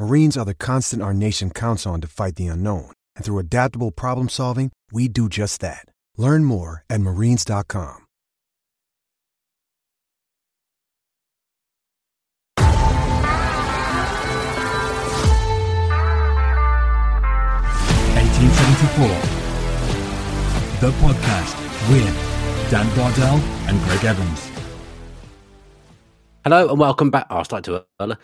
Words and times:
Marines 0.00 0.36
are 0.36 0.44
the 0.44 0.54
constant 0.54 1.02
our 1.02 1.12
nation 1.12 1.50
counts 1.50 1.84
on 1.84 2.00
to 2.00 2.06
fight 2.06 2.36
the 2.36 2.46
unknown. 2.46 2.92
And 3.16 3.24
through 3.24 3.40
adaptable 3.40 3.90
problem 3.90 4.28
solving, 4.28 4.70
we 4.92 5.08
do 5.08 5.28
just 5.28 5.60
that. 5.60 5.86
Learn 6.16 6.44
more 6.44 6.84
at 6.88 7.00
marines.com. 7.00 8.04
Eighteen 18.18 18.50
seventy-four. 18.50 19.18
The 20.80 20.92
podcast 20.98 21.56
with 21.90 22.70
Dan 22.70 22.86
Bardell 22.96 23.40
and 23.66 23.82
Gregg 23.82 24.04
Evans. 24.04 24.50
Hello 26.44 26.68
and 26.68 26.78
welcome 26.78 27.10
back. 27.10 27.26
Oh, 27.30 27.38
I 27.38 27.42
started 27.42 27.64
too 27.64 27.80
early. 28.00 28.14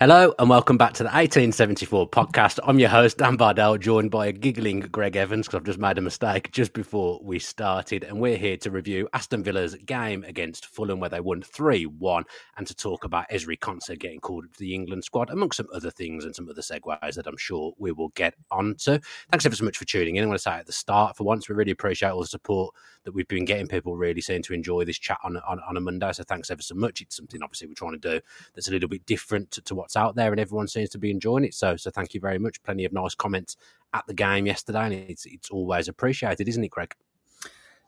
Hello 0.00 0.32
and 0.38 0.48
welcome 0.48 0.78
back 0.78 0.94
to 0.94 1.02
the 1.02 1.10
1874 1.10 2.08
podcast. 2.08 2.58
I'm 2.64 2.78
your 2.78 2.88
host, 2.88 3.18
Dan 3.18 3.36
Bardell, 3.36 3.76
joined 3.76 4.10
by 4.10 4.28
a 4.28 4.32
giggling 4.32 4.80
Gregg 4.80 5.14
Evans 5.14 5.46
because 5.46 5.58
I've 5.58 5.66
just 5.66 5.78
made 5.78 5.98
a 5.98 6.00
mistake 6.00 6.50
just 6.52 6.72
before 6.72 7.20
we 7.22 7.38
started. 7.38 8.04
And 8.04 8.18
we're 8.18 8.38
here 8.38 8.56
to 8.56 8.70
review 8.70 9.10
Aston 9.12 9.42
Villa's 9.42 9.74
game 9.84 10.24
against 10.24 10.64
Fulham, 10.64 11.00
where 11.00 11.10
they 11.10 11.20
won 11.20 11.42
3 11.42 11.84
1, 11.84 12.24
and 12.56 12.66
to 12.66 12.74
talk 12.74 13.04
about 13.04 13.28
Ezri 13.28 13.58
Konsa 13.58 13.98
getting 13.98 14.20
called 14.20 14.50
to 14.50 14.58
the 14.58 14.74
England 14.74 15.04
squad, 15.04 15.28
amongst 15.28 15.58
some 15.58 15.68
other 15.74 15.90
things 15.90 16.24
and 16.24 16.34
some 16.34 16.48
other 16.48 16.62
segues 16.62 17.16
that 17.16 17.26
I'm 17.26 17.36
sure 17.36 17.74
we 17.76 17.92
will 17.92 18.08
get 18.14 18.32
onto. 18.50 19.00
Thanks 19.30 19.44
ever 19.44 19.54
so 19.54 19.66
much 19.66 19.76
for 19.76 19.84
tuning 19.84 20.16
in. 20.16 20.24
I 20.24 20.28
want 20.28 20.38
to 20.38 20.42
say 20.42 20.52
at 20.52 20.64
the 20.64 20.72
start, 20.72 21.18
for 21.18 21.24
once, 21.24 21.46
we 21.46 21.54
really 21.54 21.72
appreciate 21.72 22.08
all 22.08 22.22
the 22.22 22.26
support 22.26 22.74
that 23.04 23.12
we've 23.12 23.28
been 23.28 23.44
getting. 23.44 23.66
People 23.66 23.96
really 23.96 24.22
seem 24.22 24.40
to 24.44 24.54
enjoy 24.54 24.86
this 24.86 24.98
chat 24.98 25.18
on, 25.24 25.36
on, 25.46 25.60
on 25.68 25.76
a 25.76 25.80
Monday. 25.80 26.10
So 26.12 26.22
thanks 26.22 26.50
ever 26.50 26.62
so 26.62 26.74
much. 26.74 27.02
It's 27.02 27.16
something 27.16 27.42
obviously 27.42 27.68
we're 27.68 27.74
trying 27.74 27.92
to 27.92 27.98
do 27.98 28.20
that's 28.54 28.68
a 28.68 28.70
little 28.70 28.88
bit 28.88 29.04
different 29.04 29.50
to, 29.50 29.60
to 29.62 29.74
out 29.96 30.16
there, 30.16 30.30
and 30.30 30.40
everyone 30.40 30.68
seems 30.68 30.90
to 30.90 30.98
be 30.98 31.10
enjoying 31.10 31.44
it. 31.44 31.54
So, 31.54 31.76
so 31.76 31.90
thank 31.90 32.14
you 32.14 32.20
very 32.20 32.38
much. 32.38 32.62
Plenty 32.62 32.84
of 32.84 32.92
nice 32.92 33.14
comments 33.14 33.56
at 33.92 34.06
the 34.06 34.14
game 34.14 34.46
yesterday, 34.46 34.84
and 34.84 34.94
it's 34.94 35.26
it's 35.26 35.50
always 35.50 35.88
appreciated, 35.88 36.48
isn't 36.48 36.64
it, 36.64 36.70
Gregg? 36.70 36.94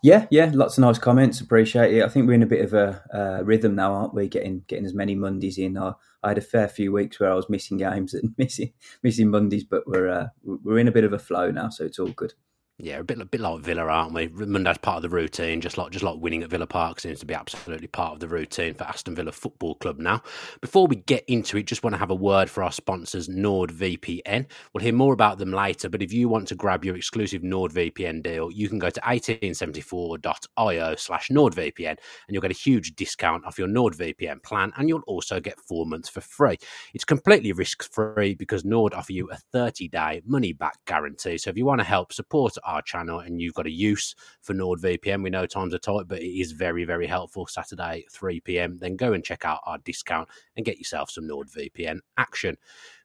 Yeah, 0.02 0.26
yeah, 0.30 0.50
lots 0.52 0.78
of 0.78 0.82
nice 0.82 0.98
comments. 0.98 1.40
Appreciate 1.40 1.94
it. 1.94 2.02
I 2.02 2.08
think 2.08 2.26
we're 2.26 2.32
in 2.32 2.42
a 2.42 2.46
bit 2.46 2.64
of 2.64 2.74
a 2.74 3.02
uh, 3.14 3.44
rhythm 3.44 3.76
now, 3.76 3.92
aren't 3.92 4.14
we? 4.14 4.26
Getting 4.26 4.64
getting 4.66 4.84
as 4.84 4.94
many 4.94 5.14
Mondays 5.14 5.58
in. 5.58 5.78
I, 5.78 5.92
I 6.24 6.28
had 6.28 6.38
a 6.38 6.42
fair 6.42 6.66
few 6.66 6.90
weeks 6.90 7.20
where 7.20 7.30
I 7.30 7.34
was 7.34 7.48
missing 7.48 7.76
games 7.76 8.12
and 8.12 8.34
missing 8.38 8.72
missing 9.02 9.30
Mondays, 9.30 9.64
but 9.64 9.86
we're 9.86 10.08
uh, 10.08 10.26
we're 10.42 10.78
in 10.78 10.88
a 10.88 10.92
bit 10.92 11.04
of 11.04 11.12
a 11.12 11.20
flow 11.20 11.52
now, 11.52 11.68
so 11.68 11.84
it's 11.84 12.00
all 12.00 12.08
good. 12.08 12.34
Yeah, 12.78 12.98
a 12.98 13.04
bit, 13.04 13.20
a 13.20 13.24
bit 13.24 13.40
like 13.40 13.60
Villa, 13.60 13.82
aren't 13.82 14.14
we? 14.14 14.26
Monday's 14.28 14.78
part 14.78 14.96
of 14.96 15.02
the 15.02 15.08
routine, 15.08 15.60
just 15.60 15.78
like 15.78 15.92
just 15.92 16.02
like 16.02 16.16
winning 16.18 16.42
at 16.42 16.50
Villa 16.50 16.66
Park 16.66 16.98
seems 16.98 17.20
to 17.20 17.26
be 17.26 17.34
absolutely 17.34 17.86
part 17.86 18.14
of 18.14 18.20
the 18.20 18.26
routine 18.26 18.74
for 18.74 18.84
Aston 18.84 19.14
Villa 19.14 19.30
Football 19.30 19.76
Club 19.76 19.98
now. 20.00 20.20
Before 20.60 20.88
we 20.88 20.96
get 20.96 21.22
into 21.28 21.58
it, 21.58 21.66
just 21.66 21.84
want 21.84 21.94
to 21.94 21.98
have 21.98 22.10
a 22.10 22.14
word 22.14 22.50
for 22.50 22.64
our 22.64 22.72
sponsors, 22.72 23.28
NordVPN. 23.28 24.46
We'll 24.72 24.82
hear 24.82 24.94
more 24.94 25.12
about 25.12 25.38
them 25.38 25.52
later, 25.52 25.88
but 25.90 26.02
if 26.02 26.12
you 26.12 26.28
want 26.28 26.48
to 26.48 26.54
grab 26.56 26.84
your 26.84 26.96
exclusive 26.96 27.42
NordVPN 27.42 28.22
deal, 28.22 28.50
you 28.50 28.68
can 28.68 28.80
go 28.80 28.90
to 28.90 29.00
1874.io 29.00 30.96
slash 30.96 31.28
NordVPN 31.28 31.90
and 31.90 31.98
you'll 32.30 32.42
get 32.42 32.50
a 32.50 32.54
huge 32.54 32.96
discount 32.96 33.44
off 33.44 33.58
your 33.58 33.68
NordVPN 33.68 34.42
plan 34.42 34.72
and 34.76 34.88
you'll 34.88 35.04
also 35.06 35.38
get 35.38 35.60
four 35.60 35.86
months 35.86 36.08
for 36.08 36.22
free. 36.22 36.56
It's 36.94 37.04
completely 37.04 37.52
risk-free 37.52 38.34
because 38.34 38.64
Nord 38.64 38.94
offer 38.94 39.12
you 39.12 39.30
a 39.30 39.38
30-day 39.54 40.22
money-back 40.26 40.78
guarantee. 40.86 41.38
So 41.38 41.50
if 41.50 41.56
you 41.56 41.64
want 41.66 41.80
to 41.80 41.84
help 41.84 42.12
support 42.12 42.56
our 42.64 42.82
channel 42.82 43.20
and 43.20 43.40
you've 43.40 43.54
got 43.54 43.66
a 43.66 43.70
use 43.70 44.14
for 44.40 44.54
NordVPN, 44.54 45.22
we 45.22 45.30
know 45.30 45.46
times 45.46 45.74
are 45.74 45.78
tight, 45.78 46.08
but 46.08 46.20
it 46.20 46.40
is 46.40 46.52
very, 46.52 46.84
very 46.84 47.06
helpful. 47.06 47.46
Saturday, 47.46 48.04
3 48.10 48.40
p.m. 48.40 48.78
Then 48.78 48.96
go 48.96 49.12
and 49.12 49.24
check 49.24 49.44
out 49.44 49.60
our 49.64 49.78
discount 49.78 50.28
and 50.56 50.64
get 50.64 50.78
yourself 50.78 51.10
some 51.10 51.28
NordVPN 51.28 52.00
action. 52.16 52.56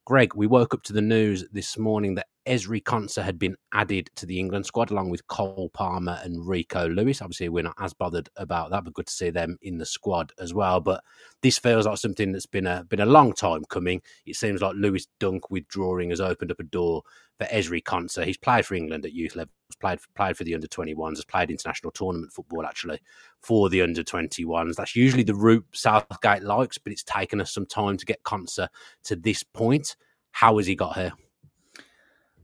Gregg, 0.05 0.35
we 0.35 0.47
woke 0.47 0.73
up 0.73 0.83
to 0.83 0.93
the 0.93 1.01
news 1.01 1.45
this 1.51 1.77
morning 1.77 2.15
that 2.15 2.27
Ezri 2.47 2.81
Konsa 2.81 3.23
had 3.23 3.37
been 3.37 3.55
added 3.73 4.09
to 4.15 4.25
the 4.25 4.39
England 4.39 4.65
squad 4.65 4.89
along 4.89 5.09
with 5.09 5.27
Cole 5.27 5.69
Palmer 5.73 6.19
and 6.23 6.47
Rico 6.47 6.87
Lewis. 6.87 7.21
Obviously, 7.21 7.49
we're 7.49 7.63
not 7.63 7.75
as 7.79 7.93
bothered 7.93 8.29
about 8.37 8.71
that, 8.71 8.83
but 8.83 8.93
good 8.93 9.07
to 9.07 9.13
see 9.13 9.29
them 9.29 9.57
in 9.61 9.77
the 9.77 9.85
squad 9.85 10.31
as 10.39 10.53
well. 10.53 10.79
But 10.79 11.03
this 11.41 11.57
feels 11.59 11.85
like 11.85 11.97
something 11.97 12.31
that's 12.31 12.45
been 12.45 12.65
a 12.65 12.83
been 12.85 13.01
a 13.01 13.05
long 13.05 13.33
time 13.33 13.65
coming. 13.65 14.01
It 14.25 14.35
seems 14.35 14.61
like 14.61 14.75
Lewis 14.75 15.07
Dunk 15.19 15.51
withdrawing 15.51 16.09
has 16.09 16.21
opened 16.21 16.51
up 16.51 16.59
a 16.59 16.63
door 16.63 17.03
for 17.37 17.45
Ezri 17.47 17.83
Konsa. 17.83 18.25
He's 18.25 18.37
played 18.37 18.65
for 18.65 18.75
England 18.75 19.05
at 19.05 19.13
youth 19.13 19.35
level, 19.35 19.51
played 19.79 19.99
played 20.15 20.37
for 20.37 20.43
the 20.43 20.55
under 20.55 20.67
21s, 20.67 21.17
has 21.17 21.25
played 21.25 21.51
international 21.51 21.91
tournament 21.91 22.31
football 22.31 22.65
actually 22.65 22.99
for 23.41 23.69
the 23.69 23.81
under 23.81 24.03
21s. 24.03 24.75
That's 24.75 24.95
usually 24.95 25.23
the 25.23 25.35
route 25.35 25.65
Southgate 25.73 26.43
likes, 26.43 26.77
but 26.77 26.93
it's 26.93 27.03
taken 27.03 27.41
us 27.41 27.53
some 27.53 27.65
time 27.65 27.97
to 27.97 28.05
get 28.05 28.23
Konsa 28.23 28.69
to 29.03 29.15
this 29.15 29.43
point. 29.43 29.95
How 30.31 30.57
has 30.57 30.67
he 30.67 30.75
got 30.75 30.95
here? 30.95 31.13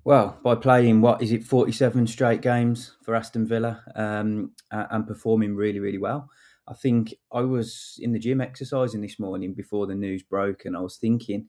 Well, 0.06 0.38
by 0.44 0.56
playing 0.56 1.00
what 1.00 1.22
is 1.22 1.32
it, 1.32 1.46
forty-seven 1.46 2.08
straight 2.08 2.42
games 2.42 2.98
for 3.04 3.16
Aston 3.16 3.48
Villa, 3.48 3.84
um, 3.96 4.52
and 4.70 5.08
performing 5.08 5.56
really, 5.56 5.80
really 5.80 5.98
well. 5.98 6.30
I 6.68 6.74
think 6.74 7.14
I 7.32 7.42
was 7.42 7.98
in 8.02 8.12
the 8.12 8.20
gym 8.20 8.42
exercising 8.42 9.02
this 9.02 9.20
morning 9.20 9.54
before 9.54 9.88
the 9.88 9.96
news 9.96 10.22
broke, 10.24 10.66
and 10.66 10.76
I 10.76 10.82
was 10.82 10.98
thinking 10.98 11.48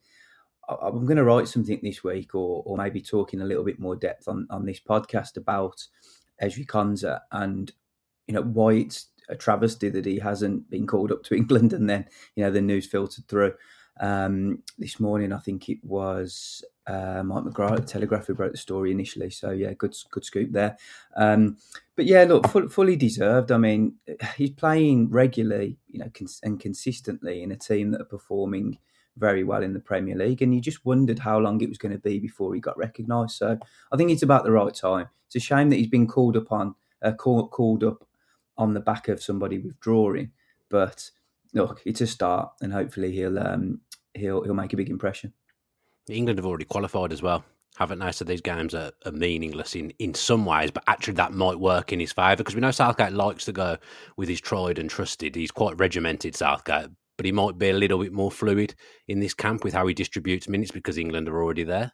I'm 0.68 1.04
going 1.04 1.16
to 1.16 1.24
write 1.24 1.48
something 1.48 1.80
this 1.82 2.04
week, 2.04 2.34
or 2.34 2.62
or 2.64 2.76
maybe 2.76 3.00
talk 3.00 3.34
in 3.34 3.40
a 3.42 3.44
little 3.44 3.64
bit 3.64 3.80
more 3.80 3.96
depth 3.96 4.28
on 4.28 4.46
on 4.50 4.66
this 4.66 4.80
podcast 4.80 5.36
about 5.36 5.82
Ezri 6.40 6.66
Konsa 6.66 7.20
and 7.32 7.72
you 8.28 8.34
know 8.34 8.42
why 8.42 8.74
it's 8.74 9.08
a 9.28 9.36
travesty 9.36 9.88
that 9.88 10.06
he 10.06 10.18
hasn't 10.18 10.70
been 10.70 10.86
called 10.86 11.10
up 11.10 11.24
to 11.24 11.34
England, 11.36 11.72
and 11.72 11.90
then 11.90 12.06
you 12.36 12.44
know 12.44 12.52
the 12.52 12.60
news 12.60 12.86
filtered 12.86 13.26
through 13.26 13.54
um, 14.00 14.62
this 14.78 15.00
morning. 15.00 15.32
I 15.32 15.38
think 15.38 15.68
it 15.68 15.78
was 15.82 16.64
uh, 16.86 17.22
Mike 17.24 17.44
McGrath 17.44 17.78
at 17.78 17.86
Telegraph 17.86 18.26
who 18.26 18.34
wrote 18.34 18.52
the 18.52 18.58
story 18.58 18.90
initially. 18.90 19.30
So 19.30 19.50
yeah, 19.50 19.72
good 19.74 19.94
good 20.10 20.24
scoop 20.24 20.52
there. 20.52 20.76
Um, 21.16 21.56
but 21.96 22.06
yeah, 22.06 22.24
look, 22.24 22.48
full, 22.48 22.68
fully 22.68 22.96
deserved. 22.96 23.52
I 23.52 23.58
mean, 23.58 23.94
he's 24.36 24.50
playing 24.50 25.10
regularly, 25.10 25.78
you 25.90 26.00
know, 26.00 26.10
cons- 26.12 26.40
and 26.42 26.58
consistently 26.60 27.42
in 27.42 27.52
a 27.52 27.56
team 27.56 27.90
that 27.92 28.00
are 28.00 28.06
performing 28.06 28.78
very 29.16 29.44
well 29.44 29.62
in 29.62 29.72
the 29.72 29.80
Premier 29.80 30.16
League, 30.16 30.42
and 30.42 30.54
you 30.54 30.60
just 30.60 30.84
wondered 30.84 31.20
how 31.20 31.38
long 31.38 31.60
it 31.60 31.68
was 31.68 31.78
going 31.78 31.92
to 31.92 31.98
be 31.98 32.18
before 32.18 32.52
he 32.52 32.60
got 32.60 32.76
recognised. 32.76 33.36
So 33.36 33.58
I 33.92 33.96
think 33.96 34.10
it's 34.10 34.24
about 34.24 34.44
the 34.44 34.50
right 34.52 34.74
time. 34.74 35.08
It's 35.26 35.36
a 35.36 35.40
shame 35.40 35.70
that 35.70 35.76
he's 35.76 35.86
been 35.86 36.08
called 36.08 36.36
upon, 36.36 36.74
uh, 37.02 37.12
call, 37.12 37.48
called 37.48 37.84
up 37.84 38.04
on 38.58 38.74
the 38.74 38.80
back 38.80 39.08
of 39.08 39.22
somebody 39.22 39.58
withdrawing, 39.58 40.32
but 40.68 41.10
look, 41.54 41.80
it's 41.86 42.00
a 42.00 42.06
start, 42.06 42.52
and 42.60 42.72
hopefully 42.72 43.12
he'll 43.12 43.38
um, 43.38 43.80
he'll 44.14 44.42
he'll 44.42 44.54
make 44.54 44.72
a 44.72 44.76
big 44.76 44.90
impression. 44.90 45.32
England 46.08 46.38
have 46.38 46.46
already 46.46 46.66
qualified 46.66 47.12
as 47.12 47.22
well, 47.22 47.44
haven't 47.76 48.00
they? 48.00 48.12
So 48.12 48.24
these 48.24 48.42
games 48.42 48.74
are, 48.74 48.92
are 49.06 49.12
meaningless 49.12 49.74
in, 49.74 49.90
in 49.98 50.12
some 50.12 50.44
ways, 50.44 50.70
but 50.70 50.84
actually 50.86 51.14
that 51.14 51.32
might 51.32 51.58
work 51.58 51.92
in 51.92 52.00
his 52.00 52.12
favour 52.12 52.36
because 52.36 52.54
we 52.54 52.60
know 52.60 52.70
Southgate 52.70 53.12
likes 53.12 53.46
to 53.46 53.52
go 53.52 53.78
with 54.16 54.28
his 54.28 54.40
tried 54.40 54.78
and 54.78 54.90
trusted. 54.90 55.34
He's 55.34 55.50
quite 55.50 55.78
regimented, 55.78 56.36
Southgate, 56.36 56.90
but 57.16 57.24
he 57.24 57.32
might 57.32 57.56
be 57.56 57.70
a 57.70 57.74
little 57.74 57.98
bit 57.98 58.12
more 58.12 58.30
fluid 58.30 58.74
in 59.08 59.20
this 59.20 59.32
camp 59.32 59.64
with 59.64 59.72
how 59.72 59.86
he 59.86 59.94
distributes 59.94 60.48
minutes 60.48 60.72
because 60.72 60.98
England 60.98 61.28
are 61.28 61.42
already 61.42 61.64
there. 61.64 61.92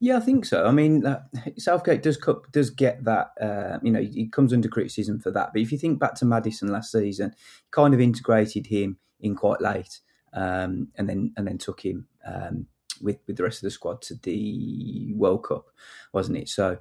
Yeah, 0.00 0.16
I 0.16 0.20
think 0.20 0.44
so. 0.44 0.66
I 0.66 0.70
mean, 0.70 1.06
uh, 1.06 1.22
Southgate 1.58 2.02
does 2.02 2.18
does 2.52 2.70
get 2.70 3.04
that. 3.04 3.30
Uh, 3.40 3.78
you 3.82 3.90
know, 3.90 4.00
he 4.00 4.28
comes 4.28 4.52
under 4.52 4.68
criticism 4.68 5.20
for 5.20 5.30
that. 5.30 5.50
But 5.52 5.62
if 5.62 5.72
you 5.72 5.78
think 5.78 5.98
back 5.98 6.14
to 6.16 6.24
Maddison 6.24 6.68
last 6.68 6.92
season, 6.92 7.34
kind 7.70 7.94
of 7.94 8.00
integrated 8.00 8.66
him 8.66 8.98
in 9.20 9.34
quite 9.34 9.60
late, 9.60 10.00
um, 10.32 10.88
and 10.96 11.08
then 11.08 11.32
and 11.36 11.46
then 11.46 11.58
took 11.58 11.80
him 11.84 12.06
um, 12.26 12.66
with 13.00 13.18
with 13.26 13.36
the 13.36 13.42
rest 13.44 13.58
of 13.58 13.62
the 13.62 13.70
squad 13.70 14.02
to 14.02 14.14
the 14.16 15.12
World 15.16 15.44
Cup, 15.44 15.66
wasn't 16.12 16.38
it? 16.38 16.48
So, 16.48 16.76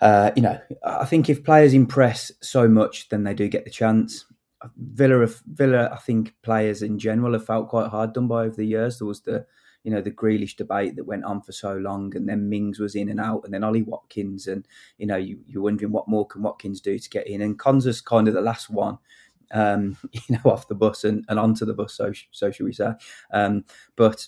uh, 0.00 0.30
you 0.36 0.42
know, 0.42 0.60
I 0.84 1.04
think 1.06 1.28
if 1.28 1.44
players 1.44 1.74
impress 1.74 2.30
so 2.42 2.68
much, 2.68 3.08
then 3.08 3.24
they 3.24 3.34
do 3.34 3.48
get 3.48 3.64
the 3.64 3.70
chance. 3.70 4.26
Villa, 4.76 5.26
Villa, 5.46 5.90
I 5.92 5.96
think 5.96 6.36
players 6.42 6.82
in 6.82 6.96
general 6.96 7.32
have 7.32 7.44
felt 7.46 7.68
quite 7.68 7.88
hard 7.88 8.12
done 8.12 8.28
by 8.28 8.44
over 8.44 8.54
the 8.54 8.64
years. 8.64 8.98
There 8.98 9.08
was 9.08 9.22
the 9.22 9.44
you 9.84 9.90
know 9.90 10.00
the 10.00 10.10
Grealish 10.10 10.56
debate 10.56 10.96
that 10.96 11.04
went 11.04 11.24
on 11.24 11.42
for 11.42 11.52
so 11.52 11.76
long, 11.76 12.14
and 12.16 12.28
then 12.28 12.48
Mings 12.48 12.78
was 12.78 12.94
in 12.94 13.08
and 13.08 13.20
out, 13.20 13.42
and 13.44 13.52
then 13.52 13.64
Ollie 13.64 13.82
Watkins, 13.82 14.46
and 14.46 14.66
you 14.98 15.06
know 15.06 15.16
you, 15.16 15.40
you're 15.46 15.62
wondering 15.62 15.92
what 15.92 16.08
more 16.08 16.26
can 16.26 16.42
Watkins 16.42 16.80
do 16.80 16.98
to 16.98 17.10
get 17.10 17.26
in, 17.26 17.40
and 17.40 17.58
Konsa's 17.58 18.00
kind 18.00 18.28
of 18.28 18.34
the 18.34 18.40
last 18.40 18.70
one, 18.70 18.98
um, 19.52 19.96
you 20.12 20.20
know, 20.30 20.50
off 20.50 20.68
the 20.68 20.74
bus 20.74 21.04
and, 21.04 21.24
and 21.28 21.38
onto 21.38 21.64
the 21.64 21.74
bus, 21.74 21.94
so 21.94 22.12
so 22.30 22.50
should 22.50 22.66
we 22.66 22.72
say? 22.72 22.92
Um, 23.32 23.64
but 23.96 24.26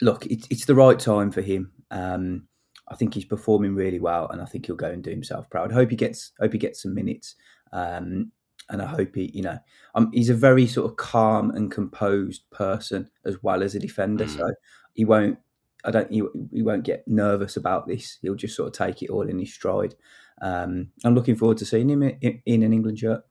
look, 0.00 0.26
it, 0.26 0.46
it's 0.50 0.66
the 0.66 0.74
right 0.74 0.98
time 0.98 1.30
for 1.30 1.42
him. 1.42 1.72
Um, 1.90 2.48
I 2.88 2.96
think 2.96 3.14
he's 3.14 3.24
performing 3.24 3.74
really 3.74 4.00
well, 4.00 4.28
and 4.28 4.40
I 4.40 4.46
think 4.46 4.66
he'll 4.66 4.76
go 4.76 4.90
and 4.90 5.02
do 5.02 5.10
himself 5.10 5.48
proud. 5.50 5.72
Hope 5.72 5.90
he 5.90 5.96
gets 5.96 6.32
hope 6.40 6.52
he 6.52 6.58
gets 6.58 6.82
some 6.82 6.94
minutes. 6.94 7.36
Um, 7.72 8.32
and 8.70 8.80
I 8.80 8.86
hope 8.86 9.14
he, 9.14 9.30
you 9.34 9.42
know, 9.42 9.58
um, 9.94 10.10
he's 10.12 10.30
a 10.30 10.34
very 10.34 10.66
sort 10.66 10.90
of 10.90 10.96
calm 10.96 11.50
and 11.50 11.70
composed 11.70 12.48
person 12.50 13.10
as 13.24 13.42
well 13.42 13.62
as 13.62 13.74
a 13.74 13.80
defender. 13.80 14.24
Mm. 14.24 14.36
So 14.36 14.54
he 14.94 15.04
won't, 15.04 15.38
I 15.84 15.90
don't, 15.90 16.10
he, 16.10 16.22
he 16.52 16.62
won't 16.62 16.84
get 16.84 17.06
nervous 17.06 17.56
about 17.56 17.86
this. 17.86 18.18
He'll 18.22 18.34
just 18.34 18.56
sort 18.56 18.68
of 18.68 18.72
take 18.72 19.02
it 19.02 19.10
all 19.10 19.28
in 19.28 19.38
his 19.38 19.52
stride. 19.52 19.94
Um, 20.40 20.88
I'm 21.04 21.14
looking 21.14 21.36
forward 21.36 21.58
to 21.58 21.66
seeing 21.66 21.90
him 21.90 22.02
in, 22.02 22.40
in 22.46 22.62
an 22.62 22.72
England 22.72 22.98
shirt. 22.98 23.22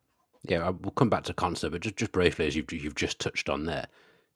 Yeah, 0.44 0.70
we'll 0.70 0.92
come 0.92 1.10
back 1.10 1.24
to 1.26 1.34
Konsa, 1.34 1.72
but 1.72 1.82
just, 1.82 1.98
just 1.98 2.12
briefly, 2.12 2.48
as 2.48 2.56
you've, 2.56 2.72
you've 2.72 2.96
just 2.96 3.20
touched 3.20 3.50
on 3.50 3.66
there, 3.66 3.88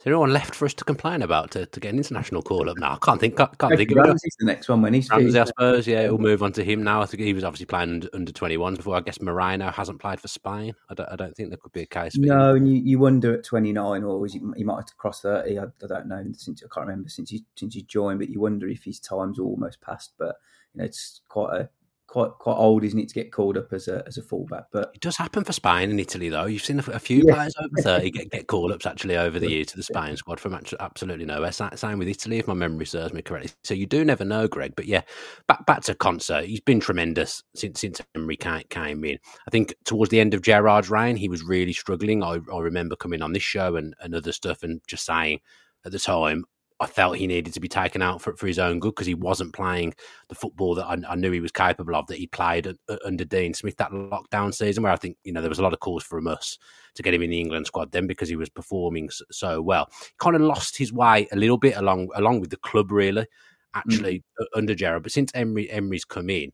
there 0.04 0.14
anyone 0.14 0.34
left 0.34 0.54
for 0.54 0.66
us 0.66 0.74
to 0.74 0.84
complain 0.84 1.22
about 1.22 1.52
to, 1.52 1.66
to 1.66 1.80
get 1.80 1.94
an 1.94 1.98
international 1.98 2.42
call 2.42 2.70
up 2.70 2.78
now? 2.78 2.94
I 2.94 2.98
can't 3.06 3.20
think. 3.20 3.38
Can't, 3.38 3.58
can't 3.58 3.78
think 3.78 3.92
of 3.92 3.98
Ramsey's 3.98 4.36
the 4.40 4.46
next 4.46 4.68
one 4.68 4.82
when 4.82 4.94
he's 4.94 5.10
Ramsey, 5.10 5.40
I 5.40 5.46
suppose. 5.46 5.88
Yeah, 5.88 6.08
we'll 6.10 6.18
move 6.18 6.44
on 6.44 6.52
to 6.54 6.64
him 6.64 6.84
now. 6.84 7.02
I 7.02 7.06
think 7.06 7.24
he 7.24 7.34
was 7.34 7.44
obviously 7.44 7.68
playing 7.68 8.08
under 8.14 8.32
twenty 8.32 8.58
ones 8.58 8.78
before. 8.78 8.98
I 8.98 9.02
guess 9.02 9.22
Moreno 9.22 9.72
hasn't 9.72 10.00
played 10.00 10.20
for 10.20 10.28
Spain. 10.28 10.74
I 10.90 10.94
don't, 10.94 11.10
I 11.10 11.16
don't 11.16 11.36
think 11.36 11.50
there 11.50 11.58
could 11.58 11.72
be 11.72 11.84
a 11.84 11.86
case. 11.86 12.18
no, 12.18 12.52
him. 12.52 12.58
and 12.58 12.68
you, 12.68 12.82
you 12.84 13.00
wonder 13.00 13.34
at 13.34 13.46
twenty 13.46 13.72
nine, 13.72 14.04
or 14.04 14.20
was 14.20 14.34
he, 14.34 14.42
he 14.58 14.64
might 14.64 14.76
have 14.76 14.98
crossed 14.98 15.22
thirty. 15.22 15.58
I, 15.58 15.64
I, 15.64 15.88
don't 15.88 16.08
know. 16.08 16.24
Since 16.34 16.64
I 16.64 16.68
can't 16.74 16.88
remember 16.88 17.10
since 17.10 17.30
he 17.30 17.46
since 17.56 17.74
he 17.74 17.84
joined, 17.84 18.20
but 18.20 18.30
you 18.30 18.42
wonder 18.42 18.68
if 18.68 18.84
his 18.84 19.00
time's 19.00 19.40
almost 19.40 19.82
passed. 19.82 20.14
But 20.18 20.36
you 20.74 20.80
know, 20.80 20.86
it's 20.86 21.22
quite 21.30 21.62
a 21.62 21.70
quite 22.14 22.30
quite 22.38 22.54
old, 22.54 22.84
isn't 22.84 23.00
it, 23.00 23.08
to 23.08 23.16
get 23.16 23.32
called 23.32 23.58
up 23.58 23.74
as 23.74 23.88
a 23.88 24.04
as 24.06 24.20
a 24.20 24.22
fullback? 24.22 24.66
But 24.72 24.92
it 24.94 25.02
does 25.02 25.18
happen 25.18 25.44
for 25.44 25.52
Spain 25.52 25.90
and 25.90 26.00
Italy, 26.00 26.30
though. 26.30 26.46
You've 26.46 26.64
seen 26.64 26.78
a, 26.78 27.00
few 27.00 27.24
yeah. 27.26 27.34
players 27.34 27.56
over 27.60 27.82
thirty 27.82 28.12
get, 28.12 28.30
get 28.30 28.46
call 28.46 28.72
ups 28.72 28.86
actually 28.86 29.18
over 29.18 29.40
the 29.40 29.50
year 29.52 29.66
to 29.66 29.76
the 29.76 29.82
Spain 29.82 30.16
squad 30.16 30.40
from 30.40 30.54
absolutely 30.54 31.26
nowhere. 31.26 31.52
Same 31.52 31.98
with 31.98 32.08
Italy, 32.08 32.38
if 32.38 32.48
my 32.48 32.54
memory 32.54 32.86
serves 32.86 33.14
me 33.14 33.24
correctly. 33.24 33.52
So 33.64 33.74
you 33.74 33.88
do 33.88 34.06
never 34.06 34.24
know, 34.24 34.48
Gregg. 34.48 34.74
But 34.76 34.86
yeah, 34.86 35.02
back 35.48 35.66
back 35.66 35.82
to 35.86 35.96
Konsa. 35.96 36.46
He's 36.46 36.62
been 36.62 36.80
tremendous 36.80 37.42
since 37.56 37.82
since 37.82 38.00
Emery 38.14 38.38
came 38.38 39.04
in. 39.04 39.18
I 39.48 39.50
think 39.50 39.74
towards 39.84 40.12
the 40.12 40.20
end 40.20 40.36
of 40.36 40.44
Gerard's 40.44 40.92
reign, 40.92 41.16
he 41.16 41.30
was 41.30 41.44
really 41.44 41.74
struggling. 41.74 42.22
I, 42.22 42.38
I 42.54 42.60
remember 42.60 42.96
coming 42.96 43.24
on 43.24 43.34
this 43.34 43.44
show 43.44 43.76
and, 43.76 43.96
and 44.00 44.14
other 44.14 44.34
stuff 44.34 44.62
and 44.62 44.82
just 44.86 45.04
saying 45.04 45.40
at 45.84 45.92
the 45.92 46.00
time, 46.00 46.46
I 46.80 46.88
felt 46.88 47.18
he 47.18 47.28
needed 47.28 47.54
to 47.54 47.60
be 47.60 47.68
taken 47.68 48.02
out 48.02 48.22
for, 48.22 48.36
for 48.36 48.48
his 48.48 48.60
own 48.60 48.80
good 48.80 48.92
because 48.92 49.08
he 49.08 49.14
wasn't 49.14 49.54
playing 49.54 49.94
the 50.30 50.36
football 50.36 50.76
that 50.76 50.86
I, 50.86 50.98
I, 51.08 51.16
knew 51.16 51.32
he 51.32 51.40
was 51.40 51.52
capable 51.52 51.96
of 51.96 52.08
that 52.08 52.18
he 52.18 52.28
played 52.28 52.74
under 53.06 53.26
Dean 53.26 53.54
Smith 53.54 53.78
that 53.78 53.92
lockdown 53.92 54.54
season 54.54 54.84
where 54.84 54.92
I 54.92 54.98
think 54.98 55.18
you 55.24 55.32
know 55.32 55.42
there 55.42 55.50
was 55.50 55.60
a 55.60 55.64
lot 55.64 55.74
of 55.74 55.80
calls 55.80 56.04
for 56.04 56.26
us 56.28 56.58
to 56.96 57.04
get 57.04 57.14
him 57.14 57.22
in 57.22 57.30
the 57.30 57.40
England 57.40 57.68
squad 57.68 57.92
then 57.92 58.08
because 58.08 58.30
he 58.30 58.36
was 58.36 58.50
performing 58.50 59.10
so, 59.32 59.62
well. 59.62 59.90
He 60.02 60.12
kind 60.20 60.36
of 60.36 60.42
lost 60.42 60.78
his 60.78 60.92
way 60.92 61.28
a 61.32 61.36
little 61.36 61.58
bit 61.58 61.78
along 61.78 62.10
along 62.16 62.40
with 62.42 62.50
the 62.50 62.58
club 62.58 62.92
really 62.92 63.28
actually 63.74 64.24
mm. 64.40 64.46
under 64.56 64.76
Gerrard. 64.76 65.04
But 65.04 65.12
since 65.12 65.32
Emery 65.34 65.70
Emery's 65.70 66.06
come 66.06 66.30
in, 66.30 66.52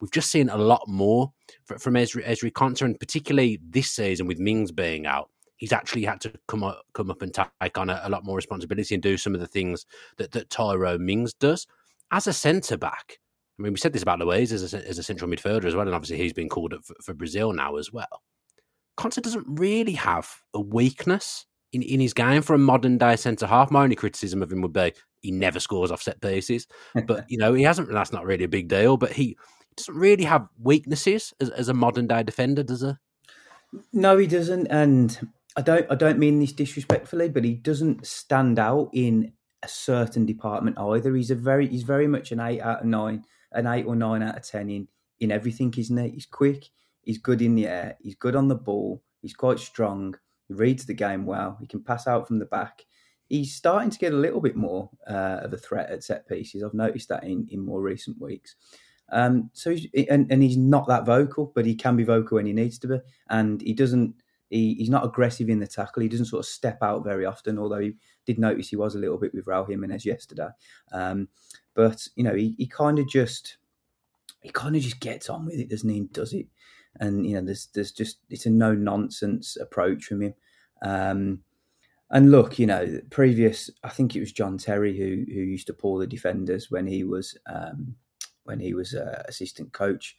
we've 0.00 0.10
just 0.10 0.30
seen 0.30 0.48
a 0.48 0.56
lot 0.56 0.86
more 0.86 1.32
from 1.78 1.94
Ezri, 1.94 2.24
Ezri 2.24 2.50
Konsa, 2.50 2.82
and 2.82 2.98
particularly 2.98 3.60
this 3.68 3.90
season 3.90 4.26
with 4.26 4.38
Mings 4.38 4.72
being 4.72 5.06
out 5.06 5.30
he's 5.56 5.72
actually 5.72 6.04
had 6.04 6.20
to 6.22 6.32
come 6.48 6.62
up, 6.62 6.82
come 6.92 7.10
up 7.10 7.22
and 7.22 7.34
take 7.34 7.78
on 7.78 7.90
a, 7.90 8.00
a, 8.04 8.10
lot 8.10 8.24
more 8.24 8.36
responsibility 8.36 8.94
and 8.94 9.02
do 9.02 9.16
some 9.16 9.34
of 9.34 9.40
the 9.40 9.46
things 9.46 9.86
that, 10.18 10.32
that 10.32 10.50
Tyrone 10.50 11.04
Mings 11.04 11.34
does. 11.34 11.66
As 12.10 12.26
a 12.26 12.32
centre 12.32 12.76
back, 12.76 13.18
I 13.58 13.62
mean, 13.62 13.72
we 13.72 13.78
said 13.78 13.92
this 13.92 14.02
about 14.02 14.18
Luiz 14.18 14.52
as 14.52 14.74
a, 14.74 14.88
as 14.88 14.98
a 14.98 15.02
central 15.02 15.30
midfielder 15.30 15.64
as 15.64 15.74
well, 15.74 15.86
and 15.86 15.94
obviously 15.94 16.18
he's 16.18 16.32
been 16.32 16.48
called 16.48 16.74
up 16.74 16.84
for, 16.84 16.94
for 17.02 17.14
Brazil 17.14 17.52
now 17.52 17.76
as 17.76 17.92
well. 17.92 18.22
Konsa 18.98 19.22
doesn't 19.22 19.46
really 19.46 19.92
have 19.92 20.28
a 20.54 20.60
weakness 20.60 21.46
in, 21.72 21.82
in 21.82 22.00
his 22.00 22.14
game 22.14 22.42
for 22.42 22.54
a 22.54 22.58
modern 22.58 22.98
day 22.98 23.16
centre 23.16 23.46
half. 23.46 23.70
My 23.70 23.82
only 23.82 23.96
criticism 23.96 24.42
of 24.42 24.52
him 24.52 24.62
would 24.62 24.72
be 24.72 24.92
he 25.20 25.30
never 25.30 25.60
scores 25.60 25.90
off 25.90 26.02
set 26.02 26.20
pieces, 26.20 26.66
but 27.06 27.24
you 27.28 27.38
know 27.38 27.54
he 27.54 27.62
hasn't. 27.62 27.90
That's 27.90 28.12
not 28.12 28.24
really 28.24 28.44
a 28.44 28.48
big 28.48 28.68
deal, 28.68 28.96
but 28.96 29.12
he 29.12 29.36
doesn't 29.76 29.94
really 29.94 30.24
have 30.24 30.48
weaknesses 30.58 31.34
as, 31.40 31.50
as 31.50 31.68
a 31.68 31.74
modern 31.74 32.06
day 32.06 32.22
defender, 32.22 32.62
does 32.62 32.82
he? 32.82 32.92
No, 33.92 34.16
he 34.16 34.26
doesn't, 34.26 34.66
and 34.68 35.18
I 35.56 35.62
don't 35.62 35.90
I 35.90 35.94
don't 35.94 36.18
mean 36.18 36.38
this 36.38 36.52
disrespectfully, 36.52 37.28
but 37.30 37.44
he 37.44 37.54
doesn't 37.54 38.06
stand 38.06 38.58
out 38.58 38.90
in 38.92 39.32
a 39.62 39.68
certain 39.68 40.26
department 40.26 40.78
either. 40.78 41.14
He's 41.14 41.30
a 41.30 41.34
very 41.34 41.66
he's 41.66 41.82
very 41.82 42.06
much 42.06 42.30
an 42.30 42.40
eight 42.40 42.60
out 42.60 42.80
of 42.80 42.86
nine, 42.86 43.24
an 43.52 43.66
eight 43.66 43.86
or 43.86 43.96
nine 43.96 44.22
out 44.22 44.36
of 44.36 44.42
ten 44.42 44.68
in 44.68 44.88
in 45.20 45.32
everything, 45.32 45.72
isn't 45.76 45.96
he? 45.96 46.10
He's 46.10 46.26
quick, 46.26 46.66
he's 47.02 47.18
good 47.18 47.40
in 47.40 47.54
the 47.54 47.66
air, 47.66 47.96
he's 48.00 48.14
good 48.14 48.36
on 48.36 48.48
the 48.48 48.54
ball, 48.54 49.02
he's 49.22 49.34
quite 49.34 49.58
strong, 49.58 50.14
he 50.46 50.54
reads 50.54 50.84
the 50.84 50.94
game 50.94 51.24
well, 51.24 51.56
he 51.58 51.66
can 51.66 51.82
pass 51.82 52.06
out 52.06 52.26
from 52.26 52.38
the 52.38 52.44
back. 52.44 52.84
He's 53.28 53.54
starting 53.54 53.90
to 53.90 53.98
get 53.98 54.12
a 54.12 54.16
little 54.16 54.40
bit 54.40 54.54
more 54.54 54.90
uh, 55.08 55.40
of 55.42 55.52
a 55.52 55.56
threat 55.56 55.90
at 55.90 56.04
set 56.04 56.28
pieces. 56.28 56.62
I've 56.62 56.74
noticed 56.74 57.08
that 57.08 57.24
in, 57.24 57.48
in 57.50 57.64
more 57.64 57.80
recent 57.80 58.20
weeks. 58.20 58.54
Um, 59.10 59.50
so 59.52 59.70
he's, 59.70 59.88
and, 60.08 60.30
and 60.30 60.42
he's 60.42 60.56
not 60.56 60.86
that 60.86 61.06
vocal, 61.06 61.50
but 61.54 61.66
he 61.66 61.74
can 61.74 61.96
be 61.96 62.04
vocal 62.04 62.36
when 62.36 62.46
he 62.46 62.52
needs 62.52 62.78
to 62.80 62.88
be, 62.88 62.98
and 63.30 63.62
he 63.62 63.72
doesn't 63.72 64.14
he, 64.50 64.74
he's 64.74 64.90
not 64.90 65.04
aggressive 65.04 65.48
in 65.48 65.58
the 65.58 65.66
tackle. 65.66 66.02
He 66.02 66.08
doesn't 66.08 66.26
sort 66.26 66.44
of 66.44 66.46
step 66.46 66.78
out 66.82 67.04
very 67.04 67.24
often, 67.24 67.58
although 67.58 67.80
he 67.80 67.94
did 68.24 68.38
notice 68.38 68.68
he 68.68 68.76
was 68.76 68.94
a 68.94 68.98
little 68.98 69.18
bit 69.18 69.34
with 69.34 69.46
Raul 69.46 69.68
Jimenez 69.68 70.04
yesterday. 70.04 70.48
Um, 70.92 71.28
but 71.74 72.06
you 72.16 72.24
know, 72.24 72.34
he, 72.34 72.54
he 72.58 72.66
kind 72.66 72.98
of 72.98 73.08
just 73.08 73.58
he 74.42 74.50
kind 74.50 74.76
of 74.76 74.82
just 74.82 75.00
gets 75.00 75.28
on 75.28 75.46
with 75.46 75.56
it, 75.56 75.68
doesn't 75.68 75.88
he? 75.88 76.00
Does 76.12 76.32
it? 76.32 76.46
And 77.00 77.26
you 77.26 77.34
know, 77.34 77.42
there's 77.42 77.68
there's 77.74 77.92
just 77.92 78.18
it's 78.30 78.46
a 78.46 78.50
no 78.50 78.72
nonsense 78.72 79.56
approach 79.56 80.04
from 80.04 80.22
him. 80.22 80.34
Um, 80.82 81.40
and 82.10 82.30
look, 82.30 82.58
you 82.58 82.66
know, 82.66 83.00
previous 83.10 83.68
I 83.82 83.88
think 83.88 84.14
it 84.14 84.20
was 84.20 84.32
John 84.32 84.58
Terry 84.58 84.96
who 84.96 85.24
who 85.32 85.40
used 85.40 85.66
to 85.66 85.74
pull 85.74 85.98
the 85.98 86.06
defenders 86.06 86.70
when 86.70 86.86
he 86.86 87.04
was 87.04 87.36
um, 87.46 87.96
when 88.44 88.60
he 88.60 88.74
was 88.74 88.94
uh, 88.94 89.24
assistant 89.26 89.72
coach 89.72 90.16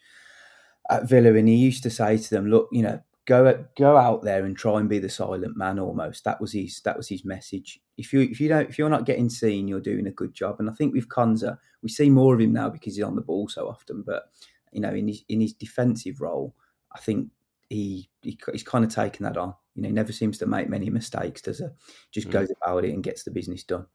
at 0.90 1.08
Villa, 1.08 1.34
and 1.34 1.48
he 1.48 1.56
used 1.56 1.84
to 1.84 1.90
say 1.90 2.18
to 2.18 2.30
them, 2.30 2.48
"Look, 2.50 2.68
you 2.72 2.84
know, 2.84 3.02
go 3.28 3.66
go 3.78 3.98
out 3.98 4.24
there 4.24 4.46
and 4.46 4.58
try 4.58 4.80
and 4.80 4.90
be 4.90 4.98
the 4.98 5.10
silent 5.10 5.56
man 5.56 5.78
almost. 5.78 6.24
That 6.24 6.42
was 6.42 6.54
his 6.54 6.82
that 6.86 6.98
was 6.98 7.10
his 7.10 7.24
message. 7.24 7.80
If 7.98 8.14
you 8.14 8.22
if 8.22 8.40
you 8.40 8.48
don't 8.48 8.70
if 8.70 8.80
you're 8.80 8.90
not 8.90 9.06
getting 9.06 9.30
seen 9.30 9.68
you're 9.68 9.82
doing 9.82 10.08
a 10.08 10.12
good 10.12 10.34
job. 10.34 10.56
And 10.60 10.70
i 10.70 10.74
think 10.74 10.94
with 10.94 11.10
Konsa 11.10 11.58
we 11.84 11.90
see 11.90 12.10
more 12.10 12.34
of 12.34 12.42
him 12.42 12.54
now 12.54 12.70
because 12.70 12.96
he's 12.96 13.04
on 13.04 13.16
the 13.16 13.22
ball 13.22 13.48
so 13.48 13.68
often. 13.68 14.04
But 14.06 14.32
you 14.72 14.82
know 14.82 14.94
in 14.94 15.08
his 15.08 15.24
in 15.30 15.42
his 15.42 15.54
defensive 15.54 16.20
role 16.22 16.54
i 16.92 17.00
think 17.00 17.30
he, 17.70 18.10
he 18.22 18.38
he's 18.52 18.64
kind 18.64 18.86
of 18.86 18.94
taken 18.94 19.24
that 19.26 19.38
on. 19.38 19.54
You 19.76 19.84
know 19.84 19.90
he 19.90 19.94
never 19.94 20.12
seems 20.12 20.38
to 20.40 20.46
make 20.46 20.70
many 20.70 20.90
mistakes 20.90 21.42
does 21.42 21.60
it 21.60 21.72
just 22.12 22.30
mm. 22.30 22.32
goes 22.32 22.50
about 22.62 22.86
it 22.86 22.94
and 22.94 23.04
gets 23.04 23.24
the 23.24 23.32
business 23.32 23.64
done 23.64 23.86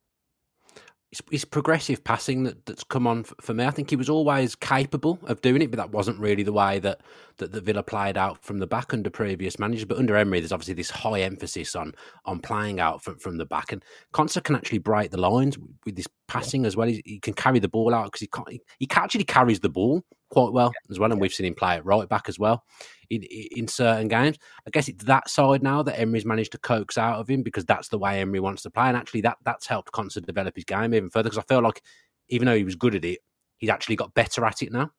it's, 1.13 1.21
it's, 1.31 1.45
progressive 1.45 2.03
passing 2.03 2.45
that, 2.45 2.65
that's 2.65 2.83
come 2.83 3.07
on 3.07 3.25
for, 3.25 3.35
for, 3.41 3.55
me. 3.55 3.67
I 3.67 3.71
think 3.71 3.91
he 3.91 3.97
was 3.97 4.09
always 4.09 4.55
capable 4.55 5.19
of 5.25 5.43
doing 5.43 5.61
it, 5.61 5.71
but 5.71 5.77
that 5.77 5.91
wasn't 5.91 6.19
really 6.19 6.43
the 6.43 6.55
way 6.55 6.79
that, 6.79 7.03
that 7.37 7.53
the 7.53 7.61
Villa 7.61 7.83
played 7.83 8.17
out 8.17 8.43
from 8.43 8.59
the 8.59 8.67
back 8.67 8.95
under 8.95 9.11
previous 9.11 9.59
managers. 9.59 9.85
But 9.85 9.99
under 9.99 10.17
Emery, 10.17 10.41
there's 10.41 10.53
obviously 10.53 10.75
this 10.75 10.91
high 10.91 11.21
emphasis 11.21 11.77
on 11.77 11.95
on 12.25 12.41
playing 12.41 12.81
out 12.81 13.03
from, 13.03 13.19
from 13.19 13.37
the 13.37 13.45
back, 13.45 13.73
and 13.73 13.85
Konsa 14.15 14.43
can 14.43 14.57
actually 14.57 14.79
break 14.79 15.11
the 15.11 15.21
lines 15.21 15.59
with, 15.59 15.71
with 15.85 15.97
this 15.97 16.09
passing 16.33 16.65
as 16.65 16.77
well. 16.77 16.89
He, 16.89 17.03
he, 17.05 17.21
can 17.21 17.35
carry 17.35 17.59
the 17.59 17.69
ball 17.69 17.95
out 17.95 18.07
because 18.07 18.21
he, 18.21 18.29
he, 18.49 18.61
he 18.79 18.89
actually 18.91 19.25
carries 19.25 19.61
the 19.61 19.69
ball 19.69 20.03
quite 20.31 20.53
well 20.53 20.73
yeah. 20.75 20.91
as 20.91 20.99
well, 20.99 21.11
and 21.11 21.19
yeah. 21.19 21.23
we've 21.23 21.35
seen 21.35 21.47
him 21.47 21.55
play 21.55 21.77
it 21.77 21.85
right 21.85 22.09
back 22.09 22.29
as 22.29 22.39
well 22.39 22.65
in, 23.11 23.23
in 23.23 23.69
certain 23.69 24.09
games. 24.09 24.39
I 24.67 24.71
guess 24.71 24.89
it's 24.89 25.05
that 25.05 25.29
side 25.29 25.63
now 25.63 25.83
that 25.83 26.01
Emery's 26.01 26.25
managed 26.25 26.53
to 26.53 26.59
coax 26.59 26.97
out 26.97 27.21
of 27.21 27.29
him 27.29 27.43
because 27.43 27.67
that's 27.67 27.89
the 27.89 27.99
way 27.99 28.21
Emery 28.21 28.41
wants 28.41 28.63
to 28.63 28.71
play, 28.71 28.87
and 28.89 28.97
actually 28.97 29.21
that 29.23 29.37
that's 29.45 29.67
helped 29.67 29.93
Konsa 29.93 30.25
develop 30.25 30.55
his 30.57 30.65
game 30.65 30.95
even 30.95 31.11
further. 31.11 31.29
Because 31.29 31.45
I 31.45 31.55
feel 31.55 31.63
like 31.63 31.83
even 32.29 32.47
though 32.47 32.57
he 32.57 32.65
was 32.65 32.77
good 32.77 32.95
at 32.95 33.05
it, 33.05 33.21
he's 33.59 33.71
actually 33.71 33.97
got 33.97 34.15
better 34.15 34.45
at 34.47 34.63
it 34.63 34.73
now. 34.73 34.91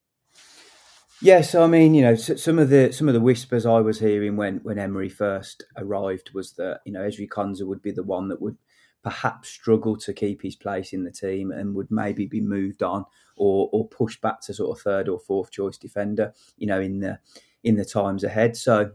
Yeah, 1.20 1.42
so 1.42 1.64
I 1.64 1.68
mean, 1.68 1.96
you 1.96 2.02
know, 2.04 2.16
some 2.16 2.60
of 2.60 2.70
the 2.70 2.92
some 2.92 3.08
of 3.08 3.16
the 3.16 3.22
whispers 3.22 3.66
I 3.66 3.80
was 3.80 4.00
hearing 4.00 4.36
when 4.36 4.58
when 4.58 4.78
Emery 4.78 5.10
first 5.10 5.64
arrived 5.78 6.32
was 6.36 6.54
that 6.54 6.82
you 6.86 6.92
know 6.92 7.02
Ezri 7.02 7.28
Konsa 7.28 7.66
would 7.66 7.82
be 7.82 7.92
the 7.92 8.04
one 8.04 8.28
that 8.28 8.42
would 8.42 8.58
perhaps 9.04 9.50
struggle 9.50 9.98
to 9.98 10.14
keep 10.14 10.42
his 10.42 10.56
place 10.56 10.94
in 10.94 11.04
the 11.04 11.12
team 11.12 11.52
and 11.52 11.76
would 11.76 11.92
maybe 11.92 12.26
be 12.26 12.42
moved 12.42 12.82
on 12.82 13.06
or 13.36 13.70
or 13.72 13.88
pushed 13.90 14.22
back 14.22 14.42
to 14.42 14.54
sort 14.54 14.78
of 14.78 14.82
third 14.82 15.10
or 15.10 15.20
fourth 15.20 15.52
choice 15.52 15.78
defender, 15.78 16.34
you 16.58 16.68
know, 16.68 16.80
in 16.80 17.00
the 17.00 17.20
in 17.64 17.76
the 17.76 17.86
times 17.86 18.24
ahead. 18.24 18.56
So 18.56 18.92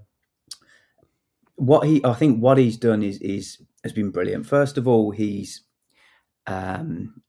what 1.57 1.87
he 1.87 2.05
I 2.05 2.15
think 2.15 2.41
what 2.41 2.59
he's 2.59 2.77
done 2.77 3.03
is 3.03 3.21
is 3.21 3.59
has 3.85 3.93
been 3.93 4.11
brilliant. 4.11 4.47
First 4.47 4.79
of 4.79 4.89
all, 4.89 5.11
he's 5.11 5.63
um 6.47 7.21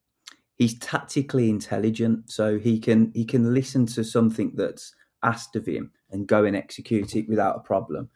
he's 0.55 0.77
tactically 0.79 1.50
intelligent, 1.50 2.31
so 2.31 2.57
he 2.57 2.79
can 2.79 3.12
he 3.13 3.25
can 3.25 3.53
listen 3.53 3.86
to 3.88 4.03
something 4.03 4.53
that's 4.55 4.95
asked 5.24 5.55
of 5.55 5.65
him 5.65 5.91
and 6.12 6.27
go 6.27 6.45
and 6.45 6.55
execute 6.55 7.15
it 7.15 7.27
without 7.27 7.57
a 7.57 7.62
problem. 7.62 8.09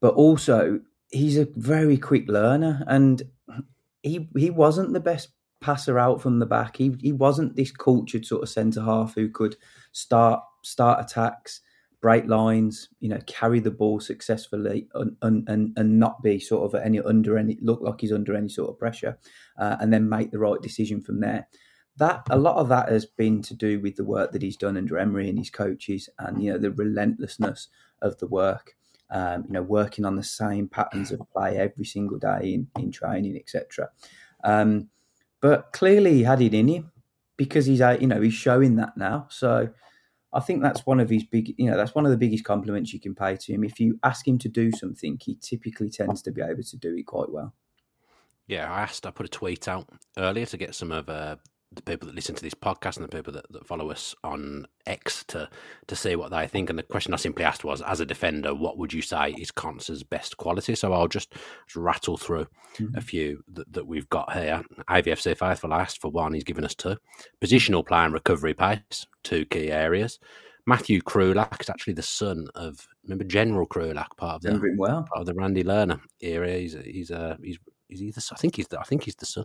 But 0.00 0.14
also, 0.14 0.80
he's 1.10 1.36
a 1.36 1.48
very 1.56 1.98
quick 1.98 2.28
learner, 2.28 2.84
and 2.86 3.22
he 4.02 4.28
he 4.36 4.50
wasn't 4.50 4.92
the 4.92 5.00
best 5.00 5.30
passer 5.60 5.98
out 5.98 6.20
from 6.20 6.38
the 6.38 6.46
back. 6.46 6.76
He 6.76 6.94
he 7.00 7.12
wasn't 7.12 7.56
this 7.56 7.72
cultured 7.72 8.24
sort 8.24 8.42
of 8.42 8.48
centre 8.48 8.82
half 8.82 9.14
who 9.14 9.28
could 9.28 9.56
start 9.92 10.42
start 10.62 11.04
attacks, 11.04 11.60
break 12.00 12.26
lines, 12.26 12.88
you 13.00 13.08
know, 13.08 13.18
carry 13.26 13.60
the 13.60 13.70
ball 13.70 14.00
successfully, 14.00 14.88
and 14.92 15.16
and 15.22 15.72
and 15.76 15.98
not 15.98 16.22
be 16.22 16.38
sort 16.38 16.72
of 16.72 16.80
any 16.80 17.00
under 17.00 17.38
any 17.38 17.58
look 17.60 17.80
like 17.80 18.00
he's 18.00 18.12
under 18.12 18.34
any 18.34 18.48
sort 18.48 18.70
of 18.70 18.78
pressure, 18.78 19.18
uh, 19.58 19.76
and 19.80 19.92
then 19.92 20.08
make 20.08 20.30
the 20.30 20.38
right 20.38 20.60
decision 20.62 21.02
from 21.02 21.20
there. 21.20 21.48
That 21.98 22.26
a 22.30 22.38
lot 22.38 22.56
of 22.56 22.68
that 22.68 22.90
has 22.90 23.06
been 23.06 23.40
to 23.42 23.54
do 23.54 23.80
with 23.80 23.96
the 23.96 24.04
work 24.04 24.32
that 24.32 24.42
he's 24.42 24.58
done 24.58 24.76
under 24.76 24.98
Emery 24.98 25.28
and 25.28 25.38
his 25.38 25.50
coaches, 25.50 26.08
and 26.18 26.42
you 26.42 26.52
know 26.52 26.58
the 26.58 26.70
relentlessness 26.72 27.68
of 28.02 28.18
the 28.18 28.26
work. 28.26 28.75
Um, 29.08 29.44
you 29.46 29.52
know, 29.52 29.62
working 29.62 30.04
on 30.04 30.16
the 30.16 30.24
same 30.24 30.68
patterns 30.68 31.12
of 31.12 31.20
play 31.30 31.56
every 31.58 31.84
single 31.84 32.18
day 32.18 32.54
in, 32.54 32.68
in 32.76 32.90
training, 32.90 33.36
etc. 33.36 33.90
Um, 34.42 34.88
but 35.40 35.72
clearly, 35.72 36.14
he 36.14 36.22
had 36.24 36.42
it 36.42 36.54
in 36.54 36.66
him 36.66 36.90
because 37.36 37.66
he's, 37.66 37.80
you 38.00 38.06
know, 38.06 38.20
he's 38.20 38.34
showing 38.34 38.76
that 38.76 38.96
now. 38.96 39.26
So 39.30 39.68
I 40.32 40.40
think 40.40 40.62
that's 40.62 40.84
one 40.84 41.00
of 41.00 41.08
his 41.08 41.24
big, 41.24 41.54
you 41.56 41.70
know, 41.70 41.76
that's 41.76 41.94
one 41.94 42.04
of 42.04 42.10
the 42.10 42.16
biggest 42.16 42.44
compliments 42.44 42.92
you 42.92 43.00
can 43.00 43.14
pay 43.14 43.36
to 43.36 43.52
him. 43.52 43.64
If 43.64 43.78
you 43.80 43.98
ask 44.02 44.26
him 44.26 44.38
to 44.38 44.48
do 44.48 44.70
something, 44.72 45.18
he 45.22 45.36
typically 45.40 45.88
tends 45.88 46.20
to 46.22 46.30
be 46.30 46.42
able 46.42 46.62
to 46.62 46.76
do 46.76 46.94
it 46.96 47.06
quite 47.06 47.30
well. 47.30 47.54
Yeah, 48.46 48.70
I 48.70 48.82
asked, 48.82 49.06
I 49.06 49.10
put 49.10 49.26
a 49.26 49.30
tweet 49.30 49.66
out 49.66 49.88
earlier 50.18 50.46
to 50.46 50.56
get 50.56 50.74
some 50.74 50.92
of 50.92 51.08
uh, 51.08 51.36
the 51.72 51.82
people 51.82 52.06
that 52.06 52.14
listen 52.14 52.34
to 52.34 52.42
this 52.42 52.54
podcast 52.54 52.96
and 52.96 53.04
the 53.04 53.16
people 53.16 53.32
that, 53.32 53.50
that 53.50 53.66
follow 53.66 53.90
us 53.90 54.14
on 54.22 54.66
X 54.86 55.24
to 55.28 55.48
to 55.86 55.96
see 55.96 56.16
what 56.16 56.30
they 56.30 56.46
think. 56.46 56.70
And 56.70 56.78
the 56.78 56.82
question 56.82 57.12
I 57.12 57.16
simply 57.16 57.44
asked 57.44 57.64
was, 57.64 57.82
as 57.82 58.00
a 58.00 58.06
defender, 58.06 58.54
what 58.54 58.78
would 58.78 58.92
you 58.92 59.02
say 59.02 59.32
is 59.32 59.50
Konsa's 59.50 60.02
best 60.02 60.36
quality? 60.36 60.74
So 60.74 60.92
I'll 60.92 61.08
just, 61.08 61.32
just 61.32 61.76
rattle 61.76 62.16
through 62.16 62.46
mm-hmm. 62.76 62.96
a 62.96 63.00
few 63.00 63.42
that, 63.52 63.72
that 63.72 63.86
we've 63.86 64.08
got 64.08 64.32
here. 64.32 64.62
AVFC 64.88 65.36
Faithful 65.36 65.74
asked 65.74 66.00
for 66.00 66.10
one, 66.10 66.34
he's 66.34 66.44
given 66.44 66.64
us 66.64 66.74
two. 66.74 66.96
Positional 67.42 67.86
play 67.86 68.04
and 68.04 68.14
recovery 68.14 68.54
pace, 68.54 69.06
two 69.22 69.44
key 69.46 69.70
areas. 69.70 70.18
Matthew 70.68 71.00
Krulak 71.00 71.60
is 71.60 71.70
actually 71.70 71.92
the 71.94 72.02
son 72.02 72.48
of 72.56 72.88
remember 73.04 73.24
General 73.24 73.66
Krulak, 73.68 74.16
part 74.16 74.36
of 74.36 74.42
the 74.42 74.74
well. 74.76 75.06
part 75.12 75.20
of 75.20 75.26
the 75.26 75.34
Randy 75.34 75.62
Lerner 75.62 76.00
era. 76.20 76.58
He's 76.58 76.76
he's 76.84 77.10
a 77.10 77.38
he's 77.40 77.58
is 77.88 78.00
he 78.00 78.10
the, 78.10 78.28
I 78.32 78.36
think 78.36 78.56
he's 78.56 78.68
the, 78.68 78.80
I 78.80 78.82
think 78.82 79.04
he's 79.04 79.14
the 79.14 79.26
son 79.26 79.44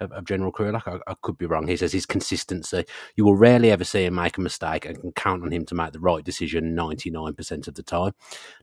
of, 0.00 0.12
of 0.12 0.24
General 0.24 0.52
Krulak. 0.52 0.86
I, 0.86 1.10
I, 1.10 1.14
could 1.22 1.38
be 1.38 1.46
wrong. 1.46 1.66
He 1.66 1.76
says 1.76 1.92
his 1.92 2.06
consistency. 2.06 2.84
You 3.16 3.24
will 3.24 3.36
rarely 3.36 3.70
ever 3.70 3.84
see 3.84 4.04
him 4.04 4.14
make 4.14 4.38
a 4.38 4.40
mistake 4.40 4.86
and 4.86 5.00
can 5.00 5.12
count 5.12 5.42
on 5.42 5.52
him 5.52 5.64
to 5.66 5.74
make 5.74 5.92
the 5.92 6.00
right 6.00 6.24
decision 6.24 6.74
ninety 6.74 7.10
nine 7.10 7.34
percent 7.34 7.68
of 7.68 7.74
the 7.74 7.82
time. 7.82 8.12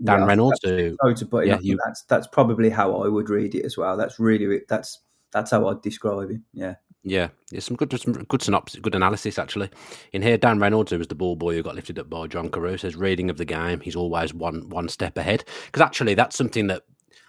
Dan 0.03 0.21
yeah, 0.21 0.25
Reynolds, 0.25 0.59
who, 0.63 0.95
to 1.15 1.25
put 1.25 1.47
yeah, 1.47 1.59
you, 1.61 1.77
that's 1.85 2.03
that's 2.03 2.27
probably 2.27 2.69
how 2.69 3.03
I 3.03 3.07
would 3.07 3.29
read 3.29 3.55
it 3.55 3.65
as 3.65 3.77
well. 3.77 3.97
That's 3.97 4.19
really 4.19 4.61
that's 4.67 4.99
that's 5.31 5.51
how 5.51 5.67
I'd 5.67 5.81
describe 5.81 6.31
him. 6.31 6.43
Yeah. 6.53 6.75
Yeah, 7.03 7.29
yeah, 7.49 7.61
some 7.61 7.77
good, 7.77 7.97
some 7.97 8.11
good 8.11 8.41
synopsis, 8.41 8.81
good 8.81 8.93
analysis 8.93 9.39
actually. 9.39 9.69
In 10.11 10.21
here, 10.21 10.37
Dan 10.37 10.59
Reynolds, 10.59 10.91
who 10.91 10.97
was 10.97 11.07
the 11.07 11.15
ball 11.15 11.37
boy 11.37 11.55
who 11.55 11.63
got 11.63 11.75
lifted 11.75 11.97
up 11.97 12.09
by 12.09 12.27
John 12.27 12.49
Carew, 12.49 12.77
says 12.77 12.97
reading 12.97 13.29
of 13.29 13.37
the 13.37 13.45
game, 13.45 13.79
he's 13.79 13.95
always 13.95 14.33
one 14.33 14.67
one 14.69 14.89
step 14.89 15.17
ahead. 15.17 15.45
Because 15.67 15.81
actually, 15.81 16.13
that's 16.13 16.35
something 16.35 16.67
that 16.67 16.83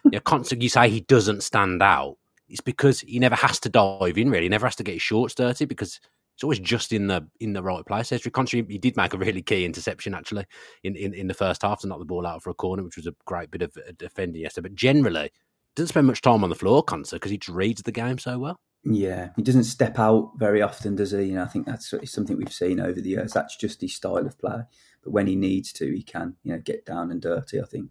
you 0.04 0.12
know, 0.12 0.20
constantly 0.20 0.64
you 0.64 0.70
say 0.70 0.88
he 0.88 1.00
doesn't 1.00 1.42
stand 1.42 1.82
out. 1.82 2.16
It's 2.48 2.60
because 2.60 3.00
he 3.00 3.18
never 3.18 3.36
has 3.36 3.60
to 3.60 3.68
dive 3.68 4.18
in. 4.18 4.30
Really, 4.30 4.44
he 4.44 4.48
never 4.48 4.66
has 4.66 4.76
to 4.76 4.82
get 4.82 4.94
his 4.94 5.02
shorts 5.02 5.34
dirty 5.34 5.64
because 5.64 6.00
it's 6.40 6.42
always 6.42 6.58
just 6.58 6.92
in 6.92 7.06
the 7.06 7.26
in 7.38 7.52
the 7.52 7.62
right 7.62 7.84
place. 7.84 8.10
Ezri 8.10 8.30
Konsa, 8.30 8.68
he 8.68 8.78
did 8.78 8.96
make 8.96 9.12
a 9.12 9.18
really 9.18 9.42
key 9.42 9.64
interception 9.64 10.14
actually 10.14 10.46
in, 10.82 10.96
in, 10.96 11.12
in 11.14 11.28
the 11.28 11.34
first 11.34 11.62
half 11.62 11.80
to 11.80 11.86
knock 11.86 11.98
the 11.98 12.04
ball 12.04 12.26
out 12.26 12.42
for 12.42 12.50
a 12.50 12.54
corner, 12.54 12.82
which 12.82 12.96
was 12.96 13.06
a 13.06 13.14
great 13.26 13.50
bit 13.50 13.62
of 13.62 13.76
uh, 13.76 13.92
defending 13.98 14.42
yesterday. 14.42 14.68
But 14.68 14.74
generally, 14.74 15.30
doesn't 15.76 15.88
spend 15.88 16.06
much 16.06 16.22
time 16.22 16.42
on 16.42 16.50
the 16.50 16.56
floor, 16.56 16.84
Konsa, 16.84 17.12
because 17.12 17.30
he 17.30 17.38
just 17.38 17.54
reads 17.54 17.82
the 17.82 17.92
game 17.92 18.18
so 18.18 18.38
well. 18.38 18.58
Yeah, 18.84 19.28
he 19.36 19.42
doesn't 19.42 19.64
step 19.64 19.98
out 19.98 20.32
very 20.38 20.62
often, 20.62 20.96
does 20.96 21.10
he? 21.10 21.24
You 21.24 21.34
know, 21.34 21.42
I 21.42 21.48
think 21.48 21.66
that's 21.66 21.92
something 22.06 22.36
we've 22.36 22.52
seen 22.52 22.80
over 22.80 23.00
the 23.00 23.10
years. 23.10 23.32
That's 23.32 23.56
just 23.56 23.82
his 23.82 23.94
style 23.94 24.26
of 24.26 24.38
play. 24.38 24.62
But 25.04 25.12
when 25.12 25.26
he 25.26 25.36
needs 25.36 25.72
to, 25.74 25.94
he 25.94 26.02
can, 26.02 26.36
you 26.42 26.52
know, 26.52 26.58
get 26.58 26.86
down 26.86 27.10
and 27.10 27.20
dirty. 27.20 27.60
I 27.60 27.64
think. 27.64 27.90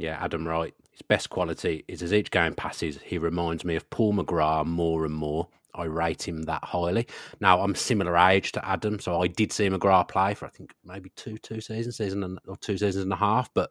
Yeah, 0.00 0.18
Adam 0.18 0.48
Wright. 0.48 0.74
His 0.92 1.02
best 1.02 1.28
quality 1.28 1.84
is 1.86 2.02
as 2.02 2.12
each 2.12 2.30
game 2.30 2.54
passes, 2.54 2.98
he 3.04 3.18
reminds 3.18 3.66
me 3.66 3.76
of 3.76 3.88
Paul 3.90 4.14
McGrath 4.14 4.66
more 4.66 5.04
and 5.04 5.14
more. 5.14 5.48
I 5.74 5.84
rate 5.84 6.26
him 6.26 6.42
that 6.44 6.64
highly. 6.64 7.06
Now 7.40 7.60
I'm 7.60 7.74
similar 7.74 8.16
age 8.16 8.52
to 8.52 8.66
Adam, 8.66 8.98
so 8.98 9.20
I 9.20 9.26
did 9.26 9.52
see 9.52 9.68
McGrath 9.68 10.08
play 10.08 10.34
for 10.34 10.46
I 10.46 10.48
think 10.48 10.74
maybe 10.84 11.10
two 11.16 11.36
two 11.38 11.60
seasons, 11.60 11.98
season 11.98 12.24
and, 12.24 12.38
or 12.48 12.56
two 12.56 12.78
seasons 12.78 13.04
and 13.04 13.12
a 13.12 13.16
half. 13.16 13.52
But 13.54 13.70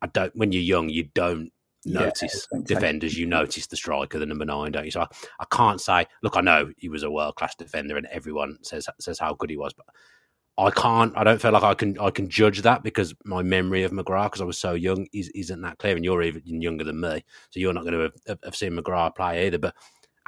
I 0.00 0.06
don't. 0.06 0.34
When 0.36 0.52
you're 0.52 0.62
young, 0.62 0.88
you 0.88 1.08
don't 1.12 1.52
notice 1.84 2.46
yeah, 2.52 2.60
defenders. 2.64 3.18
You 3.18 3.26
notice 3.26 3.66
the 3.66 3.76
striker, 3.76 4.18
the 4.18 4.26
number 4.26 4.44
nine, 4.44 4.72
don't 4.72 4.84
you? 4.84 4.92
So 4.92 5.02
I, 5.02 5.08
I 5.40 5.44
can't 5.50 5.80
say. 5.80 6.06
Look, 6.22 6.36
I 6.36 6.40
know 6.40 6.70
he 6.78 6.88
was 6.88 7.02
a 7.02 7.10
world 7.10 7.34
class 7.34 7.56
defender, 7.56 7.96
and 7.96 8.06
everyone 8.06 8.58
says 8.62 8.86
says 9.00 9.18
how 9.18 9.34
good 9.34 9.50
he 9.50 9.56
was, 9.56 9.74
but 9.74 9.86
I 10.56 10.70
can't. 10.70 11.12
I 11.16 11.24
don't 11.24 11.40
feel 11.42 11.50
like 11.50 11.64
I 11.64 11.74
can. 11.74 11.98
I 11.98 12.10
can 12.10 12.28
judge 12.28 12.62
that 12.62 12.84
because 12.84 13.12
my 13.24 13.42
memory 13.42 13.82
of 13.82 13.90
McGrath, 13.90 14.26
because 14.26 14.40
I 14.40 14.44
was 14.44 14.58
so 14.58 14.74
young, 14.74 15.06
is, 15.12 15.28
isn't 15.34 15.60
that 15.62 15.78
clear. 15.78 15.96
And 15.96 16.04
you're 16.04 16.22
even 16.22 16.42
younger 16.62 16.84
than 16.84 17.00
me, 17.00 17.24
so 17.50 17.58
you're 17.58 17.72
not 17.72 17.84
going 17.84 17.94
to 17.94 18.12
have, 18.28 18.38
have 18.44 18.56
seen 18.56 18.72
McGrath 18.72 19.16
play 19.16 19.46
either. 19.46 19.58
But 19.58 19.74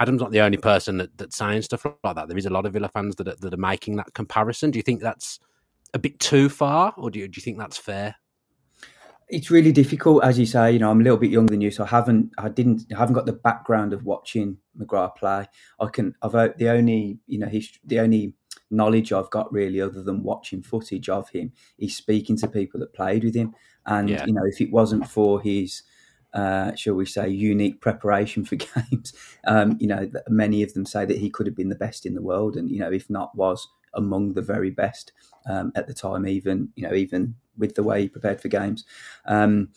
Adam's 0.00 0.20
not 0.20 0.32
the 0.32 0.40
only 0.40 0.58
person 0.58 0.96
that, 0.98 1.16
that's 1.16 1.36
saying 1.36 1.62
stuff 1.62 1.86
like 2.02 2.16
that. 2.16 2.28
There 2.28 2.36
is 2.36 2.46
a 2.46 2.50
lot 2.50 2.66
of 2.66 2.72
Villa 2.72 2.88
fans 2.88 3.14
that 3.16 3.28
are, 3.28 3.36
that 3.40 3.54
are 3.54 3.56
making 3.56 3.96
that 3.96 4.12
comparison. 4.14 4.72
Do 4.72 4.78
you 4.78 4.82
think 4.82 5.00
that's 5.00 5.38
a 5.94 5.98
bit 5.98 6.18
too 6.18 6.48
far, 6.48 6.92
or 6.96 7.10
do 7.10 7.20
you, 7.20 7.28
do 7.28 7.38
you 7.38 7.42
think 7.42 7.58
that's 7.58 7.78
fair? 7.78 8.16
It's 9.28 9.50
really 9.50 9.72
difficult, 9.72 10.24
as 10.24 10.38
you 10.38 10.46
say. 10.46 10.72
You 10.72 10.80
know, 10.80 10.90
I'm 10.90 11.00
a 11.00 11.04
little 11.04 11.18
bit 11.18 11.30
younger 11.30 11.52
than 11.52 11.60
you, 11.60 11.70
so 11.70 11.84
I 11.84 11.88
haven't, 11.88 12.32
I 12.36 12.48
didn't, 12.48 12.82
I 12.94 12.98
haven't 12.98 13.14
got 13.14 13.26
the 13.26 13.32
background 13.32 13.92
of 13.92 14.04
watching 14.04 14.58
McGrath 14.78 15.16
play. 15.16 15.46
I 15.80 15.86
can, 15.86 16.14
I've 16.22 16.34
uh, 16.34 16.48
the 16.58 16.68
only, 16.68 17.18
you 17.26 17.38
know, 17.38 17.46
history, 17.46 17.80
the 17.84 18.00
only 18.00 18.34
knowledge 18.70 19.12
I've 19.12 19.30
got 19.30 19.52
really, 19.52 19.80
other 19.80 20.02
than 20.02 20.22
watching 20.22 20.62
footage 20.62 21.08
of 21.08 21.30
him, 21.30 21.52
is 21.78 21.96
speaking 21.96 22.36
to 22.38 22.48
people 22.48 22.80
that 22.80 22.94
played 22.94 23.24
with 23.24 23.34
him. 23.34 23.54
And 23.86 24.10
yeah. 24.10 24.24
you 24.26 24.32
know, 24.32 24.44
if 24.44 24.60
it 24.60 24.70
wasn't 24.70 25.08
for 25.08 25.40
his, 25.40 25.82
uh, 26.34 26.74
shall 26.74 26.94
we 26.94 27.06
say, 27.06 27.28
unique 27.28 27.80
preparation 27.80 28.44
for 28.44 28.56
games, 28.90 29.12
um, 29.46 29.76
you 29.80 29.86
know, 29.86 30.10
many 30.28 30.62
of 30.62 30.74
them 30.74 30.86
say 30.86 31.04
that 31.04 31.18
he 31.18 31.30
could 31.30 31.46
have 31.46 31.56
been 31.56 31.68
the 31.68 31.74
best 31.74 32.06
in 32.06 32.14
the 32.14 32.22
world, 32.22 32.56
and 32.56 32.70
you 32.70 32.80
know, 32.80 32.92
if 32.92 33.08
not, 33.08 33.34
was 33.36 33.68
among 33.94 34.34
the 34.34 34.42
very 34.42 34.70
best 34.70 35.12
um, 35.48 35.72
at 35.74 35.86
the 35.86 35.94
time. 35.94 36.26
Even 36.26 36.70
you 36.74 36.86
know, 36.86 36.94
even 36.94 37.36
with 37.56 37.74
the 37.74 37.82
way 37.82 38.02
he 38.02 38.08
prepared 38.08 38.40
for 38.40 38.48
games. 38.48 38.84
Um, 39.26 39.70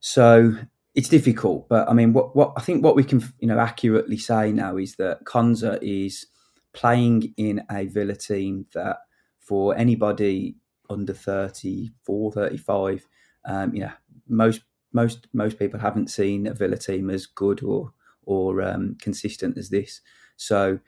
so 0.00 0.56
it's 0.94 1.08
difficult, 1.08 1.68
but 1.68 1.88
I 1.88 1.94
mean, 1.94 2.12
what 2.12 2.36
what 2.36 2.52
I 2.56 2.60
think 2.60 2.84
what 2.84 2.96
we 2.96 3.04
can 3.04 3.22
you 3.38 3.46
know 3.46 3.58
accurately 3.58 4.18
say 4.18 4.52
now 4.52 4.76
is 4.76 4.96
that 4.96 5.24
Konsa 5.24 5.78
is 5.80 6.26
playing 6.72 7.34
in 7.36 7.62
a 7.70 7.86
Villa 7.86 8.16
team 8.16 8.66
that 8.74 8.98
for 9.40 9.76
anybody 9.76 10.56
under 10.88 11.12
34, 11.12 12.32
35, 12.32 13.06
um, 13.44 13.74
you 13.74 13.80
know, 13.80 13.92
most 14.28 14.62
most 14.92 15.26
most 15.32 15.58
people 15.58 15.80
haven't 15.80 16.10
seen 16.10 16.46
a 16.46 16.54
Villa 16.54 16.76
team 16.76 17.10
as 17.10 17.26
good 17.26 17.62
or 17.62 17.92
or 18.24 18.62
um, 18.62 18.96
consistent 19.00 19.58
as 19.58 19.70
this. 19.70 20.00
So 20.36 20.78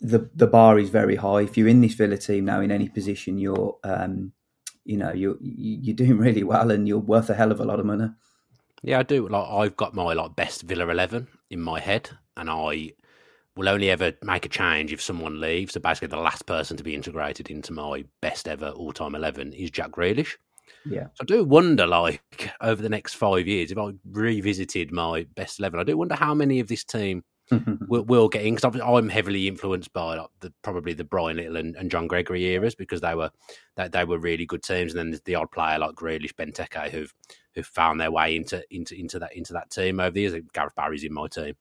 the 0.00 0.30
the 0.34 0.46
bar 0.46 0.78
is 0.78 0.90
very 0.90 1.16
high. 1.16 1.42
If 1.42 1.56
you're 1.56 1.68
in 1.68 1.80
this 1.80 1.94
Villa 1.94 2.16
team 2.16 2.44
now, 2.46 2.60
in 2.60 2.70
any 2.70 2.88
position, 2.88 3.38
you're 3.38 3.76
um, 3.84 4.32
you 4.84 4.96
know 4.96 5.12
you're 5.12 5.36
you're 5.40 5.96
doing 5.96 6.18
really 6.26 6.44
well 6.44 6.70
and 6.70 6.88
you're 6.88 6.98
worth 6.98 7.30
a 7.30 7.34
hell 7.34 7.52
of 7.52 7.60
a 7.60 7.64
lot 7.64 7.80
of 7.80 7.86
money. 7.86 8.08
Yeah, 8.82 9.00
I 9.00 9.02
do. 9.02 9.28
Like 9.28 9.48
I've 9.48 9.76
got 9.76 9.94
my 9.94 10.14
like 10.14 10.36
best 10.36 10.62
Villa 10.62 10.88
eleven 10.88 11.28
in 11.50 11.60
my 11.60 11.80
head, 11.80 12.10
and 12.36 12.48
I 12.48 12.92
will 13.60 13.68
only 13.68 13.90
ever 13.90 14.14
make 14.22 14.46
a 14.46 14.48
change 14.48 14.90
if 14.90 15.02
someone 15.02 15.38
leaves. 15.38 15.74
So 15.74 15.80
basically, 15.80 16.08
the 16.08 16.16
last 16.16 16.46
person 16.46 16.78
to 16.78 16.82
be 16.82 16.94
integrated 16.94 17.50
into 17.50 17.74
my 17.74 18.04
best 18.22 18.48
ever 18.48 18.70
all 18.70 18.92
time 18.92 19.14
11 19.14 19.52
is 19.52 19.70
Jack 19.70 19.90
Grealish. 19.90 20.36
Yeah. 20.86 21.08
So 21.14 21.22
I 21.22 21.24
do 21.26 21.44
wonder, 21.44 21.86
like, 21.86 22.50
over 22.62 22.80
the 22.80 22.88
next 22.88 23.14
five 23.14 23.46
years, 23.46 23.70
if 23.70 23.76
I 23.76 23.90
revisited 24.10 24.92
my 24.92 25.26
best 25.34 25.58
11, 25.58 25.78
I 25.78 25.84
do 25.84 25.98
wonder 25.98 26.14
how 26.14 26.32
many 26.32 26.60
of 26.60 26.68
this 26.68 26.84
team 26.84 27.22
will, 27.88 28.04
will 28.04 28.28
get 28.30 28.46
in 28.46 28.54
because 28.54 28.80
I'm 28.82 29.10
heavily 29.10 29.46
influenced 29.46 29.92
by 29.92 30.16
like, 30.16 30.30
the, 30.40 30.54
probably 30.62 30.94
the 30.94 31.04
Brian 31.04 31.36
Little 31.36 31.56
and, 31.56 31.76
and, 31.76 31.90
John 31.90 32.06
Gregory 32.06 32.46
eras 32.46 32.74
because 32.74 33.02
they 33.02 33.14
were 33.14 33.30
they, 33.76 33.88
they 33.88 34.04
were 34.04 34.18
really 34.18 34.46
good 34.46 34.62
teams, 34.62 34.94
and 34.94 34.98
then 34.98 35.10
the, 35.10 35.20
the 35.24 35.34
odd 35.34 35.50
player 35.50 35.78
like 35.78 35.96
Grealish, 35.96 36.32
Benteke, 36.34 36.90
who've 36.90 37.12
who've 37.54 37.66
found 37.66 38.00
their 38.00 38.12
way 38.12 38.36
into 38.36 38.64
into 38.70 38.94
into 38.94 39.18
that 39.18 39.34
into 39.36 39.52
that 39.52 39.70
team 39.70 39.98
over 40.00 40.12
the 40.12 40.20
years. 40.20 40.34
Gareth 40.54 40.76
Barry's 40.76 41.04
in 41.04 41.12
my 41.12 41.26
team 41.26 41.56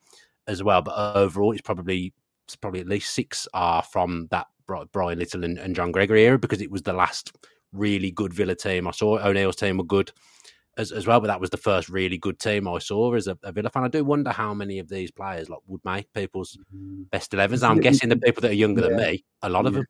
as 0.49 0.63
well, 0.63 0.81
but 0.81 1.15
overall, 1.15 1.51
it's 1.51 1.61
probably 1.61 2.13
it's 2.45 2.55
probably 2.55 2.81
at 2.81 2.87
least 2.87 3.13
six 3.13 3.47
are 3.53 3.83
from 3.83 4.27
that 4.31 4.47
Brian 4.91 5.19
Little 5.19 5.43
and, 5.43 5.57
and 5.57 5.75
John 5.75 5.91
Gregory 5.91 6.23
era 6.23 6.39
because 6.39 6.61
it 6.61 6.71
was 6.71 6.81
the 6.81 6.93
last 6.93 7.31
really 7.71 8.11
good 8.11 8.33
Villa 8.33 8.55
team 8.55 8.87
I 8.87 8.91
saw. 8.91 9.19
O'Neill's 9.19 9.55
team 9.55 9.77
were 9.77 9.83
good 9.83 10.11
as, 10.77 10.91
as 10.91 11.05
well, 11.05 11.19
but 11.19 11.27
that 11.27 11.39
was 11.39 11.51
the 11.51 11.57
first 11.57 11.89
really 11.89 12.17
good 12.17 12.39
team 12.39 12.67
I 12.67 12.79
saw 12.79 13.13
as 13.13 13.27
a, 13.27 13.37
a, 13.43 13.51
Villa 13.51 13.69
fan. 13.69 13.83
I 13.83 13.87
do 13.87 14.03
wonder 14.03 14.31
how 14.31 14.53
many 14.53 14.79
of 14.79 14.89
these 14.89 15.11
players 15.11 15.49
like 15.49 15.59
would 15.67 15.85
make 15.85 16.11
people's 16.13 16.57
mm-hmm. 16.73 17.03
best 17.11 17.31
11s. 17.31 17.67
I'm 17.67 17.79
guessing 17.79 18.09
the 18.09 18.17
people 18.17 18.41
that 18.41 18.51
are 18.51 18.55
younger 18.55 18.81
yeah. 18.81 18.87
than 18.87 18.97
me, 18.97 19.25
a 19.43 19.49
lot 19.49 19.67
of 19.67 19.73
yeah. 19.73 19.79
them. 19.79 19.87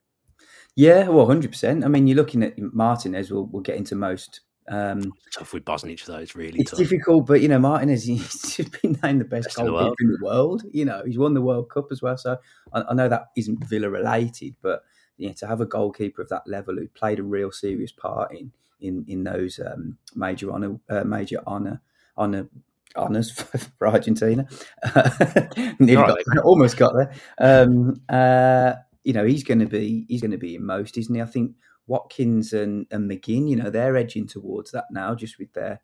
Yeah, 0.76 1.08
well, 1.10 1.26
hundred 1.26 1.52
percent. 1.52 1.84
I 1.84 1.88
mean, 1.88 2.08
you're 2.08 2.16
looking 2.16 2.44
at 2.44 2.58
Martinez. 2.58 3.32
We'll, 3.32 3.48
we'll 3.48 3.64
get 3.64 3.76
into 3.76 3.96
most. 3.96 4.42
Um, 4.70 5.14
tough 5.34 5.54
with 5.54 5.66
Bosnich 5.66 6.06
though. 6.06 6.18
It's 6.18 6.36
really 6.36 6.60
it's 6.60 6.72
tough. 6.72 6.80
difficult, 6.80 7.26
but 7.26 7.42
you 7.42 7.48
know, 7.48 7.60
Martinez 7.60 8.04
he's 8.06 8.58
been 8.82 8.98
named 9.04 9.22
the 9.22 9.26
best, 9.26 9.48
best 9.48 9.58
goalkeeper 9.58 9.96
in, 10.00 10.08
in 10.08 10.12
the 10.12 10.26
world. 10.26 10.64
You 10.72 10.86
know, 10.86 11.02
he's 11.06 11.18
won 11.18 11.34
the 11.34 11.42
World 11.42 11.70
Cup 11.70 11.88
as 11.92 12.02
well. 12.02 12.18
So 12.18 12.38
I, 12.72 12.84
I 12.84 12.94
know 12.94 13.10
that 13.10 13.30
isn't 13.36 13.64
Villa 13.66 13.90
related, 13.90 14.56
but 14.62 14.84
you 15.18 15.28
know, 15.28 15.34
to 15.34 15.48
have 15.48 15.60
a 15.62 15.66
goalkeeper 15.66 16.22
of 16.22 16.30
that 16.30 16.48
level 16.48 16.76
who 16.76 16.88
played 16.88 17.20
a 17.20 17.24
real 17.24 17.52
serious 17.52 17.92
part 17.92 18.32
in 18.34 18.52
in 18.80 19.06
in 19.08 19.24
those 19.24 19.60
um, 19.60 19.98
major 20.16 20.52
honor 20.52 20.80
uh, 20.90 21.04
major 21.04 21.40
honor 21.48 21.82
honor 22.16 22.48
honors 22.96 23.32
for 23.78 23.88
Argentina. 23.88 24.48
got, 24.94 26.18
almost 26.44 26.78
got 26.78 26.94
there. 26.96 27.14
Um, 27.40 28.02
uh, 28.08 28.74
you 29.04 29.14
know, 29.14 29.26
he's 29.26 29.44
going 29.44 29.60
to 29.60 29.66
be 29.66 30.06
he's 30.08 30.22
going 30.22 30.32
to 30.32 30.38
be 30.38 30.56
in 30.56 30.66
most, 30.66 30.98
isn't 30.98 31.14
he? 31.14 31.22
I 31.22 31.26
think 31.26 31.56
Watkins 31.90 32.54
and, 32.54 32.86
and 32.92 33.10
McGinn, 33.10 33.50
you 33.50 33.56
know, 33.56 33.70
they're 33.70 33.98
edging 33.98 34.28
towards 34.28 34.72
that 34.72 34.86
now, 34.92 35.16
just 35.16 35.40
with 35.40 35.52
their 35.54 35.82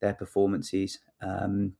their 0.00 0.14
performances. 0.14 0.98
Um, 1.20 1.74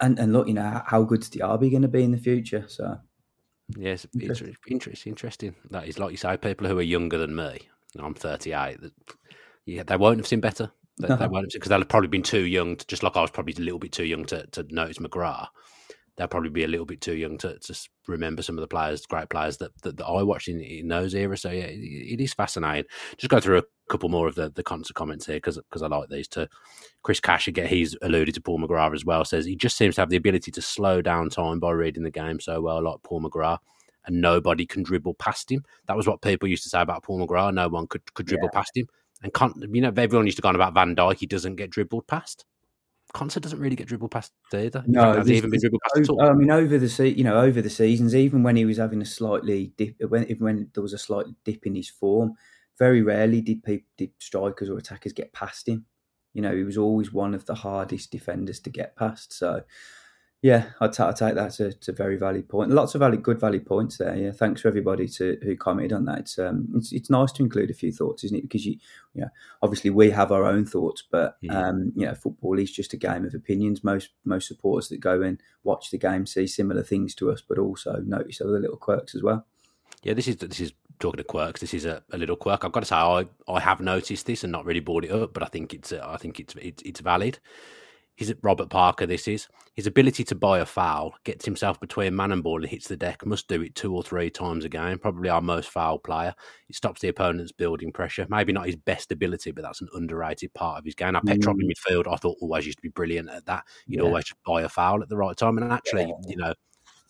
and 0.00 0.18
and 0.18 0.32
look, 0.32 0.48
you 0.48 0.54
know, 0.54 0.82
how 0.86 1.02
good's 1.02 1.28
Diaby 1.28 1.70
going 1.70 1.82
to 1.82 1.88
be 1.88 2.04
in 2.04 2.12
the 2.12 2.18
future? 2.18 2.64
So. 2.68 2.98
Yes, 3.76 4.04
it's 4.04 4.16
interesting. 4.16 5.12
Interesting. 5.12 5.54
That 5.70 5.88
is 5.88 5.98
like 5.98 6.10
you 6.10 6.16
say, 6.16 6.36
people 6.36 6.66
who 6.68 6.78
are 6.78 6.82
younger 6.82 7.18
than 7.18 7.34
me. 7.34 7.68
I'm 7.98 8.14
38. 8.14 8.78
Yeah, 9.66 9.82
they 9.84 9.96
won't 9.96 10.18
have 10.18 10.26
seen 10.26 10.40
better. 10.40 10.70
They, 11.00 11.08
they 11.08 11.26
won't 11.26 11.52
because 11.52 11.68
they'll 11.70 11.80
have 11.80 11.88
probably 11.88 12.08
been 12.08 12.22
too 12.22 12.44
young. 12.44 12.76
To, 12.76 12.86
just 12.86 13.02
like 13.02 13.16
I 13.16 13.22
was 13.22 13.30
probably 13.30 13.54
a 13.56 13.60
little 13.60 13.78
bit 13.78 13.92
too 13.92 14.04
young 14.04 14.26
to, 14.26 14.46
to 14.48 14.64
notice 14.70 14.98
McGrath. 14.98 15.48
They'll 16.16 16.28
probably 16.28 16.50
be 16.50 16.64
a 16.64 16.68
little 16.68 16.86
bit 16.86 17.00
too 17.00 17.16
young 17.16 17.38
to, 17.38 17.58
to 17.58 17.88
remember 18.06 18.42
some 18.42 18.56
of 18.56 18.62
the 18.62 18.68
players, 18.68 19.04
great 19.04 19.30
players 19.30 19.56
that, 19.56 19.72
that, 19.82 19.96
that 19.96 20.06
I 20.06 20.22
watched 20.22 20.46
in, 20.46 20.60
in 20.60 20.86
those 20.86 21.12
eras. 21.12 21.42
So 21.42 21.50
yeah, 21.50 21.64
it, 21.64 21.78
it 21.78 22.20
is 22.20 22.32
fascinating. 22.32 22.88
Just 23.16 23.30
go 23.30 23.40
through 23.40 23.58
a 23.58 23.64
couple 23.88 24.08
more 24.08 24.28
of 24.28 24.36
the 24.36 24.50
the 24.50 24.62
Konsa 24.62 24.94
comments 24.94 25.26
here 25.26 25.36
because 25.36 25.56
because 25.56 25.82
I 25.82 25.88
like 25.88 26.08
these. 26.08 26.28
To 26.28 26.48
Chris 27.02 27.20
Cash 27.20 27.48
again, 27.48 27.66
he's 27.66 27.96
alluded 28.02 28.34
to 28.34 28.40
Paul 28.40 28.60
McGrath 28.60 28.94
as 28.94 29.04
well. 29.04 29.24
Says 29.24 29.44
he 29.44 29.56
just 29.56 29.76
seems 29.76 29.96
to 29.96 30.02
have 30.02 30.10
the 30.10 30.16
ability 30.16 30.50
to 30.52 30.62
slow 30.62 31.02
down 31.02 31.30
time 31.30 31.58
by 31.58 31.72
reading 31.72 32.04
the 32.04 32.10
game 32.10 32.38
so 32.38 32.60
well, 32.60 32.82
like 32.82 33.02
Paul 33.02 33.22
McGrath 33.22 33.58
and 34.06 34.20
nobody 34.20 34.66
can 34.66 34.82
dribble 34.82 35.14
past 35.14 35.50
him. 35.50 35.64
That 35.86 35.96
was 35.96 36.06
what 36.06 36.22
people 36.22 36.48
used 36.48 36.62
to 36.64 36.68
say 36.68 36.80
about 36.80 37.02
Paul 37.02 37.26
McGrath. 37.26 37.54
No 37.54 37.68
one 37.68 37.86
could, 37.86 38.12
could 38.14 38.26
dribble 38.26 38.50
yeah. 38.52 38.58
past 38.58 38.76
him. 38.76 38.86
And 39.22 39.32
can't, 39.32 39.56
you 39.72 39.80
know, 39.80 39.92
everyone 39.96 40.26
used 40.26 40.36
to 40.36 40.42
go 40.42 40.50
on 40.50 40.54
about 40.54 40.74
Van 40.74 40.94
Dijk. 40.94 41.18
He 41.18 41.26
doesn't 41.26 41.56
get 41.56 41.70
dribbled 41.70 42.06
past. 42.06 42.44
Konsa 43.14 43.40
doesn't 43.40 43.60
really 43.60 43.76
get 43.76 43.86
dribbled 43.86 44.10
past 44.10 44.32
either. 44.52 44.82
No, 44.86 45.12
has 45.12 45.30
even 45.30 45.50
been 45.50 45.60
dribbled 45.60 45.80
past 45.82 46.10
over, 46.10 46.30
I 46.30 46.34
mean, 46.34 46.50
over 46.50 46.78
the 46.78 46.88
se- 46.88 47.14
you 47.14 47.22
know 47.22 47.40
over 47.40 47.62
the 47.62 47.70
seasons, 47.70 48.14
even 48.14 48.42
when 48.42 48.56
he 48.56 48.64
was 48.64 48.78
having 48.78 49.00
a 49.00 49.06
slightly 49.06 49.72
dip, 49.76 49.94
when 50.08 50.24
when 50.40 50.70
there 50.74 50.82
was 50.82 50.92
a 50.92 50.98
slight 50.98 51.26
dip 51.44 51.64
in 51.64 51.76
his 51.76 51.88
form, 51.88 52.34
very 52.78 53.02
rarely 53.02 53.40
did 53.40 53.62
people 53.62 53.86
did 53.96 54.10
strikers 54.18 54.68
or 54.68 54.78
attackers 54.78 55.12
get 55.12 55.32
past 55.32 55.68
him. 55.68 55.86
You 56.32 56.42
know, 56.42 56.56
he 56.56 56.64
was 56.64 56.76
always 56.76 57.12
one 57.12 57.34
of 57.34 57.46
the 57.46 57.54
hardest 57.54 58.10
defenders 58.10 58.58
to 58.60 58.70
get 58.70 58.96
past. 58.96 59.32
So, 59.32 59.62
yeah, 60.44 60.66
I'd, 60.78 60.92
take 60.92 61.36
that 61.36 61.52
to, 61.56 61.72
to 61.72 61.90
a 61.90 61.94
very 61.94 62.16
valid 62.16 62.50
point. 62.50 62.70
Lots 62.70 62.94
of 62.94 62.98
valid, 62.98 63.22
good 63.22 63.40
valid 63.40 63.64
points 63.64 63.96
there. 63.96 64.14
Yeah, 64.14 64.30
thanks 64.30 64.60
for 64.60 64.68
everybody 64.68 65.08
to 65.08 65.38
who 65.42 65.56
commented 65.56 65.94
on 65.94 66.04
that. 66.04 66.18
It's 66.18 66.38
um, 66.38 66.68
it's, 66.74 66.92
it's 66.92 67.08
nice 67.08 67.32
to 67.32 67.42
include 67.42 67.70
a 67.70 67.72
few 67.72 67.90
thoughts, 67.90 68.24
isn't 68.24 68.36
it? 68.36 68.42
Because 68.42 68.66
you, 68.66 68.76
you 69.14 69.22
know, 69.22 69.30
obviously 69.62 69.88
we 69.88 70.10
have 70.10 70.30
our 70.30 70.44
own 70.44 70.66
thoughts, 70.66 71.02
but 71.10 71.38
yeah. 71.40 71.68
um, 71.68 71.92
you 71.96 72.04
know, 72.04 72.14
football 72.14 72.58
is 72.58 72.70
just 72.70 72.92
a 72.92 72.98
game 72.98 73.24
of 73.24 73.32
opinions. 73.32 73.82
Most 73.82 74.10
most 74.26 74.46
supporters 74.46 74.90
that 74.90 75.00
go 75.00 75.22
and 75.22 75.40
watch 75.62 75.90
the 75.90 75.96
game 75.96 76.26
see 76.26 76.46
similar 76.46 76.82
things 76.82 77.14
to 77.14 77.30
us, 77.30 77.40
but 77.40 77.56
also 77.56 78.02
notice 78.04 78.42
other 78.42 78.60
little 78.60 78.76
quirks 78.76 79.14
as 79.14 79.22
well. 79.22 79.46
Yeah, 80.02 80.12
this 80.12 80.28
is 80.28 80.36
this 80.36 80.60
is 80.60 80.74
talking 80.98 81.16
to 81.16 81.24
quirks. 81.24 81.62
This 81.62 81.72
is 81.72 81.86
a, 81.86 82.02
a 82.12 82.18
little 82.18 82.36
quirk. 82.36 82.66
I've 82.66 82.72
got 82.72 82.80
to 82.80 82.86
say, 82.86 82.96
I 82.96 83.24
I 83.48 83.60
have 83.60 83.80
noticed 83.80 84.26
this 84.26 84.44
and 84.44 84.52
not 84.52 84.66
really 84.66 84.80
brought 84.80 85.06
it 85.06 85.10
up, 85.10 85.32
but 85.32 85.42
I 85.42 85.46
think 85.46 85.72
it's 85.72 85.90
I 85.90 86.18
think 86.18 86.38
it's 86.38 86.54
it's, 86.56 86.82
it's 86.82 87.00
valid 87.00 87.38
his 88.16 88.34
Robert 88.42 88.70
Parker. 88.70 89.06
This 89.06 89.26
is 89.26 89.48
his 89.74 89.86
ability 89.86 90.24
to 90.24 90.34
buy 90.34 90.60
a 90.60 90.66
foul, 90.66 91.14
gets 91.24 91.44
himself 91.44 91.80
between 91.80 92.14
man 92.14 92.32
and 92.32 92.42
ball 92.42 92.60
and 92.60 92.70
hits 92.70 92.88
the 92.88 92.96
deck. 92.96 93.26
Must 93.26 93.48
do 93.48 93.62
it 93.62 93.74
two 93.74 93.94
or 93.94 94.02
three 94.02 94.30
times 94.30 94.64
a 94.64 94.68
game. 94.68 94.98
Probably 94.98 95.28
our 95.28 95.40
most 95.40 95.70
foul 95.70 95.98
player. 95.98 96.34
It 96.68 96.76
stops 96.76 97.00
the 97.00 97.08
opponent's 97.08 97.52
building 97.52 97.92
pressure. 97.92 98.26
Maybe 98.28 98.52
not 98.52 98.66
his 98.66 98.76
best 98.76 99.10
ability, 99.12 99.50
but 99.50 99.62
that's 99.62 99.80
an 99.80 99.88
underrated 99.94 100.54
part 100.54 100.78
of 100.78 100.84
his 100.84 100.94
game. 100.94 101.14
Now, 101.14 101.20
mm. 101.20 101.28
Petrov 101.28 101.56
in 101.60 101.68
midfield, 101.68 102.12
I 102.12 102.16
thought 102.16 102.38
always 102.40 102.66
used 102.66 102.78
to 102.78 102.82
be 102.82 102.88
brilliant 102.88 103.30
at 103.30 103.46
that. 103.46 103.64
You'd 103.86 104.00
yeah. 104.00 104.06
always 104.06 104.32
buy 104.46 104.62
a 104.62 104.68
foul 104.68 105.02
at 105.02 105.08
the 105.08 105.16
right 105.16 105.36
time, 105.36 105.58
and 105.58 105.72
actually, 105.72 106.04
yeah. 106.04 106.28
you 106.28 106.36
know, 106.36 106.54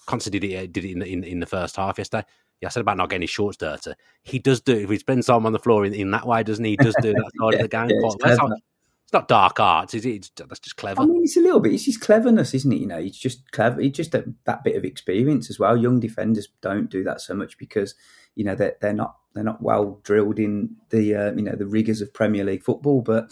Constantly 0.07 0.39
did 0.39 0.53
it, 0.53 0.73
did 0.73 0.85
it 0.85 0.93
in, 0.93 0.99
the, 0.99 1.07
in, 1.07 1.25
in 1.25 1.41
the 1.41 1.47
first 1.47 1.77
half 1.77 1.97
yesterday. 1.97 2.27
Yeah, 2.61 2.69
I 2.69 2.71
said 2.71 2.83
about 2.83 2.99
not 2.99 3.09
getting 3.09 3.23
his 3.23 3.31
shorts 3.31 3.57
dirty. 3.57 3.93
He 4.23 4.39
does 4.39 4.61
do 4.61 4.77
if 4.77 4.91
he 4.91 4.99
spends 4.99 5.27
time 5.27 5.47
on 5.47 5.53
the 5.53 5.59
floor 5.59 5.85
in, 5.87 5.95
in 5.95 6.11
that 6.11 6.27
way, 6.27 6.43
doesn't 6.43 6.65
he? 6.65 6.73
He 6.73 6.77
does 6.77 6.95
do 7.01 7.13
that 7.13 7.31
side 7.41 7.53
yeah, 7.53 7.57
of 7.57 7.63
the 7.63 7.69
game. 7.69 7.91
Yeah, 7.91 8.57
it's 9.05 9.13
not 9.13 9.29
dark 9.29 9.61
arts, 9.61 9.93
is 9.93 10.07
it? 10.07 10.15
It's, 10.15 10.31
that's 10.31 10.59
just 10.59 10.77
clever. 10.77 11.03
I 11.03 11.07
mean, 11.07 11.23
it's 11.23 11.37
a 11.37 11.41
little 11.41 11.61
bit. 11.61 11.75
It's 11.75 11.85
his 11.85 11.99
cleverness, 11.99 12.55
isn't 12.55 12.73
it? 12.73 12.81
You 12.81 12.87
know, 12.87 13.01
he's 13.01 13.19
just 13.19 13.53
clever. 13.53 13.81
He's 13.81 13.93
just 13.93 14.15
a, 14.15 14.25
that 14.45 14.65
bit 14.65 14.77
of 14.77 14.85
experience 14.85 15.51
as 15.51 15.59
well. 15.59 15.77
Young 15.77 16.01
defenders 16.01 16.49
don't 16.63 16.91
do 16.91 17.05
that 17.05 17.21
so 17.21 17.35
much 17.35 17.59
because 17.59 17.95
you 18.35 18.45
know 18.45 18.55
they're 18.55 18.77
they're 18.81 18.95
not 18.95 19.17
they're 19.35 19.45
not 19.45 19.63
well 19.63 20.01
drilled 20.05 20.39
in 20.39 20.77
the 20.89 21.15
uh, 21.15 21.33
you 21.33 21.43
know 21.43 21.55
the 21.55 21.67
rigors 21.67 22.01
of 22.01 22.15
Premier 22.15 22.45
League 22.45 22.65
football. 22.65 23.03
But 23.03 23.31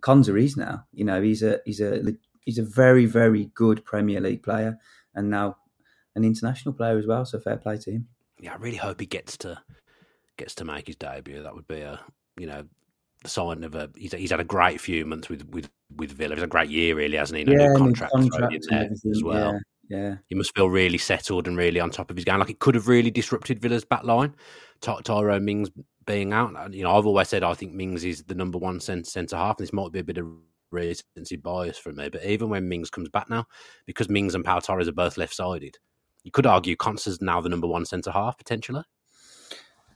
Konsa 0.00 0.40
is 0.42 0.56
now. 0.56 0.84
You 0.92 1.04
know, 1.04 1.22
he's 1.22 1.42
a 1.42 1.60
he's 1.64 1.80
a 1.80 2.02
he's 2.44 2.58
a 2.58 2.62
very 2.62 3.06
very 3.06 3.50
good 3.54 3.86
Premier 3.86 4.20
League 4.20 4.42
player, 4.42 4.78
and 5.14 5.30
now 5.30 5.56
an 6.14 6.24
international 6.24 6.74
player 6.74 6.98
as 6.98 7.06
well. 7.06 7.24
So 7.24 7.40
fair 7.40 7.56
play 7.56 7.78
to 7.78 7.90
him. 7.90 8.08
Yeah, 8.38 8.52
I 8.52 8.56
really 8.56 8.76
hope 8.76 9.00
he 9.00 9.06
gets 9.06 9.38
to 9.38 9.62
gets 10.36 10.54
to 10.56 10.64
make 10.64 10.88
his 10.88 10.96
debut. 10.96 11.42
That 11.42 11.54
would 11.54 11.66
be 11.66 11.80
a 11.80 12.00
you 12.36 12.46
know 12.46 12.66
sign 13.24 13.64
of 13.64 13.74
a 13.74 13.90
he's, 13.96 14.12
he's 14.12 14.30
had 14.30 14.40
a 14.40 14.44
great 14.44 14.80
few 14.80 15.04
months 15.04 15.28
with 15.28 15.48
with 15.50 15.70
with 15.96 16.12
Villa. 16.12 16.34
He's 16.34 16.44
a 16.44 16.48
great 16.48 16.70
year, 16.70 16.94
really, 16.94 17.16
hasn't 17.16 17.38
he? 17.38 17.42
And 17.44 17.60
yeah, 17.60 17.68
new 17.68 17.78
contract, 17.78 18.12
contract 18.12 18.54
as 18.54 19.22
well. 19.22 19.58
Yeah, 19.88 19.98
yeah, 19.98 20.14
he 20.28 20.34
must 20.34 20.54
feel 20.54 20.68
really 20.68 20.98
settled 20.98 21.46
and 21.46 21.56
really 21.56 21.80
on 21.80 21.90
top 21.90 22.10
of 22.10 22.16
his 22.16 22.24
game. 22.24 22.38
Like 22.38 22.50
it 22.50 22.58
could 22.58 22.74
have 22.74 22.88
really 22.88 23.10
disrupted 23.10 23.60
Villa's 23.60 23.84
back 23.84 24.04
line. 24.04 24.34
Ty- 24.80 25.00
Tyrone 25.02 25.44
Mings 25.44 25.70
being 26.06 26.32
out. 26.32 26.72
You 26.72 26.84
know, 26.84 26.96
I've 26.96 27.06
always 27.06 27.28
said 27.28 27.42
I 27.42 27.54
think 27.54 27.72
Mings 27.72 28.04
is 28.04 28.24
the 28.24 28.34
number 28.34 28.58
one 28.58 28.80
centre 28.80 29.36
half, 29.36 29.58
and 29.58 29.66
this 29.66 29.72
might 29.72 29.92
be 29.92 30.00
a 30.00 30.04
bit 30.04 30.18
of 30.18 30.26
recency 30.70 31.36
bias 31.36 31.78
for 31.78 31.92
me. 31.92 32.08
But 32.08 32.24
even 32.24 32.48
when 32.48 32.68
Mings 32.68 32.90
comes 32.90 33.08
back 33.08 33.30
now, 33.30 33.46
because 33.86 34.08
Mings 34.08 34.34
and 34.34 34.44
Pau 34.44 34.58
Torres 34.60 34.88
are 34.88 34.92
both 34.92 35.16
left 35.16 35.34
sided, 35.34 35.78
you 36.24 36.30
could 36.30 36.46
argue 36.46 36.76
Konsa's 36.76 37.20
now 37.20 37.40
the 37.40 37.48
number 37.48 37.66
one 37.66 37.84
centre 37.84 38.10
half 38.10 38.36
potentially. 38.36 38.82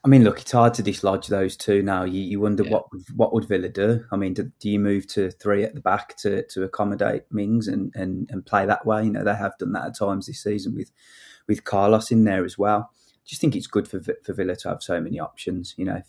I 0.03 0.09
mean, 0.09 0.25
look, 0.25 0.41
it's 0.41 0.53
hard 0.53 0.73
to 0.75 0.83
dislodge 0.83 1.27
those 1.27 1.57
two 1.57 1.83
now. 1.83 2.05
You, 2.05 2.21
you 2.21 2.41
wonder 2.41 2.65
yeah. 2.65 2.71
what 2.71 2.87
what 3.15 3.35
would 3.35 3.47
Villa 3.47 3.69
do? 3.69 4.05
I 4.11 4.17
mean, 4.17 4.33
do, 4.33 4.51
do, 4.59 4.71
you 4.71 4.79
move 4.79 5.07
to 5.09 5.31
three 5.31 5.63
at 5.63 5.75
the 5.75 5.81
back 5.81 6.17
to, 6.19 6.47
to 6.49 6.63
accommodate 6.63 7.25
Mings 7.31 7.69
and, 7.69 7.93
and, 7.95 8.29
and 8.31 8.47
play 8.47 8.65
that 8.65 8.87
way? 8.87 9.05
You 9.05 9.11
know, 9.11 9.25
they 9.25 9.35
have 9.35 9.59
done 9.59 9.73
that 9.73 9.87
at 9.87 9.99
times 9.99 10.27
this 10.27 10.43
season 10.43 10.75
with 10.75 10.91
with 11.47 11.65
Carlos 11.65 12.11
in 12.11 12.25
there 12.25 12.45
as 12.45 12.57
well. 12.57 12.91
I 12.93 13.27
just 13.27 13.43
think 13.43 13.55
it's 13.55 13.67
good 13.67 13.87
for 13.87 14.01
for 14.25 14.33
Villa 14.33 14.57
to 14.57 14.71
have 14.71 14.83
so 14.83 15.01
many 15.03 15.21
options. 15.21 15.75
You 15.77 15.85
know, 15.85 16.03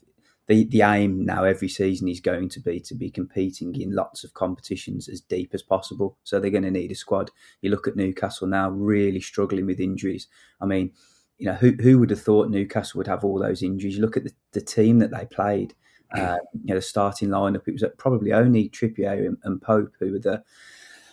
the 0.47 0.63
the 0.63 0.83
aim 0.83 1.25
now 1.25 1.43
every 1.43 1.67
season 1.67 2.07
is 2.07 2.21
going 2.21 2.47
to 2.47 2.61
be 2.61 2.79
to 2.79 2.95
be 2.95 3.11
competing 3.11 3.75
in 3.75 3.93
lots 3.93 4.23
of 4.23 4.33
competitions 4.33 5.09
as 5.09 5.19
deep 5.19 5.53
as 5.53 5.63
possible. 5.63 6.17
So 6.23 6.39
they're 6.39 6.49
going 6.49 6.63
to 6.63 6.71
need 6.71 6.93
a 6.93 6.95
squad. 6.95 7.29
You 7.61 7.71
look 7.71 7.89
at 7.89 7.97
Newcastle 7.97 8.47
now, 8.47 8.69
really 8.69 9.19
struggling 9.19 9.65
with 9.65 9.81
injuries. 9.81 10.27
I 10.61 10.65
mean 10.65 10.93
you 11.41 11.47
know, 11.47 11.55
who 11.55 11.71
who 11.81 11.97
would 11.97 12.11
have 12.11 12.21
thought 12.21 12.51
Newcastle 12.51 12.99
would 12.99 13.07
have 13.07 13.25
all 13.25 13.39
those 13.39 13.63
injuries? 13.63 13.95
You 13.95 14.01
look 14.01 14.15
at 14.15 14.23
the, 14.23 14.33
the 14.51 14.61
team 14.61 14.99
that 14.99 15.11
they 15.11 15.25
played. 15.25 15.73
Uh, 16.13 16.35
you 16.65 16.65
know, 16.65 16.75
the 16.75 16.81
starting 16.81 17.29
lineup. 17.29 17.65
It 17.65 17.71
was 17.71 17.85
probably 17.97 18.33
only 18.33 18.67
Trippier 18.67 19.25
and, 19.25 19.37
and, 19.45 19.61
Pope 19.61 19.93
who 19.97 20.11
were 20.11 20.19
the 20.19 20.43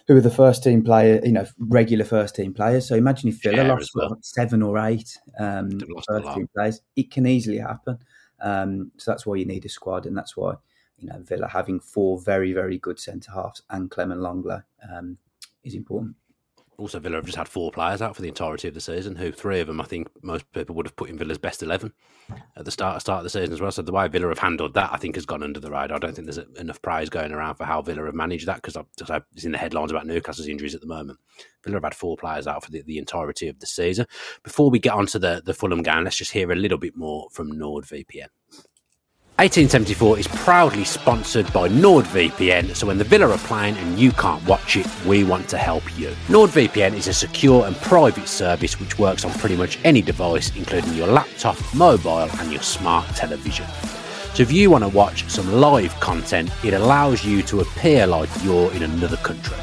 who 0.08 0.14
were 0.14 0.20
the 0.20 0.28
first 0.28 0.64
team 0.64 0.82
player. 0.82 1.20
You 1.22 1.30
know, 1.30 1.46
regular 1.56 2.04
first 2.04 2.34
team 2.34 2.52
players. 2.52 2.88
So 2.88 2.96
imagine 2.96 3.28
if 3.28 3.40
Villa 3.40 3.62
lost 3.62 3.92
well. 3.94 4.18
seven 4.22 4.60
or 4.60 4.76
eight 4.76 5.16
um, 5.38 5.70
first 6.04 6.34
team 6.34 6.48
players. 6.52 6.80
It 6.96 7.12
can 7.12 7.28
easily 7.28 7.58
happen. 7.58 7.98
Um, 8.40 8.90
so 8.96 9.12
that's 9.12 9.24
why 9.24 9.36
you 9.36 9.44
need 9.44 9.64
a 9.66 9.68
squad, 9.68 10.04
and 10.04 10.18
that's 10.18 10.36
why 10.36 10.54
you 10.98 11.06
know 11.06 11.20
Villa 11.22 11.46
having 11.46 11.78
four 11.78 12.20
very 12.20 12.52
very 12.52 12.78
good 12.78 12.98
centre 12.98 13.30
halves 13.30 13.62
and 13.70 13.92
Clement 13.92 14.20
Lenglet 14.20 14.64
um, 14.92 15.16
is 15.62 15.76
important. 15.76 16.16
Also 16.78 17.00
Villa 17.00 17.16
have 17.16 17.26
just 17.26 17.36
had 17.36 17.48
four 17.48 17.72
players 17.72 18.00
out 18.00 18.14
for 18.14 18.22
the 18.22 18.28
entirety 18.28 18.68
of 18.68 18.74
the 18.74 18.80
season. 18.80 19.16
Who 19.16 19.32
three 19.32 19.60
of 19.60 19.66
them 19.66 19.80
I 19.80 19.84
think 19.84 20.08
most 20.22 20.50
people 20.52 20.74
would 20.76 20.86
have 20.86 20.96
put 20.96 21.10
in 21.10 21.18
Villa's 21.18 21.38
best 21.38 21.62
eleven 21.62 21.92
at 22.56 22.64
the 22.64 22.70
start 22.70 23.00
start 23.00 23.18
of 23.18 23.24
the 23.24 23.30
season 23.30 23.52
as 23.52 23.60
well. 23.60 23.72
So 23.72 23.82
the 23.82 23.92
way 23.92 24.06
Villa 24.08 24.28
have 24.28 24.38
handled 24.38 24.74
that, 24.74 24.90
I 24.92 24.96
think, 24.96 25.16
has 25.16 25.26
gone 25.26 25.42
under 25.42 25.60
the 25.60 25.70
radar. 25.70 25.96
I 25.96 25.98
don't 25.98 26.14
think 26.14 26.26
there's 26.26 26.46
enough 26.56 26.80
praise 26.80 27.10
going 27.10 27.32
around 27.32 27.56
for 27.56 27.64
how 27.64 27.82
Villa 27.82 28.04
have 28.04 28.14
managed 28.14 28.46
that 28.46 28.62
because 28.62 28.76
it's 29.34 29.44
in 29.44 29.52
the 29.52 29.58
headlines 29.58 29.90
about 29.90 30.06
Newcastle's 30.06 30.48
injuries 30.48 30.74
at 30.74 30.80
the 30.80 30.86
moment. 30.86 31.18
Villa 31.64 31.76
have 31.76 31.84
had 31.84 31.94
four 31.94 32.16
players 32.16 32.46
out 32.46 32.64
for 32.64 32.70
the, 32.70 32.82
the 32.82 32.98
entirety 32.98 33.48
of 33.48 33.58
the 33.58 33.66
season. 33.66 34.06
Before 34.42 34.70
we 34.70 34.78
get 34.78 34.94
on 34.94 35.06
to 35.06 35.18
the 35.18 35.42
the 35.44 35.54
Fulham 35.54 35.82
game, 35.82 36.04
let's 36.04 36.16
just 36.16 36.32
hear 36.32 36.50
a 36.52 36.56
little 36.56 36.78
bit 36.78 36.96
more 36.96 37.28
from 37.32 37.52
NordVPN. 37.52 38.28
1874 39.38 40.18
is 40.18 40.27
proudly 40.27 40.83
sponsored 40.83 41.53
by 41.53 41.68
NordVPN, 41.68 42.74
so 42.74 42.88
when 42.88 42.98
the 42.98 43.05
Villa 43.05 43.31
are 43.31 43.38
playing 43.38 43.77
and 43.77 43.96
you 43.96 44.11
can't 44.11 44.44
watch 44.48 44.77
it, 44.77 44.88
we 45.07 45.22
want 45.22 45.48
to 45.51 45.57
help 45.57 45.85
you. 45.96 46.09
NordVPN 46.27 46.94
is 46.94 47.07
a 47.07 47.14
secure 47.14 47.64
and 47.64 47.77
private 47.77 48.27
service 48.27 48.81
which 48.81 48.98
works 48.98 49.24
on 49.24 49.31
pretty 49.35 49.55
much 49.55 49.79
any 49.85 50.03
device, 50.03 50.51
including 50.57 50.92
your 50.94 51.07
laptop, 51.07 51.57
mobile, 51.72 52.29
and 52.40 52.51
your 52.51 52.62
smart 52.62 53.07
television. 53.14 53.64
So 54.35 54.42
if 54.42 54.51
you 54.51 54.72
want 54.72 54.83
to 54.83 54.90
watch 54.90 55.31
some 55.31 55.53
live 55.53 55.94
content, 56.01 56.51
it 56.64 56.74
allows 56.74 57.24
you 57.24 57.42
to 57.44 57.61
appear 57.61 58.09
like 58.09 58.29
you're 58.42 58.72
in 58.72 58.83
another 58.83 59.18
country. 59.18 59.57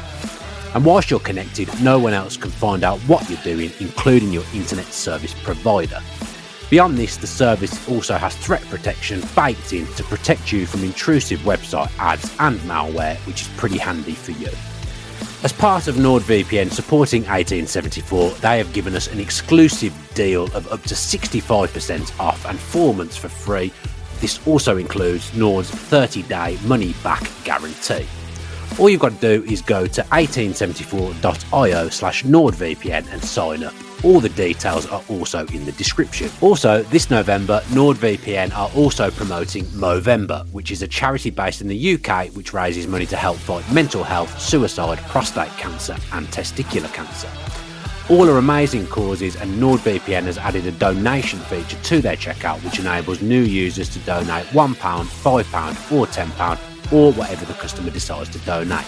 And 0.72 0.86
whilst 0.86 1.10
you're 1.10 1.20
connected, 1.20 1.68
no 1.82 1.98
one 1.98 2.14
else 2.14 2.38
can 2.38 2.50
find 2.50 2.82
out 2.82 2.98
what 3.00 3.28
you're 3.28 3.38
doing, 3.44 3.70
including 3.80 4.32
your 4.32 4.44
internet 4.54 4.86
service 4.86 5.34
provider. 5.42 6.00
Beyond 6.68 6.98
this, 6.98 7.16
the 7.16 7.28
service 7.28 7.88
also 7.88 8.16
has 8.16 8.34
threat 8.36 8.62
protection 8.62 9.22
baked 9.36 9.72
in 9.72 9.86
to 9.94 10.02
protect 10.02 10.50
you 10.50 10.66
from 10.66 10.82
intrusive 10.82 11.38
website 11.40 11.96
ads 11.98 12.34
and 12.40 12.58
malware, 12.60 13.16
which 13.26 13.42
is 13.42 13.48
pretty 13.56 13.78
handy 13.78 14.14
for 14.14 14.32
you. 14.32 14.50
As 15.44 15.52
part 15.52 15.86
of 15.86 15.94
NordVPN 15.94 16.72
supporting 16.72 17.22
1874, 17.22 18.30
they 18.40 18.58
have 18.58 18.72
given 18.72 18.96
us 18.96 19.06
an 19.06 19.20
exclusive 19.20 19.94
deal 20.14 20.44
of 20.56 20.66
up 20.72 20.82
to 20.84 20.94
65% 20.94 22.18
off 22.18 22.44
and 22.46 22.58
four 22.58 22.92
months 22.92 23.16
for 23.16 23.28
free. 23.28 23.72
This 24.20 24.44
also 24.44 24.76
includes 24.76 25.32
Nord's 25.36 25.70
30 25.70 26.22
day 26.24 26.58
money 26.64 26.94
back 27.04 27.30
guarantee. 27.44 28.08
All 28.80 28.90
you've 28.90 29.00
got 29.00 29.12
to 29.12 29.38
do 29.38 29.44
is 29.44 29.62
go 29.62 29.86
to 29.86 30.02
1874.io 30.02 31.88
slash 31.90 32.24
NordVPN 32.24 33.12
and 33.12 33.22
sign 33.22 33.62
up. 33.62 33.74
All 34.06 34.20
the 34.20 34.28
details 34.28 34.86
are 34.86 35.02
also 35.08 35.44
in 35.46 35.64
the 35.64 35.72
description. 35.72 36.30
Also, 36.40 36.84
this 36.84 37.10
November, 37.10 37.60
NordVPN 37.70 38.56
are 38.56 38.70
also 38.76 39.10
promoting 39.10 39.64
Movember, 39.64 40.46
which 40.52 40.70
is 40.70 40.80
a 40.80 40.86
charity 40.86 41.30
based 41.30 41.60
in 41.60 41.66
the 41.66 41.94
UK 41.94 42.28
which 42.28 42.52
raises 42.52 42.86
money 42.86 43.04
to 43.06 43.16
help 43.16 43.36
fight 43.36 43.68
mental 43.72 44.04
health, 44.04 44.40
suicide, 44.40 44.98
prostate 45.08 45.50
cancer, 45.58 45.96
and 46.12 46.24
testicular 46.28 46.88
cancer. 46.94 47.28
All 48.08 48.30
are 48.30 48.38
amazing 48.38 48.86
causes, 48.86 49.34
and 49.34 49.60
NordVPN 49.60 50.22
has 50.22 50.38
added 50.38 50.66
a 50.66 50.70
donation 50.70 51.40
feature 51.40 51.82
to 51.82 52.00
their 52.00 52.14
checkout, 52.14 52.62
which 52.62 52.78
enables 52.78 53.20
new 53.20 53.42
users 53.42 53.88
to 53.88 53.98
donate 54.00 54.46
£1, 54.46 54.74
£5, 54.74 55.92
or 55.92 56.06
£10, 56.06 56.92
or 56.92 57.12
whatever 57.14 57.44
the 57.44 57.54
customer 57.54 57.90
decides 57.90 58.28
to 58.28 58.38
donate. 58.46 58.86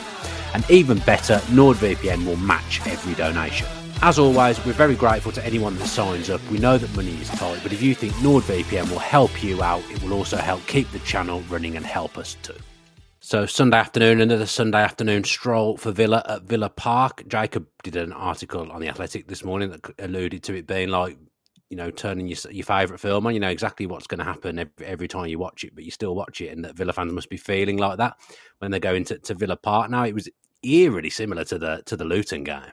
And 0.54 0.64
even 0.70 0.98
better, 1.00 1.38
NordVPN 1.48 2.24
will 2.24 2.36
match 2.36 2.86
every 2.86 3.14
donation. 3.14 3.66
As 4.00 4.16
always, 4.16 4.64
we're 4.64 4.74
very 4.74 4.94
grateful 4.94 5.32
to 5.32 5.44
anyone 5.44 5.76
that 5.76 5.88
signs 5.88 6.30
up. 6.30 6.40
We 6.52 6.58
know 6.58 6.78
that 6.78 6.94
money 6.94 7.20
is 7.20 7.28
tight, 7.30 7.58
but 7.64 7.72
if 7.72 7.82
you 7.82 7.96
think 7.96 8.12
NordVPN 8.14 8.88
will 8.90 9.00
help 9.00 9.42
you 9.42 9.60
out, 9.60 9.82
it 9.90 10.00
will 10.00 10.12
also 10.12 10.36
help 10.36 10.64
keep 10.68 10.88
the 10.92 11.00
channel 11.00 11.40
running 11.48 11.76
and 11.76 11.84
help 11.84 12.16
us 12.16 12.36
too. 12.44 12.54
So 13.18 13.44
Sunday 13.44 13.76
afternoon, 13.76 14.20
another 14.20 14.46
Sunday 14.46 14.80
afternoon 14.80 15.24
stroll 15.24 15.76
for 15.76 15.90
Villa 15.90 16.24
at 16.28 16.44
Villa 16.44 16.68
Park. 16.70 17.24
Jacob 17.26 17.66
did 17.82 17.96
an 17.96 18.12
article 18.12 18.70
on 18.70 18.80
the 18.80 18.88
Athletic 18.88 19.26
this 19.26 19.42
morning 19.42 19.70
that 19.70 19.84
alluded 19.98 20.44
to 20.44 20.54
it 20.54 20.68
being 20.68 20.90
like, 20.90 21.18
you 21.68 21.76
know, 21.76 21.90
turning 21.90 22.28
your 22.28 22.38
your 22.52 22.64
favourite 22.64 23.00
film 23.00 23.26
on. 23.26 23.34
You 23.34 23.40
know 23.40 23.50
exactly 23.50 23.86
what's 23.86 24.06
going 24.06 24.20
to 24.20 24.24
happen 24.24 24.60
every, 24.60 24.86
every, 24.86 25.08
time 25.08 25.26
you 25.26 25.40
watch 25.40 25.64
it, 25.64 25.74
but 25.74 25.82
you 25.82 25.90
still 25.90 26.14
watch 26.14 26.40
it, 26.40 26.52
and 26.52 26.64
that 26.64 26.76
Villa 26.76 26.92
fans 26.92 27.12
must 27.12 27.30
be 27.30 27.36
feeling 27.36 27.78
like 27.78 27.98
that 27.98 28.16
when 28.60 28.70
they 28.70 28.78
go 28.78 28.94
into 28.94 29.18
to 29.18 29.34
Villa 29.34 29.56
Park. 29.56 29.90
Now 29.90 30.04
it 30.04 30.14
was 30.14 30.28
eerily 30.62 31.10
similar 31.10 31.44
to 31.46 31.58
the 31.58 31.82
to 31.86 31.96
the 31.96 32.04
Luton 32.04 32.44
game 32.44 32.70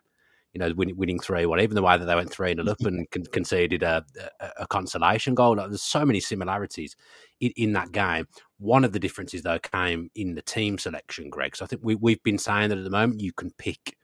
you 0.55 0.59
know, 0.59 0.73
winning, 0.73 0.95
winning 0.95 1.19
3 1.19 1.45
1, 1.45 1.59
even 1.59 1.75
the 1.75 1.81
way 1.81 1.97
that 1.97 2.05
they 2.05 2.15
went 2.15 2.31
3 2.31 2.55
0 2.55 2.65
up 2.71 2.79
and 2.79 3.11
con- 3.11 3.25
conceded 3.25 3.83
a, 3.83 4.05
a, 4.39 4.49
a, 4.61 4.67
consolation 4.67 5.35
goal. 5.35 5.57
Like, 5.57 5.67
there's 5.67 5.81
so 5.81 6.05
many 6.05 6.21
similarities 6.21 6.95
in, 7.41 7.51
in, 7.57 7.73
that 7.73 7.91
game. 7.91 8.25
One 8.57 8.85
of 8.85 8.93
the 8.93 8.99
differences, 8.99 9.41
though, 9.41 9.59
came 9.59 10.09
in 10.15 10.35
the 10.35 10.41
team 10.41 10.77
selection, 10.77 11.29
Gregg. 11.29 11.57
So 11.57 11.65
I 11.65 11.67
think 11.67 11.81
we, 11.83 11.95
we've 11.95 12.23
been 12.23 12.37
saying 12.37 12.69
that 12.69 12.77
at 12.77 12.85
the 12.85 12.89
moment 12.89 13.19
you 13.19 13.33
can 13.33 13.51
pick 13.57 13.97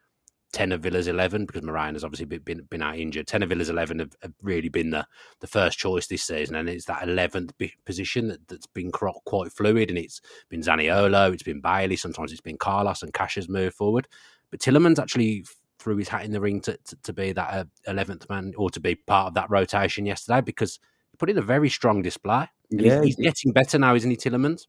10 0.51 0.73
of 0.73 0.81
Villa's 0.81 1.07
11 1.07 1.45
because 1.45 1.63
Moreno 1.63 1.93
has 1.93 2.03
obviously 2.03 2.25
been, 2.25 2.41
been, 2.41 2.63
been 2.69 2.81
out 2.81 2.97
injured. 2.97 3.27
10 3.27 3.43
of 3.43 3.49
Villa's 3.49 3.69
11 3.69 3.99
have, 3.99 4.11
have, 4.21 4.33
really 4.41 4.67
been 4.67 4.89
the, 4.89 5.07
the 5.39 5.47
first 5.47 5.79
choice 5.79 6.07
this 6.07 6.23
season, 6.23 6.55
and 6.55 6.67
it's 6.67 6.83
that 6.83 7.03
11th 7.03 7.51
position 7.85 8.27
that, 8.27 8.41
has 8.49 8.67
been 8.73 8.91
quite 8.91 9.53
fluid. 9.53 9.87
And 9.87 9.97
it's 9.97 10.19
been 10.49 10.63
Zaniolo, 10.63 11.31
it's 11.31 11.43
been 11.43 11.61
Bailey, 11.61 11.95
sometimes 11.95 12.33
it's 12.33 12.41
been 12.41 12.57
Carlos, 12.57 13.03
and 13.03 13.13
Cash 13.13 13.35
has 13.35 13.47
moved 13.47 13.75
forward. 13.75 14.09
But 14.49 14.59
Tielemans 14.59 14.99
actually 14.99 15.45
threw 15.81 15.97
his 15.97 16.07
hat 16.07 16.23
in 16.23 16.31
the 16.31 16.39
ring 16.39 16.61
to, 16.61 16.77
to, 16.77 16.95
to 17.03 17.13
be 17.13 17.31
that 17.33 17.53
uh, 17.53 17.63
eleventh 17.87 18.29
man 18.29 18.53
or 18.55 18.69
to 18.69 18.79
be 18.79 18.95
part 18.95 19.27
of 19.27 19.33
that 19.33 19.49
rotation 19.49 20.05
yesterday 20.05 20.41
because 20.41 20.79
he 21.11 21.17
put 21.17 21.29
in 21.29 21.37
a 21.37 21.41
very 21.41 21.69
strong 21.69 22.01
display. 22.01 22.47
Yeah, 22.69 23.01
he's, 23.01 23.15
he's 23.15 23.25
getting 23.25 23.51
better 23.51 23.77
now, 23.77 23.95
isn't 23.95 24.09
he, 24.09 24.15
Tielemans? 24.15 24.67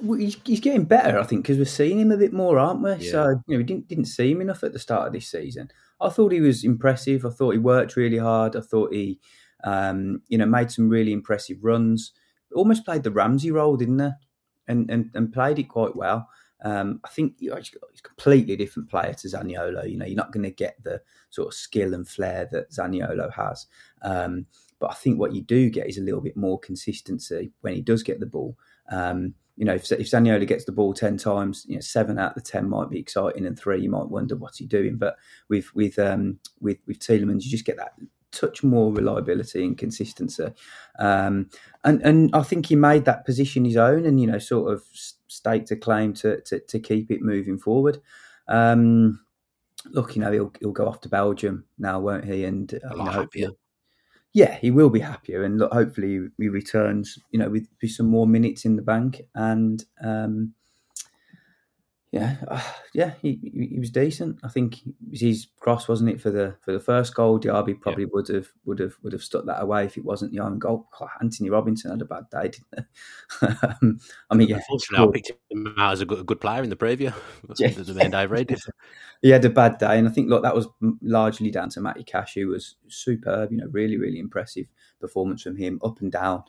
Well, 0.00 0.18
he's, 0.18 0.36
he's, 0.44 0.60
getting 0.60 0.84
better, 0.84 1.18
I 1.18 1.24
think, 1.24 1.42
because 1.42 1.58
we're 1.58 1.64
seeing 1.64 1.98
him 1.98 2.12
a 2.12 2.16
bit 2.16 2.32
more, 2.32 2.58
aren't 2.58 2.82
we? 2.82 2.92
Yeah. 3.04 3.10
So 3.10 3.28
you 3.46 3.54
know, 3.54 3.58
we 3.58 3.64
didn't 3.64 3.88
didn't 3.88 4.06
see 4.06 4.30
him 4.30 4.40
enough 4.40 4.62
at 4.62 4.72
the 4.72 4.78
start 4.78 5.08
of 5.08 5.12
this 5.12 5.28
season. 5.28 5.70
I 6.00 6.08
thought 6.08 6.32
he 6.32 6.40
was 6.40 6.64
impressive. 6.64 7.26
I 7.26 7.30
thought 7.30 7.50
he 7.50 7.58
worked 7.58 7.96
really 7.96 8.18
hard. 8.18 8.56
I 8.56 8.60
thought 8.60 8.92
he, 8.92 9.18
um, 9.64 10.22
you 10.28 10.38
know, 10.38 10.46
made 10.46 10.70
some 10.70 10.88
really 10.88 11.12
impressive 11.12 11.58
runs. 11.62 12.12
Almost 12.54 12.84
played 12.84 13.02
the 13.02 13.10
Ramsey 13.10 13.50
role, 13.50 13.76
didn't 13.76 13.98
he? 13.98 14.10
And 14.68 14.90
and, 14.90 15.10
and 15.14 15.32
played 15.32 15.58
it 15.58 15.68
quite 15.68 15.96
well. 15.96 16.28
Um, 16.62 17.00
I 17.04 17.08
think 17.08 17.34
you 17.38 17.54
he's 17.54 17.72
a 17.74 18.02
completely 18.02 18.56
different 18.56 18.90
player 18.90 19.14
to 19.14 19.28
Zaniolo. 19.28 19.88
You 19.90 19.96
know, 19.96 20.06
you're 20.06 20.16
not 20.16 20.32
going 20.32 20.44
to 20.44 20.50
get 20.50 20.82
the 20.82 21.00
sort 21.30 21.48
of 21.48 21.54
skill 21.54 21.94
and 21.94 22.06
flair 22.06 22.48
that 22.52 22.70
Zaniolo 22.70 23.32
has. 23.32 23.66
Um, 24.02 24.46
but 24.78 24.90
I 24.90 24.94
think 24.94 25.18
what 25.18 25.34
you 25.34 25.42
do 25.42 25.70
get 25.70 25.88
is 25.88 25.98
a 25.98 26.02
little 26.02 26.20
bit 26.20 26.36
more 26.36 26.58
consistency 26.58 27.52
when 27.60 27.74
he 27.74 27.82
does 27.82 28.02
get 28.02 28.20
the 28.20 28.26
ball. 28.26 28.56
Um, 28.90 29.34
you 29.56 29.66
know, 29.66 29.74
if, 29.74 29.92
if 29.92 30.10
Zaniolo 30.10 30.46
gets 30.46 30.64
the 30.64 30.72
ball 30.72 30.94
ten 30.94 31.18
times, 31.18 31.66
you 31.68 31.74
know, 31.74 31.80
seven 31.80 32.18
out 32.18 32.36
of 32.36 32.42
the 32.42 32.50
ten 32.50 32.68
might 32.68 32.88
be 32.88 32.98
exciting, 32.98 33.46
and 33.46 33.58
three 33.58 33.82
you 33.82 33.90
might 33.90 34.08
wonder 34.08 34.36
what's 34.36 34.58
he 34.58 34.66
doing. 34.66 34.96
But 34.96 35.16
with 35.48 35.74
with 35.74 35.98
um, 35.98 36.38
with 36.60 36.78
with 36.86 36.98
Tielemans, 36.98 37.44
you 37.44 37.50
just 37.50 37.66
get 37.66 37.76
that 37.76 37.92
touch 38.32 38.62
more 38.62 38.92
reliability 38.92 39.64
and 39.64 39.76
consistency. 39.76 40.46
Um, 40.98 41.50
and 41.84 42.00
and 42.02 42.30
I 42.34 42.42
think 42.42 42.66
he 42.66 42.76
made 42.76 43.04
that 43.04 43.26
position 43.26 43.66
his 43.66 43.76
own, 43.76 44.06
and 44.06 44.18
you 44.18 44.26
know, 44.26 44.38
sort 44.38 44.72
of 44.72 44.82
staked 45.30 45.70
a 45.70 45.76
claim 45.76 46.12
to 46.12 46.40
to, 46.42 46.60
to 46.60 46.78
keep 46.78 47.10
it 47.10 47.22
moving 47.22 47.58
forward. 47.58 48.00
Um, 48.48 49.20
look, 49.86 50.16
you 50.16 50.22
know, 50.22 50.32
he'll 50.32 50.52
he'll 50.60 50.72
go 50.72 50.86
off 50.86 51.00
to 51.02 51.08
Belgium 51.08 51.64
now, 51.78 52.00
won't 52.00 52.24
he? 52.24 52.44
And 52.44 52.72
uh, 52.74 52.94
a 52.94 52.96
lot 52.96 53.14
happier. 53.14 53.50
Yeah, 54.32 54.56
he 54.58 54.70
will 54.70 54.90
be 54.90 55.00
happier, 55.00 55.42
and 55.42 55.58
look, 55.58 55.72
hopefully 55.72 56.28
he 56.38 56.48
returns, 56.48 57.18
you 57.32 57.38
know, 57.38 57.50
with, 57.50 57.66
with 57.82 57.90
some 57.90 58.06
more 58.06 58.28
minutes 58.28 58.64
in 58.64 58.76
the 58.76 58.82
bank, 58.82 59.22
and 59.34 59.84
um, 60.04 60.54
yeah, 62.12 62.38
uh, 62.48 62.60
yeah, 62.92 63.12
he, 63.22 63.38
he 63.70 63.78
was 63.78 63.90
decent. 63.90 64.40
I 64.42 64.48
think 64.48 64.80
his 65.12 65.46
cross 65.60 65.86
wasn't 65.86 66.10
it 66.10 66.20
for 66.20 66.30
the 66.30 66.56
for 66.60 66.72
the 66.72 66.80
first 66.80 67.14
goal. 67.14 67.38
Diaby 67.38 67.80
probably 67.80 68.02
yeah. 68.02 68.10
would 68.12 68.26
have 68.28 68.48
would 68.64 68.80
have 68.80 68.96
would 69.04 69.12
have 69.12 69.22
stuck 69.22 69.46
that 69.46 69.62
away 69.62 69.84
if 69.84 69.96
it 69.96 70.04
wasn't 70.04 70.32
the 70.32 70.40
own 70.40 70.58
goal. 70.58 70.88
Antonee 71.20 71.50
Robinson 71.50 71.92
had 71.92 72.02
a 72.02 72.04
bad 72.04 72.24
day, 72.28 72.50
didn't 72.50 72.88
um, 73.62 74.00
I 74.28 74.34
mean, 74.34 74.48
yeah, 74.48 74.56
unfortunately, 74.56 75.06
I 75.06 75.12
picked 75.12 75.32
him 75.50 75.72
out 75.78 75.92
as 75.92 76.00
a 76.00 76.04
good, 76.04 76.18
a 76.18 76.24
good 76.24 76.40
player 76.40 76.64
in 76.64 76.70
the 76.70 76.76
preview. 76.76 77.14
Yeah. 77.58 78.54
He 79.22 79.28
had 79.28 79.44
a 79.44 79.50
bad 79.50 79.76
day, 79.76 79.98
and 79.98 80.08
I 80.08 80.10
think 80.10 80.30
look 80.30 80.42
that 80.44 80.54
was 80.54 80.66
largely 81.02 81.50
down 81.50 81.68
to 81.70 81.80
Matty 81.82 82.02
Cash, 82.02 82.34
who 82.34 82.48
was 82.48 82.76
superb. 82.88 83.52
You 83.52 83.58
know, 83.58 83.66
really 83.70 83.98
really 83.98 84.18
impressive 84.18 84.66
performance 84.98 85.42
from 85.42 85.56
him, 85.56 85.78
up 85.84 86.00
and 86.00 86.10
down 86.10 86.42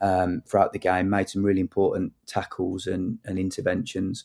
um, 0.00 0.42
throughout 0.44 0.72
the 0.72 0.80
game. 0.80 1.08
Made 1.08 1.28
some 1.28 1.44
really 1.44 1.60
important 1.60 2.12
tackles 2.26 2.88
and 2.88 3.18
and 3.24 3.38
interventions 3.38 4.24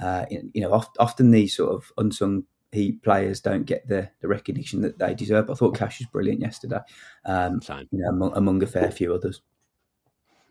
uh, 0.00 0.26
you 0.30 0.60
know, 0.60 0.72
oft, 0.72 0.96
often 0.98 1.30
these 1.30 1.56
sort 1.56 1.74
of 1.74 1.92
unsung 1.98 2.44
heat 2.72 3.02
players 3.02 3.40
don't 3.40 3.64
get 3.64 3.86
the, 3.88 4.10
the 4.20 4.28
recognition 4.28 4.82
that 4.82 4.98
they 4.98 5.14
deserve. 5.14 5.50
I 5.50 5.54
thought 5.54 5.76
Cash 5.76 6.00
was 6.00 6.08
brilliant 6.08 6.40
yesterday, 6.40 6.80
um, 7.24 7.60
you 7.68 7.86
know, 7.92 8.10
among, 8.10 8.36
among, 8.36 8.62
a 8.62 8.66
fair 8.66 8.90
few 8.90 9.14
others. 9.14 9.40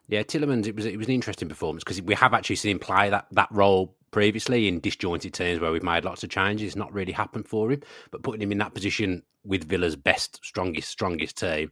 Yeah, 0.07 0.23
Tielemans, 0.23 0.67
it 0.67 0.75
was 0.75 0.85
it 0.85 0.97
was 0.97 1.07
an 1.07 1.13
interesting 1.13 1.49
performance 1.49 1.83
because 1.83 2.01
we 2.01 2.15
have 2.15 2.33
actually 2.33 2.55
seen 2.55 2.71
him 2.71 2.79
play 2.79 3.09
that, 3.09 3.27
that 3.31 3.49
role 3.51 3.97
previously 4.11 4.69
in 4.69 4.79
disjointed 4.79 5.33
teams 5.33 5.59
where 5.59 5.71
we've 5.71 5.83
made 5.83 6.05
lots 6.05 6.23
of 6.23 6.29
changes. 6.29 6.67
It's 6.67 6.75
not 6.77 6.93
really 6.93 7.11
happened 7.11 7.47
for 7.47 7.71
him, 7.71 7.81
but 8.11 8.23
putting 8.23 8.41
him 8.41 8.53
in 8.53 8.57
that 8.59 8.73
position 8.73 9.23
with 9.43 9.67
Villa's 9.67 9.95
best, 9.95 10.39
strongest, 10.43 10.89
strongest 10.89 11.37
team 11.37 11.71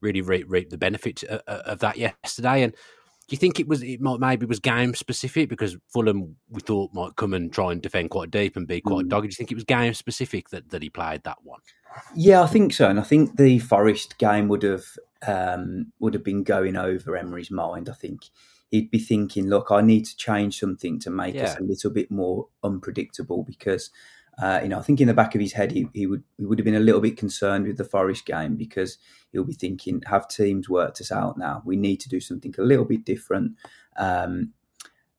really 0.00 0.20
reaped 0.20 0.50
reap 0.50 0.70
the 0.70 0.78
benefit 0.78 1.22
of, 1.24 1.40
of 1.46 1.78
that 1.80 1.96
yesterday. 1.96 2.62
And 2.62 2.74
Do 3.28 3.34
you 3.34 3.38
think 3.38 3.58
it 3.58 3.66
was 3.66 3.82
it 3.82 4.00
might 4.00 4.20
maybe 4.20 4.46
was 4.46 4.60
game 4.60 4.94
specific 4.94 5.48
because 5.48 5.76
Fulham 5.92 6.36
we 6.48 6.60
thought 6.60 6.94
might 6.94 7.16
come 7.16 7.34
and 7.34 7.52
try 7.52 7.72
and 7.72 7.82
defend 7.82 8.10
quite 8.10 8.30
deep 8.30 8.56
and 8.56 8.68
be 8.68 8.80
quite 8.80 9.06
mm. 9.06 9.08
dogged? 9.08 9.24
Do 9.24 9.28
you 9.28 9.36
think 9.36 9.50
it 9.50 9.56
was 9.56 9.64
game 9.64 9.94
specific 9.94 10.50
that, 10.50 10.70
that 10.70 10.82
he 10.82 10.90
played 10.90 11.24
that 11.24 11.38
one? 11.42 11.60
Yeah, 12.14 12.42
I 12.42 12.46
think 12.46 12.72
so, 12.72 12.88
and 12.88 13.00
I 13.00 13.02
think 13.02 13.36
the 13.36 13.58
Forest 13.58 14.18
game 14.18 14.48
would 14.48 14.62
have 14.62 14.84
um, 15.26 15.92
would 15.98 16.14
have 16.14 16.24
been 16.24 16.44
going 16.44 16.76
over 16.76 17.16
Emery's 17.16 17.50
mind. 17.50 17.88
I 17.88 17.94
think 17.94 18.26
he'd 18.70 18.90
be 18.90 18.98
thinking, 18.98 19.48
"Look, 19.48 19.70
I 19.70 19.80
need 19.80 20.04
to 20.04 20.16
change 20.16 20.58
something 20.60 21.00
to 21.00 21.10
make 21.10 21.34
yeah. 21.34 21.44
us 21.44 21.56
a 21.56 21.62
little 21.62 21.90
bit 21.90 22.10
more 22.10 22.48
unpredictable." 22.62 23.42
Because 23.42 23.90
uh, 24.40 24.60
you 24.62 24.68
know, 24.68 24.78
I 24.78 24.82
think 24.82 25.00
in 25.00 25.08
the 25.08 25.14
back 25.14 25.34
of 25.34 25.40
his 25.40 25.52
head, 25.52 25.72
he, 25.72 25.88
he 25.94 26.06
would 26.06 26.22
he 26.36 26.44
would 26.44 26.58
have 26.58 26.64
been 26.64 26.74
a 26.74 26.80
little 26.80 27.00
bit 27.00 27.16
concerned 27.16 27.66
with 27.66 27.78
the 27.78 27.84
Forest 27.84 28.26
game 28.26 28.56
because 28.56 28.98
he'll 29.32 29.44
be 29.44 29.54
thinking, 29.54 30.02
"Have 30.06 30.28
teams 30.28 30.68
worked 30.68 31.00
us 31.00 31.10
out 31.10 31.38
now? 31.38 31.62
We 31.64 31.76
need 31.76 32.00
to 32.00 32.08
do 32.08 32.20
something 32.20 32.54
a 32.58 32.62
little 32.62 32.84
bit 32.84 33.04
different." 33.04 33.52
Um, 33.96 34.52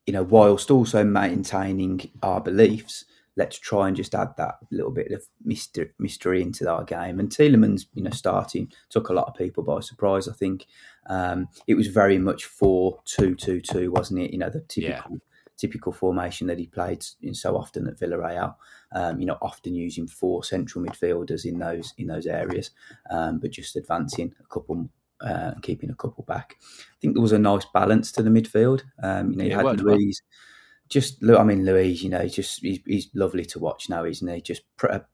you 0.05 0.13
know, 0.13 0.23
whilst 0.23 0.71
also 0.71 1.03
maintaining 1.03 2.09
our 2.21 2.39
beliefs 2.39 3.05
let's 3.37 3.59
try 3.59 3.87
and 3.87 3.95
just 3.95 4.15
add 4.15 4.35
that 4.35 4.55
little 4.71 4.91
bit 4.91 5.11
of 5.11 5.23
mystery 5.45 5.91
mystery 5.99 6.41
into 6.41 6.69
our 6.69 6.83
game. 6.83 7.19
And 7.19 7.29
Tielemans, 7.29 7.85
you 7.93 8.03
know, 8.03 8.09
starting 8.09 8.71
took 8.89 9.09
a 9.09 9.13
lot 9.13 9.27
of 9.27 9.35
people 9.35 9.63
by 9.63 9.79
surprise. 9.79 10.27
I 10.27 10.33
think 10.33 10.65
um, 11.07 11.47
it 11.67 11.75
was 11.75 11.87
very 11.87 12.17
much 12.17 12.45
four 12.45 12.99
two 13.05 13.35
two 13.35 13.61
two, 13.61 13.91
wasn't 13.91 14.21
it? 14.21 14.31
You 14.31 14.39
know, 14.39 14.49
the 14.49 14.61
typical 14.61 15.11
yeah. 15.13 15.17
Typical 15.57 15.91
formation 15.91 16.47
that 16.47 16.59
he 16.59 16.67
played 16.67 17.05
in 17.21 17.33
so 17.33 17.57
often 17.57 17.87
at 17.87 17.99
Villarreal. 17.99 18.55
Um, 18.93 19.19
you 19.19 19.25
know, 19.25 19.37
often 19.41 19.75
using 19.75 20.07
four 20.07 20.43
central 20.43 20.83
midfielders 20.83 21.45
in 21.45 21.59
those 21.59 21.93
in 21.97 22.07
those 22.07 22.27
areas, 22.27 22.71
um, 23.09 23.39
but 23.39 23.51
just 23.51 23.75
advancing 23.75 24.33
a 24.39 24.53
couple 24.53 24.89
uh, 25.21 25.51
and 25.53 25.63
keeping 25.63 25.89
a 25.89 25.95
couple 25.95 26.23
back. 26.23 26.57
I 26.59 26.95
think 27.01 27.15
there 27.15 27.21
was 27.21 27.31
a 27.31 27.39
nice 27.39 27.65
balance 27.73 28.11
to 28.13 28.23
the 28.23 28.29
midfield. 28.29 28.83
Um, 29.01 29.31
you 29.31 29.37
know, 29.37 29.43
you 29.43 29.49
yeah, 29.49 29.63
had 29.63 29.81
Luiz, 29.81 30.21
well 30.23 30.37
just 30.89 31.21
look, 31.21 31.39
I 31.39 31.43
mean, 31.43 31.65
Luiz, 31.65 32.01
you 32.01 32.09
know, 32.09 32.21
he's 32.21 32.35
just 32.35 32.61
he's, 32.61 32.79
he's 32.85 33.09
lovely 33.13 33.45
to 33.45 33.59
watch 33.59 33.89
now, 33.89 34.05
isn't 34.05 34.27
he? 34.27 34.41
Just 34.41 34.63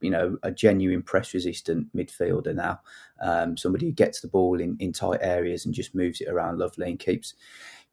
you 0.02 0.10
know, 0.10 0.38
a 0.44 0.52
genuine 0.52 1.02
press 1.02 1.34
resistant 1.34 1.96
midfielder 1.96 2.54
now. 2.54 2.80
Um, 3.22 3.58
somebody 3.58 3.88
who 3.88 3.92
gets 3.92 4.22
the 4.22 4.28
ball 4.28 4.60
in, 4.60 4.76
in 4.80 4.94
tight 4.94 5.20
areas 5.22 5.66
and 5.66 5.74
just 5.74 5.96
moves 5.96 6.22
it 6.22 6.30
around 6.30 6.60
lovely 6.60 6.90
and 6.90 7.00
keeps 7.00 7.34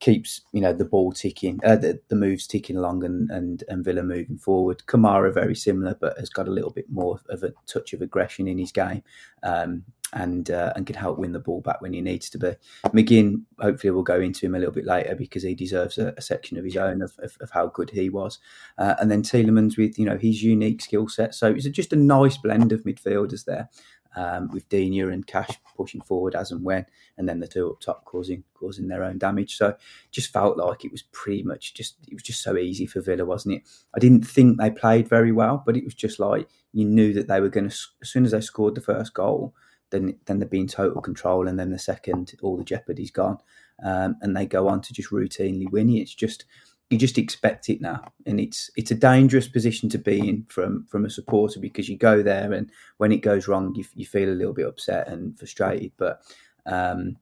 keeps 0.01 0.41
you 0.53 0.61
know 0.61 0.73
the 0.73 0.85
ball 0.85 1.13
ticking, 1.13 1.61
uh, 1.65 1.77
the, 1.77 2.01
the 2.09 2.17
moves 2.17 2.47
ticking 2.47 2.77
along, 2.77 3.05
and, 3.05 3.31
and 3.31 3.65
and 3.69 3.85
Villa 3.85 4.03
moving 4.03 4.39
forward. 4.39 4.83
Kamara 4.87 5.33
very 5.33 5.55
similar, 5.55 5.95
but 6.01 6.19
has 6.19 6.31
got 6.31 6.49
a 6.49 6.53
little 6.53 6.71
bit 6.71 6.91
more 6.91 7.21
of 7.29 7.43
a 7.43 7.53
touch 7.67 7.93
of 7.93 8.03
aggression 8.03 8.49
in 8.49 8.59
his 8.59 8.73
game. 8.73 9.03
Um, 9.43 9.85
and 10.13 10.51
uh, 10.51 10.73
and 10.75 10.87
can 10.87 10.97
help 10.97 11.19
win 11.19 11.33
the 11.33 11.39
ball 11.39 11.61
back 11.61 11.81
when 11.81 11.93
he 11.93 12.01
needs 12.01 12.29
to 12.31 12.39
be. 12.39 12.53
McGinn, 12.87 13.43
hopefully, 13.61 13.91
we'll 13.91 14.03
go 14.03 14.21
into 14.21 14.47
him 14.47 14.55
a 14.55 14.59
little 14.59 14.75
bit 14.75 14.85
later 14.85 15.15
because 15.15 15.43
he 15.43 15.55
deserves 15.55 15.99
a, 15.99 16.13
a 16.17 16.21
section 16.21 16.59
of 16.59 16.65
his 16.65 16.77
own 16.77 17.03
of, 17.03 17.13
of, 17.21 17.37
of 17.41 17.51
how 17.51 17.69
good 17.69 17.91
he 17.91 18.11
was. 18.11 18.39
Uh, 18.79 18.95
and 19.01 19.11
then 19.11 19.23
Tielemans 19.23 19.77
with 19.79 19.99
you 19.99 20.05
know 20.05 20.19
his 20.19 20.43
unique 20.43 20.83
skill 20.83 21.09
set. 21.09 21.35
So 21.35 21.49
it's 21.49 21.69
just 21.69 21.93
a 21.93 21.97
nice 21.97 22.37
blend 22.37 22.73
of 22.73 22.83
midfielders 22.83 23.45
there. 23.45 23.69
Um, 24.17 24.51
with 24.53 24.69
Digne 24.69 25.13
and 25.13 25.25
Cash 25.25 25.51
pushing 25.77 26.01
forward 26.01 26.35
as 26.35 26.51
and 26.51 26.65
when, 26.65 26.85
and 27.17 27.29
then 27.29 27.39
the 27.39 27.47
two 27.47 27.71
up 27.71 27.81
top 27.81 28.05
causing 28.05 28.43
causing 28.55 28.89
their 28.89 29.05
own 29.05 29.19
damage. 29.19 29.57
So 29.57 29.77
just 30.11 30.33
felt 30.33 30.59
like 30.59 30.85
it 30.85 30.91
was 30.91 31.03
pretty 31.13 31.45
much 31.45 31.75
just 31.75 31.97
it 32.09 32.15
was 32.15 32.23
just 32.25 32.43
so 32.43 32.57
easy 32.57 32.87
for 32.87 33.01
Villa, 33.01 33.25
wasn't 33.25 33.57
it? 33.57 33.63
I 33.95 34.01
didn't 34.01 34.27
think 34.27 34.59
they 34.59 34.71
played 34.71 35.09
very 35.09 35.31
well, 35.31 35.63
but 35.65 35.77
it 35.77 35.85
was 35.85 35.95
just 35.95 36.19
like 36.19 36.49
you 36.73 36.85
knew 36.85 37.13
that 37.13 37.29
they 37.29 37.41
were 37.41 37.49
going 37.49 37.69
to 37.69 37.77
as 38.03 38.11
soon 38.11 38.25
as 38.25 38.33
they 38.33 38.41
scored 38.41 38.75
the 38.75 38.81
first 38.81 39.15
goal, 39.15 39.55
then 39.91 40.19
then 40.27 40.39
they'd 40.39 40.51
be 40.51 40.61
in 40.61 40.67
total 40.67 41.01
control, 41.01 41.47
and 41.47 41.59
then 41.59 41.71
the 41.71 41.79
second, 41.79 42.35
all 42.43 42.57
the 42.57 42.65
jeopardy's 42.65 43.11
gone, 43.11 43.39
um, 43.85 44.17
and 44.21 44.37
they 44.37 44.47
go 44.47 44.69
on 44.69 44.81
to 44.81 44.93
just 44.93 45.11
routinely 45.11 45.71
win. 45.71 45.91
It's 45.91 46.15
just 46.15 46.45
you 46.91 46.99
just 46.99 47.19
expect 47.19 47.69
it 47.69 47.81
now, 47.81 48.13
and 48.27 48.41
it's 48.41 48.69
it's 48.77 48.91
a 48.91 48.97
dangerous 48.97 49.47
position 49.47 49.89
to 49.91 49.99
be 49.99 50.29
in 50.29 50.45
from 50.49 50.87
from 50.87 51.05
a 51.05 51.11
supporter 51.11 51.61
because 51.61 51.89
you 51.89 51.97
go 51.97 52.23
there, 52.23 52.53
and 52.53 52.71
when 52.99 53.13
it 53.13 53.19
goes 53.19 53.47
wrong, 53.47 53.75
you, 53.77 53.85
you 53.95 54.05
feel 54.05 54.29
a 54.29 54.35
little 54.35 54.53
bit 54.53 54.67
upset 54.67 55.07
and 55.09 55.39
frustrated. 55.39 55.93
But 55.97 56.21
um, 56.67 57.17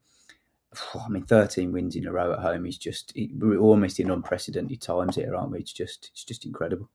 I 0.94 1.08
mean, 1.10 1.24
thirteen 1.24 1.70
wins 1.70 1.96
in 1.96 2.06
a 2.06 2.12
row 2.12 2.32
at 2.32 2.38
home 2.38 2.64
is 2.64 2.78
just 2.78 3.12
it, 3.14 3.30
we're 3.34 3.58
almost 3.58 4.00
in 4.00 4.10
unprecedented 4.10 4.80
times 4.80 5.16
here, 5.16 5.36
aren't 5.36 5.52
we? 5.52 5.60
It's 5.60 5.72
just 5.72 6.10
it's 6.12 6.24
just 6.24 6.46
incredible. 6.46 6.88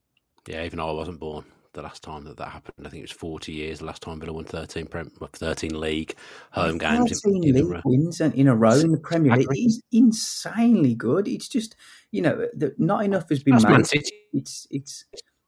Yeah, 0.47 0.65
even 0.65 0.77
though 0.77 0.89
I 0.89 0.93
wasn't 0.93 1.19
born 1.19 1.45
the 1.73 1.81
last 1.81 2.03
time 2.03 2.23
that 2.25 2.37
that 2.37 2.49
happened. 2.49 2.85
I 2.85 2.89
think 2.89 2.99
it 2.99 3.09
was 3.09 3.11
40 3.11 3.51
years 3.51 3.79
the 3.79 3.85
last 3.85 4.01
time 4.01 4.19
Villa 4.19 4.33
won 4.33 4.45
13, 4.45 4.85
prem, 4.85 5.09
13 5.09 5.79
league 5.79 6.15
home 6.51 6.77
games. 6.77 7.21
13 7.21 7.43
in, 7.43 7.55
in 7.57 7.69
league 7.69 7.81
wins 7.83 8.21
in 8.21 8.47
a 8.47 8.55
row 8.55 8.75
in 8.75 8.91
the 8.91 8.99
Premier 8.99 9.35
League. 9.35 9.47
It's 9.51 9.81
insanely 9.91 10.93
good. 10.93 11.27
It's 11.27 11.47
just, 11.47 11.75
you 12.13 12.21
know, 12.21 12.47
the, 12.53 12.75
not 12.77 13.03
enough 13.03 13.27
has 13.29 13.41
been 13.41 13.55
That's 13.55 13.65
made. 13.65 13.71
Man 13.71 13.83
City. 13.83 14.13
It's, 14.33 14.67
it's, 14.69 15.05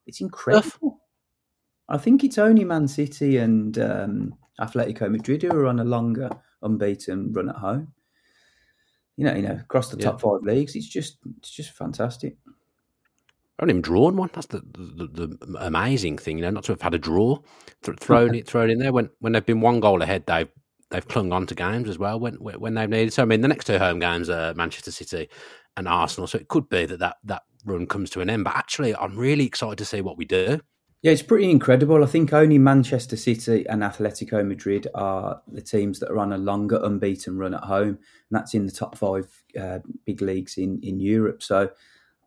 it's 0.08 0.20
incredible. 0.20 1.00
I 1.88 2.00
think 2.00 2.24
it's 2.24 2.40
only 2.40 2.64
Man 2.64 2.88
City 2.88 3.38
and 3.38 3.78
um, 3.78 4.34
Atletico 4.60 5.10
Madrid 5.12 5.44
who 5.44 5.52
are 5.52 5.68
on 5.68 5.80
a 5.80 5.84
longer 5.84 6.32
unbeaten 6.64 7.32
run 7.34 7.50
at 7.50 7.58
home. 7.58 7.94
You 9.16 9.26
know, 9.26 9.36
you 9.36 9.44
know, 9.44 9.60
across 9.62 9.90
the 9.90 9.98
top 9.98 10.20
five 10.20 10.42
leagues, 10.42 10.76
it's 10.76 10.88
just, 10.88 11.20
it's 11.38 11.52
just 11.52 11.70
fantastic. 11.70 12.36
I 12.48 13.62
haven't 13.62 13.70
even 13.70 13.82
drawn 13.84 14.18
one. 14.18 14.32
That's 14.34 14.48
the, 14.48 14.64
the, 14.74 15.28
the, 15.28 15.58
amazing 15.60 16.18
thing, 16.18 16.40
you 16.40 16.42
know, 16.42 16.50
not 16.50 16.64
to 16.64 16.72
have 16.72 16.82
had 16.82 16.96
a 16.96 16.98
draw, 16.98 17.38
th- 17.84 18.00
thrown 18.00 18.34
it 18.36 18.48
thrown 18.48 18.72
in 18.72 18.80
there 18.80 18.92
when 18.92 19.10
when 19.20 19.32
they've 19.32 19.46
been 19.46 19.62
one 19.62 19.80
goal 19.80 20.02
ahead. 20.02 20.26
They've 20.26 20.50
they've 20.90 21.08
clung 21.08 21.32
on 21.32 21.48
to 21.48 21.56
games 21.56 21.88
as 21.88 21.98
well 21.98 22.20
when 22.20 22.34
when 22.34 22.74
they've 22.74 22.90
needed. 22.90 23.14
So 23.14 23.22
I 23.22 23.26
mean, 23.26 23.40
the 23.40 23.48
next 23.48 23.68
two 23.68 23.80
home 23.80 24.00
games 24.00 24.30
are 24.30 24.54
Manchester 24.56 24.92
City 24.92 25.30
and 25.78 25.88
Arsenal. 25.88 26.28
So 26.28 26.38
it 26.38 26.48
could 26.48 26.70
be 26.70 26.86
that 26.86 27.00
that, 27.00 27.18
that 27.24 27.44
run 27.66 27.88
comes 27.88 28.10
to 28.12 28.22
an 28.22 28.30
end. 28.30 28.44
But 28.44 28.56
actually, 28.56 28.96
I'm 28.96 29.18
really 29.18 29.46
excited 29.46 29.78
to 29.80 29.86
see 29.86 30.02
what 30.02 30.18
we 30.18 30.26
do. 30.26 30.62
Yeah, 31.02 31.12
it's 31.12 31.22
pretty 31.22 31.52
incredible. 31.52 32.04
I 32.04 32.08
think 32.08 32.34
only 32.34 32.58
Manchester 32.58 33.16
City 33.16 33.68
and 33.68 33.84
Atletico 33.84 34.46
Madrid 34.46 34.88
are 34.96 35.40
the 35.48 35.62
teams 35.62 36.00
that 36.00 36.10
are 36.10 36.18
on 36.18 36.34
a 36.34 36.38
longer 36.38 36.80
unbeaten 36.84 37.38
run 37.38 37.54
at 37.54 37.64
home, 37.64 37.90
and 37.90 38.32
that's 38.32 38.56
in 38.56 38.66
the 38.66 38.72
top 38.72 38.98
five 38.98 39.28
uh, 39.60 39.80
big 40.06 40.22
leagues 40.22 40.58
in 40.58 40.80
in 40.82 41.00
Europe. 41.00 41.44
So 41.44 41.70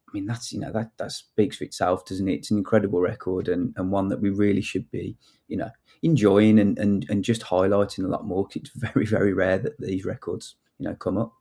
I 0.08 0.10
mean, 0.12 0.26
that's 0.26 0.52
you 0.52 0.60
know 0.60 0.72
that 0.72 0.92
that 0.98 1.12
speaks 1.12 1.56
for 1.56 1.64
itself, 1.64 2.04
doesn't 2.04 2.28
it? 2.28 2.34
It's 2.34 2.50
an 2.50 2.58
incredible 2.58 3.00
record 3.00 3.48
and, 3.48 3.74
and 3.76 3.90
one 3.90 4.08
that 4.08 4.20
we 4.20 4.30
really 4.30 4.62
should 4.62 4.90
be, 4.90 5.16
you 5.48 5.56
know, 5.56 5.70
enjoying 6.02 6.58
and, 6.58 6.78
and, 6.78 7.04
and 7.10 7.24
just 7.24 7.42
highlighting 7.42 8.04
a 8.04 8.08
lot 8.08 8.26
more. 8.26 8.46
It's 8.54 8.70
very 8.74 9.04
very 9.04 9.32
rare 9.32 9.58
that 9.58 9.78
these 9.78 10.04
records, 10.04 10.54
you 10.78 10.88
know, 10.88 10.94
come 10.94 11.18
up. 11.18 11.32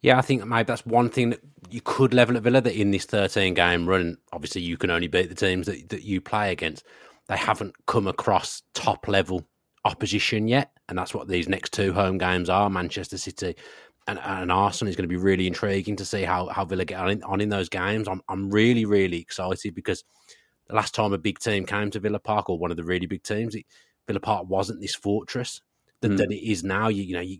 Yeah, 0.00 0.18
I 0.18 0.22
think 0.22 0.46
maybe 0.46 0.66
that's 0.66 0.86
one 0.86 1.10
thing 1.10 1.30
that 1.30 1.40
you 1.70 1.80
could 1.80 2.14
level 2.14 2.36
at 2.36 2.42
Villa 2.42 2.60
that 2.60 2.80
in 2.80 2.92
this 2.92 3.04
13 3.04 3.54
game 3.54 3.88
run, 3.88 4.16
obviously 4.32 4.62
you 4.62 4.76
can 4.76 4.90
only 4.90 5.08
beat 5.08 5.28
the 5.28 5.34
teams 5.34 5.66
that, 5.66 5.88
that 5.88 6.02
you 6.02 6.20
play 6.20 6.52
against. 6.52 6.84
They 7.26 7.36
haven't 7.36 7.74
come 7.86 8.06
across 8.06 8.62
top 8.74 9.08
level 9.08 9.44
opposition 9.84 10.48
yet, 10.48 10.70
and 10.88 10.96
that's 10.96 11.14
what 11.14 11.28
these 11.28 11.48
next 11.48 11.72
two 11.72 11.92
home 11.92 12.16
games 12.16 12.48
are: 12.48 12.70
Manchester 12.70 13.18
City 13.18 13.54
and, 14.08 14.18
and 14.24 14.50
Arsenal 14.50 14.88
is 14.88 14.96
going 14.96 15.04
to 15.04 15.08
be 15.08 15.16
really 15.16 15.46
intriguing 15.46 15.94
to 15.96 16.04
see 16.04 16.22
how, 16.22 16.48
how 16.48 16.64
Villa 16.64 16.84
get 16.84 16.98
on 16.98 17.10
in, 17.10 17.22
on 17.24 17.40
in 17.40 17.50
those 17.50 17.68
games. 17.68 18.08
I'm 18.08 18.22
I'm 18.28 18.50
really 18.50 18.86
really 18.86 19.20
excited 19.20 19.74
because 19.74 20.02
the 20.68 20.74
last 20.74 20.94
time 20.94 21.12
a 21.12 21.18
big 21.18 21.38
team 21.38 21.66
came 21.66 21.90
to 21.90 22.00
Villa 22.00 22.18
Park 22.18 22.48
or 22.50 22.58
one 22.58 22.70
of 22.70 22.76
the 22.76 22.84
really 22.84 23.06
big 23.06 23.22
teams, 23.22 23.54
it, 23.54 23.66
Villa 24.06 24.20
Park 24.20 24.48
wasn't 24.48 24.80
this 24.80 24.94
fortress 24.94 25.60
that, 26.00 26.12
mm. 26.12 26.16
that 26.16 26.32
it 26.32 26.50
is 26.50 26.64
now. 26.64 26.88
You, 26.88 27.02
you 27.02 27.14
know 27.14 27.20
you, 27.20 27.38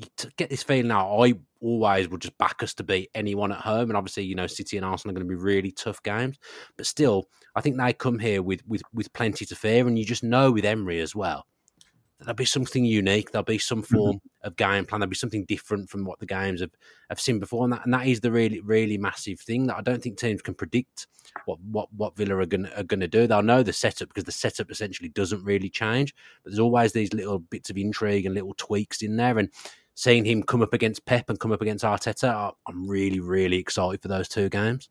you 0.00 0.30
get 0.36 0.50
this 0.50 0.62
feeling 0.62 0.88
now. 0.88 1.22
I 1.22 1.34
always 1.60 2.08
will 2.08 2.18
just 2.18 2.36
back 2.38 2.62
us 2.62 2.74
to 2.74 2.82
beat 2.82 3.10
anyone 3.14 3.52
at 3.52 3.58
home, 3.58 3.90
and 3.90 3.96
obviously 3.96 4.24
you 4.24 4.34
know 4.34 4.46
City 4.46 4.76
and 4.76 4.86
Arsenal 4.86 5.12
are 5.12 5.18
going 5.18 5.28
to 5.28 5.34
be 5.34 5.40
really 5.40 5.72
tough 5.72 6.02
games. 6.02 6.38
But 6.76 6.86
still, 6.86 7.28
I 7.54 7.60
think 7.60 7.76
they 7.76 7.92
come 7.92 8.18
here 8.18 8.42
with 8.42 8.62
with 8.66 8.82
with 8.92 9.12
plenty 9.12 9.44
to 9.46 9.56
fear, 9.56 9.86
and 9.86 9.98
you 9.98 10.04
just 10.04 10.24
know 10.24 10.50
with 10.50 10.64
Emery 10.64 11.00
as 11.00 11.14
well 11.14 11.46
that 12.20 12.26
there'll 12.26 12.36
be 12.36 12.44
something 12.44 12.84
unique. 12.84 13.30
There'll 13.30 13.44
be 13.44 13.58
some 13.58 13.82
mm-hmm. 13.82 13.96
form 13.96 14.16
mm-hmm. 14.16 14.46
of 14.46 14.56
game 14.56 14.84
plan. 14.84 15.00
There'll 15.00 15.10
be 15.10 15.16
something 15.16 15.46
different 15.46 15.88
from 15.88 16.04
what 16.04 16.18
the 16.18 16.26
games 16.26 16.60
have, 16.60 16.70
have 17.08 17.18
seen 17.18 17.40
before, 17.40 17.64
and 17.64 17.72
that 17.72 17.84
and 17.84 17.94
that 17.94 18.06
is 18.06 18.20
the 18.20 18.30
really 18.30 18.60
really 18.60 18.98
massive 18.98 19.40
thing 19.40 19.66
that 19.66 19.76
I 19.76 19.80
don't 19.80 20.02
think 20.02 20.18
teams 20.18 20.42
can 20.42 20.54
predict 20.54 21.06
what 21.46 21.58
what 21.60 21.92
what 21.94 22.16
Villa 22.16 22.36
are 22.36 22.46
going 22.46 22.66
are 22.76 22.82
going 22.82 23.00
to 23.00 23.08
do. 23.08 23.26
They'll 23.26 23.42
know 23.42 23.62
the 23.62 23.72
setup 23.72 24.08
because 24.08 24.24
the 24.24 24.32
setup 24.32 24.70
essentially 24.70 25.08
doesn't 25.08 25.44
really 25.44 25.70
change, 25.70 26.14
but 26.44 26.50
there's 26.50 26.60
always 26.60 26.92
these 26.92 27.12
little 27.14 27.38
bits 27.38 27.70
of 27.70 27.78
intrigue 27.78 28.26
and 28.26 28.34
little 28.34 28.54
tweaks 28.56 29.02
in 29.02 29.16
there. 29.16 29.38
And 29.38 29.48
seeing 29.94 30.24
him 30.24 30.42
come 30.42 30.62
up 30.62 30.72
against 30.72 31.04
Pep 31.04 31.28
and 31.28 31.38
come 31.38 31.52
up 31.52 31.62
against 31.62 31.84
Arteta, 31.84 32.52
I'm 32.66 32.88
really 32.88 33.20
really 33.20 33.58
excited 33.58 34.02
for 34.02 34.08
those 34.08 34.28
two 34.28 34.48
games 34.48 34.88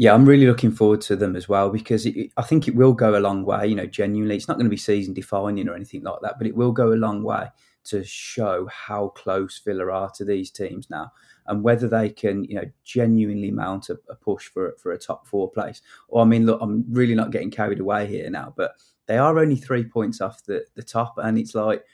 yeah, 0.00 0.14
I'm 0.14 0.26
really 0.26 0.46
looking 0.46 0.70
forward 0.70 1.00
to 1.02 1.16
them 1.16 1.34
as 1.34 1.48
well 1.48 1.70
because 1.70 2.06
it, 2.06 2.30
I 2.36 2.42
think 2.42 2.68
it 2.68 2.76
will 2.76 2.92
go 2.92 3.18
a 3.18 3.20
long 3.20 3.44
way. 3.44 3.66
You 3.66 3.74
know, 3.74 3.84
genuinely, 3.84 4.36
it's 4.36 4.46
not 4.46 4.54
going 4.54 4.66
to 4.66 4.70
be 4.70 4.76
season 4.76 5.12
defining 5.12 5.68
or 5.68 5.74
anything 5.74 6.04
like 6.04 6.20
that, 6.22 6.38
but 6.38 6.46
it 6.46 6.54
will 6.54 6.70
go 6.70 6.92
a 6.92 6.94
long 6.94 7.24
way 7.24 7.48
to 7.86 8.04
show 8.04 8.68
how 8.68 9.08
close 9.08 9.60
Villa 9.64 9.90
are 9.90 10.08
to 10.10 10.24
these 10.24 10.52
teams 10.52 10.88
now, 10.88 11.10
and 11.48 11.64
whether 11.64 11.88
they 11.88 12.10
can, 12.10 12.44
you 12.44 12.54
know, 12.54 12.70
genuinely 12.84 13.50
mount 13.50 13.88
a, 13.88 13.98
a 14.08 14.14
push 14.14 14.46
for 14.46 14.76
for 14.80 14.92
a 14.92 14.98
top 14.98 15.26
four 15.26 15.50
place. 15.50 15.82
Or 16.06 16.22
I 16.22 16.26
mean, 16.26 16.46
look, 16.46 16.60
I'm 16.62 16.84
really 16.90 17.16
not 17.16 17.32
getting 17.32 17.50
carried 17.50 17.80
away 17.80 18.06
here 18.06 18.30
now, 18.30 18.54
but 18.56 18.74
they 19.06 19.18
are 19.18 19.36
only 19.36 19.56
three 19.56 19.82
points 19.82 20.20
off 20.20 20.44
the 20.44 20.64
the 20.76 20.82
top, 20.84 21.18
and 21.18 21.36
it's 21.36 21.56
like 21.56 21.84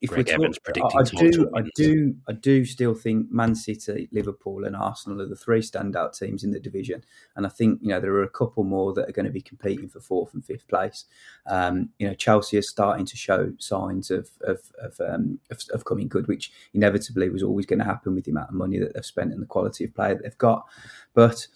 if 0.00 0.10
Gregg 0.10 0.28
we're 0.28 0.34
Evans 0.34 0.58
talk- 0.58 0.64
predicting 0.64 0.98
I, 0.98 1.00
I 1.00 1.30
do, 1.30 1.50
I 1.56 1.62
do, 1.74 2.14
I 2.28 2.32
do 2.32 2.64
still 2.64 2.94
think 2.94 3.32
Man 3.32 3.54
City, 3.54 4.08
Liverpool, 4.12 4.64
and 4.64 4.76
Arsenal 4.76 5.20
are 5.20 5.26
the 5.26 5.34
three 5.34 5.60
standout 5.60 6.16
teams 6.16 6.44
in 6.44 6.52
the 6.52 6.60
division, 6.60 7.02
and 7.34 7.44
I 7.44 7.48
think 7.48 7.80
you 7.82 7.88
know 7.88 8.00
there 8.00 8.12
are 8.12 8.22
a 8.22 8.28
couple 8.28 8.62
more 8.62 8.92
that 8.94 9.08
are 9.08 9.12
going 9.12 9.26
to 9.26 9.32
be 9.32 9.40
competing 9.40 9.88
for 9.88 10.00
fourth 10.00 10.34
and 10.34 10.44
fifth 10.44 10.68
place. 10.68 11.04
Um, 11.46 11.90
you 11.98 12.06
know, 12.06 12.14
Chelsea 12.14 12.58
is 12.58 12.68
starting 12.68 13.06
to 13.06 13.16
show 13.16 13.52
signs 13.58 14.10
of 14.10 14.30
of 14.42 14.60
of, 14.80 15.00
um, 15.00 15.40
of 15.50 15.60
of 15.74 15.84
coming 15.84 16.06
good, 16.06 16.28
which 16.28 16.52
inevitably 16.74 17.28
was 17.30 17.42
always 17.42 17.66
going 17.66 17.80
to 17.80 17.84
happen 17.84 18.14
with 18.14 18.24
the 18.24 18.30
amount 18.30 18.50
of 18.50 18.54
money 18.54 18.78
that 18.78 18.94
they've 18.94 19.04
spent 19.04 19.32
and 19.32 19.42
the 19.42 19.46
quality 19.46 19.84
of 19.84 19.94
play 19.94 20.14
that 20.14 20.22
they've 20.22 20.38
got, 20.38 20.66
but 21.14 21.46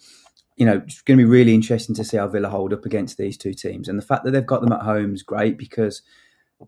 you 0.55 0.65
know, 0.65 0.83
it's 0.85 1.01
going 1.01 1.17
to 1.17 1.23
be 1.23 1.29
really 1.29 1.53
interesting 1.55 1.95
to 1.95 2.03
see 2.03 2.17
how 2.17 2.27
Villa 2.27 2.47
hold 2.47 2.73
up 2.73 2.85
against 2.85 3.17
these 3.17 3.37
two 3.37 3.53
teams. 3.55 3.87
And 3.87 3.97
the 3.97 4.05
fact 4.05 4.23
that 4.23 4.31
they've 4.31 4.45
got 4.45 4.61
them 4.61 4.71
at 4.71 4.81
home 4.81 5.15
is 5.15 5.23
great 5.23 5.57
because 5.57 6.03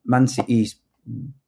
Man 0.05 0.27
City's 0.27 0.75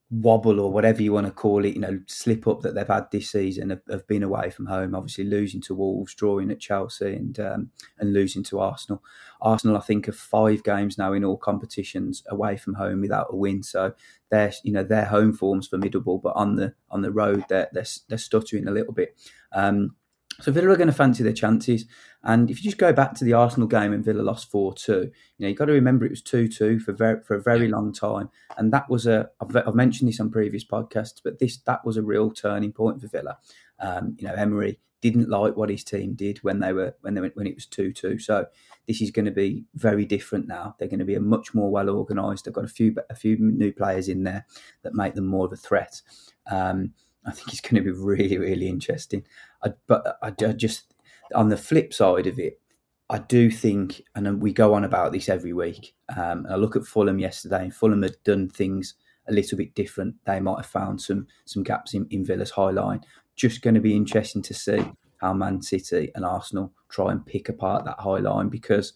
wobble 0.10 0.60
or 0.60 0.72
whatever 0.72 1.02
you 1.04 1.12
want 1.12 1.28
to 1.28 1.34
call 1.34 1.66
it, 1.66 1.74
you 1.74 1.82
know, 1.82 2.00
slip 2.08 2.48
up 2.48 2.62
that 2.62 2.74
they've 2.74 2.88
had 2.88 3.12
this 3.12 3.30
season 3.32 3.70
have, 3.70 3.82
have 3.90 4.08
been 4.08 4.24
away 4.24 4.50
from 4.50 4.68
home. 4.68 4.96
Obviously, 4.96 5.26
losing 5.26 5.62
to 5.62 5.76
Wolves, 5.76 6.14
drawing 6.16 6.50
at 6.50 6.60
Chelsea, 6.60 7.14
and 7.14 7.40
um, 7.40 7.72
and 8.00 8.14
losing 8.14 8.44
to 8.44 8.60
Arsenal. 8.60 9.04
Arsenal, 9.42 9.78
I 9.78 9.82
think, 9.82 10.06
have 10.06 10.16
five 10.16 10.64
games 10.64 10.98
now 10.98 11.14
in 11.14 11.26
all 11.26 11.38
competitions 11.38 12.24
away 12.28 12.58
from 12.58 12.76
home 12.76 13.02
without 13.02 13.28
a 13.32 13.36
win. 13.36 13.64
So 13.64 13.94
their 14.30 14.54
you 14.64 14.72
know 14.72 14.84
their 14.84 15.06
home 15.06 15.34
form's 15.34 15.68
formidable, 15.68 16.20
but 16.20 16.36
on 16.36 16.56
the 16.56 16.74
on 16.90 17.02
the 17.02 17.12
road 17.12 17.44
they're 17.50 17.70
they're, 17.74 17.86
they're 18.08 18.18
stuttering 18.18 18.68
a 18.68 18.72
little 18.72 18.94
bit. 18.94 19.18
Um, 19.52 19.96
so 20.42 20.52
Villa 20.52 20.70
are 20.70 20.76
going 20.76 20.88
to 20.88 20.94
fancy 20.94 21.24
their 21.24 21.34
chances. 21.34 21.86
And 22.24 22.50
if 22.50 22.58
you 22.58 22.64
just 22.64 22.78
go 22.78 22.94
back 22.94 23.14
to 23.16 23.24
the 23.26 23.34
Arsenal 23.34 23.68
game 23.68 23.94
and 23.94 24.04
Villa 24.04 24.22
lost 24.22 24.52
4 24.52 24.74
2, 24.74 24.94
you 24.94 25.12
know, 25.40 25.48
you've 25.48 25.58
got 25.58 25.66
to 25.66 25.74
remember 25.74 26.06
it 26.06 26.12
was 26.12 26.22
2 26.22 26.48
2 26.48 26.80
for, 26.80 26.94
very, 26.94 27.22
for 27.24 27.36
a 27.36 27.42
very 27.42 27.68
long 27.68 27.94
time. 27.94 28.30
And 28.58 28.72
that 28.74 28.90
was 28.90 29.08
a, 29.08 29.30
I've, 29.42 29.56
I've 29.56 29.76
mentioned 29.76 30.10
this 30.10 30.20
on 30.20 30.30
previous 30.30 30.66
podcasts, 30.66 31.22
but 31.24 31.40
this 31.40 31.58
that 31.66 31.86
was 31.86 31.98
a 31.98 32.04
real 32.04 32.32
turning 32.32 32.72
point 32.72 33.02
for 33.02 33.08
Villa. 33.08 33.38
Um, 33.80 34.16
you 34.20 34.28
know, 34.28 34.34
Emery 34.34 34.80
didn't 35.00 35.30
like 35.30 35.56
what 35.56 35.70
his 35.70 35.84
team 35.84 36.16
did 36.16 36.40
when 36.40 36.60
they 36.60 36.74
were 36.74 36.96
when 37.02 37.14
they 37.14 37.22
went, 37.22 37.36
when 37.36 37.48
it 37.48 37.56
was 37.56 37.66
2 37.66 37.94
2. 37.94 38.20
So 38.20 38.46
this 38.88 39.02
is 39.02 39.12
going 39.12 39.26
to 39.26 39.32
be 39.32 39.66
very 39.76 40.06
different 40.06 40.48
now. 40.48 40.76
They're 40.78 40.88
going 40.88 41.00
to 41.00 41.06
be 41.06 41.16
a 41.16 41.22
much 41.22 41.54
more 41.54 41.72
well 41.72 41.90
organised. 41.90 42.46
They've 42.46 42.54
got 42.54 42.66
a 42.66 42.70
few 42.70 42.96
a 43.10 43.16
few 43.16 43.38
new 43.40 43.72
players 43.72 44.08
in 44.10 44.24
there 44.24 44.46
that 44.84 44.94
make 44.94 45.16
them 45.16 45.28
more 45.28 45.46
of 45.46 45.54
a 45.54 45.58
threat. 45.58 46.02
Um, 46.50 46.94
I 47.28 47.32
think 47.32 47.50
it's 47.50 47.62
going 47.62 47.76
to 47.76 47.82
be 47.82 47.92
really, 47.92 48.38
really 48.38 48.70
interesting. 48.70 49.26
I, 49.64 49.74
but 49.88 50.18
I, 50.22 50.28
I 50.28 50.52
just, 50.52 50.94
on 51.34 51.50
the 51.50 51.58
flip 51.58 51.94
side 51.94 52.28
of 52.28 52.40
it, 52.40 52.60
I 53.10 53.20
do 53.20 53.50
think, 53.50 54.04
and 54.16 54.42
we 54.42 54.52
go 54.52 54.74
on 54.74 54.84
about 54.84 55.14
this 55.14 55.30
every 55.30 55.54
week. 55.54 55.96
Um, 56.16 56.46
I 56.50 56.56
look 56.56 56.76
at 56.76 56.86
Fulham 56.86 57.20
yesterday, 57.20 57.64
and 57.64 57.74
Fulham 57.74 58.04
had 58.04 58.18
done 58.26 58.50
things 58.50 58.96
a 59.30 59.34
little 59.34 59.58
bit 59.58 59.76
different. 59.76 60.16
They 60.26 60.40
might 60.40 60.58
have 60.58 60.66
found 60.66 61.02
some 61.02 61.28
some 61.46 61.64
gaps 61.64 61.94
in, 61.94 62.06
in 62.10 62.26
Villa's 62.26 62.52
high 62.52 62.72
line. 62.72 63.02
Just 63.36 63.62
going 63.62 63.76
to 63.76 63.82
be 63.82 63.96
interesting 63.96 64.42
to 64.44 64.54
see 64.54 64.84
how 65.18 65.34
Man 65.34 65.62
City 65.62 66.12
and 66.16 66.26
Arsenal 66.26 66.74
try 66.90 67.12
and 67.12 67.26
pick 67.26 67.50
apart 67.50 67.86
that 67.86 68.00
high 68.00 68.20
line 68.20 68.50
because 68.50 68.94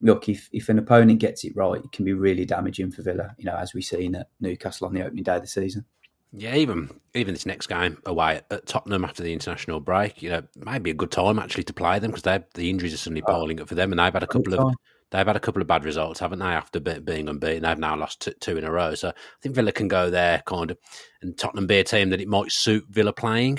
look, 0.00 0.28
if, 0.28 0.48
if 0.52 0.68
an 0.68 0.78
opponent 0.78 1.20
gets 1.20 1.44
it 1.44 1.54
right, 1.54 1.82
it 1.84 1.92
can 1.92 2.04
be 2.04 2.12
really 2.12 2.44
damaging 2.44 2.90
for 2.90 3.02
Villa, 3.02 3.34
you 3.38 3.44
know, 3.44 3.56
as 3.56 3.74
we 3.74 3.82
seen 3.82 4.14
at 4.14 4.28
Newcastle 4.40 4.86
on 4.86 4.94
the 4.94 5.04
opening 5.04 5.24
day 5.24 5.36
of 5.36 5.42
the 5.42 5.48
season. 5.48 5.84
Yeah, 6.32 6.54
even 6.54 6.90
even 7.14 7.34
this 7.34 7.46
next 7.46 7.66
game 7.66 7.98
away 8.06 8.40
at, 8.50 8.66
Tottenham 8.66 9.04
after 9.04 9.22
the 9.22 9.32
international 9.32 9.80
break, 9.80 10.22
you 10.22 10.30
know, 10.30 10.42
might 10.56 10.82
be 10.82 10.90
a 10.90 10.94
good 10.94 11.10
time 11.10 11.38
actually 11.40 11.64
to 11.64 11.72
play 11.72 11.98
them 11.98 12.12
because 12.12 12.42
the 12.54 12.70
injuries 12.70 12.94
are 12.94 12.98
suddenly 12.98 13.22
oh. 13.26 13.32
piling 13.32 13.60
up 13.60 13.68
for 13.68 13.74
them, 13.74 13.92
and 13.92 13.98
they've 13.98 14.12
had 14.12 14.22
a 14.22 14.28
couple 14.28 14.54
of 14.54 14.74
they've 15.10 15.26
had 15.26 15.36
a 15.36 15.40
couple 15.40 15.60
of 15.60 15.66
bad 15.66 15.84
results, 15.84 16.20
haven't 16.20 16.38
they? 16.38 16.44
After 16.44 16.78
being 16.78 17.28
unbeaten, 17.28 17.64
they've 17.64 17.78
now 17.78 17.96
lost 17.96 18.20
t- 18.22 18.34
two 18.40 18.56
in 18.56 18.64
a 18.64 18.70
row. 18.70 18.94
So 18.94 19.08
I 19.08 19.12
think 19.42 19.56
Villa 19.56 19.72
can 19.72 19.88
go 19.88 20.08
there, 20.08 20.42
kind 20.46 20.70
of, 20.70 20.78
and 21.20 21.36
Tottenham 21.36 21.66
be 21.66 21.78
a 21.78 21.84
team 21.84 22.10
that 22.10 22.20
it 22.20 22.28
might 22.28 22.52
suit 22.52 22.84
Villa 22.88 23.12
playing 23.12 23.58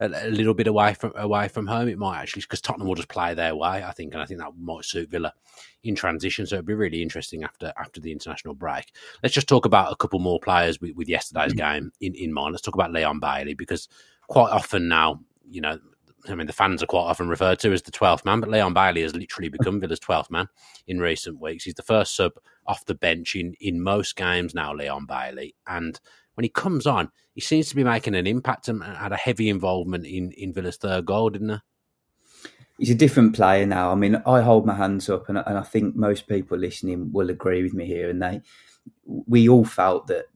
a, 0.00 0.06
a 0.06 0.30
little 0.30 0.54
bit 0.54 0.66
away 0.66 0.94
from 0.94 1.12
away 1.16 1.48
from 1.48 1.66
home. 1.66 1.88
It 1.88 1.98
might 1.98 2.20
actually 2.20 2.42
because 2.42 2.60
Tottenham 2.60 2.88
will 2.88 2.94
just 2.94 3.08
play 3.08 3.34
their 3.34 3.54
way, 3.54 3.84
I 3.84 3.92
think, 3.92 4.14
and 4.14 4.22
I 4.22 4.26
think 4.26 4.40
that 4.40 4.56
might 4.58 4.84
suit 4.84 5.10
Villa 5.10 5.32
in 5.82 5.94
transition. 5.94 6.46
So 6.46 6.56
it'd 6.56 6.66
be 6.66 6.74
really 6.74 7.02
interesting 7.02 7.44
after 7.44 7.72
after 7.78 8.00
the 8.00 8.12
international 8.12 8.54
break. 8.54 8.92
Let's 9.22 9.34
just 9.34 9.48
talk 9.48 9.66
about 9.66 9.92
a 9.92 9.96
couple 9.96 10.18
more 10.18 10.40
players 10.40 10.80
with, 10.80 10.96
with 10.96 11.08
yesterday's 11.08 11.52
mm. 11.52 11.58
game 11.58 11.92
in, 12.00 12.14
in 12.14 12.32
mind. 12.32 12.52
Let's 12.52 12.62
talk 12.62 12.74
about 12.74 12.92
Leon 12.92 13.20
Bailey 13.20 13.54
because 13.54 13.88
quite 14.28 14.50
often 14.50 14.88
now, 14.88 15.20
you 15.48 15.60
know, 15.60 15.78
I 16.28 16.34
mean, 16.34 16.46
the 16.46 16.52
fans 16.52 16.82
are 16.82 16.86
quite 16.86 17.02
often 17.02 17.28
referred 17.28 17.58
to 17.60 17.72
as 17.72 17.82
the 17.82 17.90
12th 17.90 18.24
man, 18.24 18.40
but 18.40 18.50
Leon 18.50 18.74
Bailey 18.74 19.02
has 19.02 19.14
literally 19.14 19.48
become 19.48 19.80
Villa's 19.80 20.00
12th 20.00 20.30
man 20.30 20.48
in 20.86 20.98
recent 20.98 21.40
weeks. 21.40 21.64
He's 21.64 21.74
the 21.74 21.82
first 21.82 22.14
sub 22.14 22.32
off 22.66 22.84
the 22.84 22.94
bench 22.94 23.34
in, 23.34 23.54
in 23.60 23.82
most 23.82 24.16
games 24.16 24.54
now, 24.54 24.74
Leon 24.74 25.06
Bailey. 25.06 25.54
And 25.66 25.98
when 26.40 26.44
he 26.44 26.48
comes 26.48 26.86
on, 26.86 27.10
he 27.34 27.42
seems 27.42 27.68
to 27.68 27.76
be 27.76 27.84
making 27.84 28.14
an 28.14 28.26
impact 28.26 28.66
and 28.68 28.82
had 28.82 29.12
a 29.12 29.16
heavy 29.16 29.50
involvement 29.50 30.06
in, 30.06 30.32
in 30.32 30.54
Villa's 30.54 30.78
third 30.78 31.04
goal, 31.04 31.28
didn't 31.28 31.50
he? 31.50 31.56
he's 32.78 32.88
a 32.88 32.94
different 32.94 33.34
player 33.34 33.66
now. 33.66 33.92
I 33.92 33.94
mean, 33.94 34.22
I 34.24 34.40
hold 34.40 34.64
my 34.64 34.74
hands 34.74 35.10
up, 35.10 35.28
and, 35.28 35.36
and 35.36 35.58
I 35.58 35.62
think 35.62 35.94
most 35.96 36.26
people 36.28 36.56
listening 36.56 37.12
will 37.12 37.28
agree 37.28 37.62
with 37.62 37.74
me 37.74 37.84
here. 37.84 38.08
And 38.08 38.22
they, 38.22 38.40
we 39.04 39.50
all 39.50 39.66
felt 39.66 40.06
that 40.06 40.28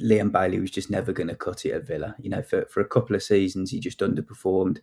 Leon 0.00 0.30
Bailey 0.30 0.58
was 0.58 0.72
just 0.72 0.90
never 0.90 1.12
going 1.12 1.28
to 1.28 1.36
cut 1.36 1.64
it 1.64 1.70
at 1.74 1.86
Villa. 1.86 2.16
You 2.18 2.30
know, 2.30 2.42
for 2.42 2.66
for 2.66 2.80
a 2.80 2.88
couple 2.88 3.14
of 3.14 3.22
seasons, 3.22 3.70
he 3.70 3.78
just 3.78 4.00
underperformed. 4.00 4.80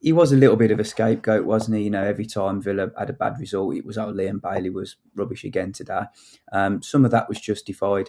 He 0.00 0.14
was 0.14 0.32
a 0.32 0.36
little 0.36 0.56
bit 0.56 0.70
of 0.70 0.80
a 0.80 0.84
scapegoat, 0.84 1.44
wasn't 1.44 1.76
he? 1.76 1.84
You 1.84 1.90
know, 1.90 2.04
every 2.04 2.24
time 2.24 2.62
Villa 2.62 2.92
had 2.98 3.10
a 3.10 3.12
bad 3.12 3.38
result, 3.38 3.76
it 3.76 3.84
was 3.84 3.98
oh, 3.98 4.08
Leon 4.08 4.38
Bailey 4.38 4.70
was 4.70 4.96
rubbish 5.14 5.44
again 5.44 5.72
today. 5.72 6.04
Um, 6.50 6.80
some 6.80 7.04
of 7.04 7.10
that 7.10 7.28
was 7.28 7.40
justified. 7.40 8.08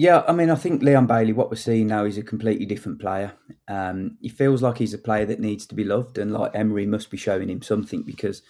Yeah, 0.00 0.22
I 0.26 0.32
mean, 0.32 0.48
I 0.48 0.54
think 0.54 0.82
Leon 0.82 1.06
Bailey, 1.06 1.34
what 1.34 1.50
we're 1.50 1.56
seeing 1.56 1.88
now, 1.88 2.06
is 2.06 2.16
a 2.16 2.22
completely 2.22 2.64
different 2.64 3.02
player. 3.02 3.34
Um, 3.68 4.16
he 4.22 4.30
feels 4.30 4.62
like 4.62 4.78
he's 4.78 4.94
a 4.94 4.98
player 4.98 5.26
that 5.26 5.40
needs 5.40 5.66
to 5.66 5.74
be 5.74 5.84
loved, 5.84 6.16
and 6.16 6.32
like 6.32 6.52
Emery 6.54 6.86
must 6.86 7.10
be 7.10 7.18
showing 7.18 7.50
him 7.50 7.60
something 7.60 8.02
because 8.02 8.40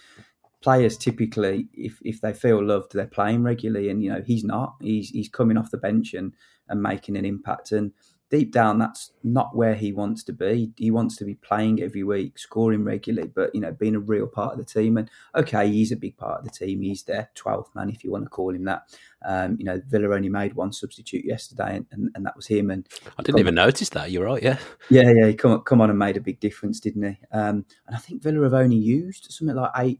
players 0.61 0.95
typically, 0.97 1.67
if 1.73 1.99
if 2.03 2.21
they 2.21 2.31
feel 2.31 2.63
loved, 2.65 2.93
they're 2.93 3.05
playing 3.05 3.43
regularly, 3.43 3.89
and 3.89 4.01
you 4.01 4.13
know 4.13 4.23
he's 4.25 4.45
not. 4.45 4.75
He's 4.79 5.09
he's 5.09 5.27
coming 5.27 5.57
off 5.57 5.71
the 5.71 5.77
bench 5.77 6.13
and 6.13 6.31
and 6.69 6.81
making 6.81 7.17
an 7.17 7.25
impact, 7.25 7.73
and 7.73 7.91
deep 8.31 8.51
down, 8.53 8.79
that's 8.79 9.11
not 9.23 9.55
where 9.55 9.75
he 9.75 9.91
wants 9.91 10.23
to 10.23 10.33
be. 10.33 10.71
He 10.77 10.89
wants 10.89 11.17
to 11.17 11.25
be 11.25 11.35
playing 11.35 11.83
every 11.83 12.03
week, 12.03 12.39
scoring 12.39 12.85
regularly, 12.85 13.27
but 13.27 13.53
you 13.53 13.59
know, 13.59 13.73
being 13.73 13.93
a 13.93 13.99
real 13.99 14.25
part 14.25 14.53
of 14.53 14.57
the 14.57 14.65
team. 14.65 14.97
And 14.97 15.09
okay, 15.35 15.69
he's 15.69 15.91
a 15.91 15.97
big 15.97 16.17
part 16.17 16.39
of 16.39 16.45
the 16.45 16.49
team. 16.49 16.81
He's 16.81 17.03
their 17.03 17.29
twelfth 17.35 17.75
man, 17.75 17.89
if 17.89 18.03
you 18.03 18.11
want 18.11 18.23
to 18.23 18.29
call 18.29 18.55
him 18.55 18.63
that. 18.63 18.83
Um, 19.23 19.57
you 19.59 19.65
know, 19.65 19.81
Villa 19.87 20.15
only 20.15 20.29
made 20.29 20.55
one 20.55 20.71
substitute 20.71 21.25
yesterday, 21.25 21.75
and, 21.75 21.85
and, 21.91 22.09
and 22.15 22.25
that 22.25 22.35
was 22.35 22.47
him. 22.47 22.71
And 22.71 22.87
I 23.19 23.21
didn't 23.21 23.39
even 23.39 23.55
notice 23.55 23.89
that. 23.89 24.09
You're 24.09 24.25
right, 24.25 24.41
yeah. 24.41 24.57
yeah, 24.89 25.11
yeah, 25.13 25.27
he 25.27 25.33
come 25.33 25.59
come 25.61 25.81
on 25.81 25.89
and 25.89 25.99
made 25.99 26.17
a 26.17 26.21
big 26.21 26.39
difference, 26.39 26.79
didn't 26.79 27.03
he? 27.03 27.19
Um, 27.33 27.65
and 27.85 27.95
I 27.95 27.99
think 27.99 28.23
Villa 28.23 28.43
have 28.43 28.53
only 28.53 28.77
used 28.77 29.27
something 29.29 29.55
like 29.55 29.71
eight, 29.77 29.99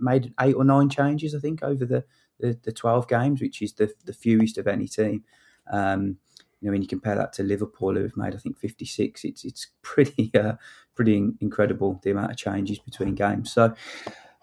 made 0.00 0.32
eight 0.40 0.54
or 0.54 0.64
nine 0.64 0.88
changes, 0.88 1.34
I 1.34 1.40
think, 1.40 1.62
over 1.62 1.84
the 1.84 2.04
the, 2.38 2.58
the 2.62 2.72
twelve 2.72 3.08
games, 3.08 3.42
which 3.42 3.60
is 3.60 3.72
the 3.74 3.92
the 4.04 4.14
fewest 4.14 4.56
of 4.56 4.68
any 4.68 4.86
team. 4.86 5.24
Um, 5.70 6.18
you 6.62 6.68
know, 6.68 6.72
when 6.72 6.82
you 6.82 6.88
compare 6.88 7.16
that 7.16 7.32
to 7.34 7.42
Liverpool, 7.42 7.94
who've 7.94 8.16
made 8.16 8.34
I 8.34 8.38
think 8.38 8.56
fifty 8.56 8.84
six, 8.84 9.24
it's 9.24 9.44
it's 9.44 9.66
pretty 9.82 10.30
uh, 10.38 10.54
pretty 10.94 11.30
incredible 11.40 12.00
the 12.02 12.12
amount 12.12 12.30
of 12.30 12.36
changes 12.36 12.78
between 12.78 13.14
games. 13.14 13.52
So, 13.52 13.74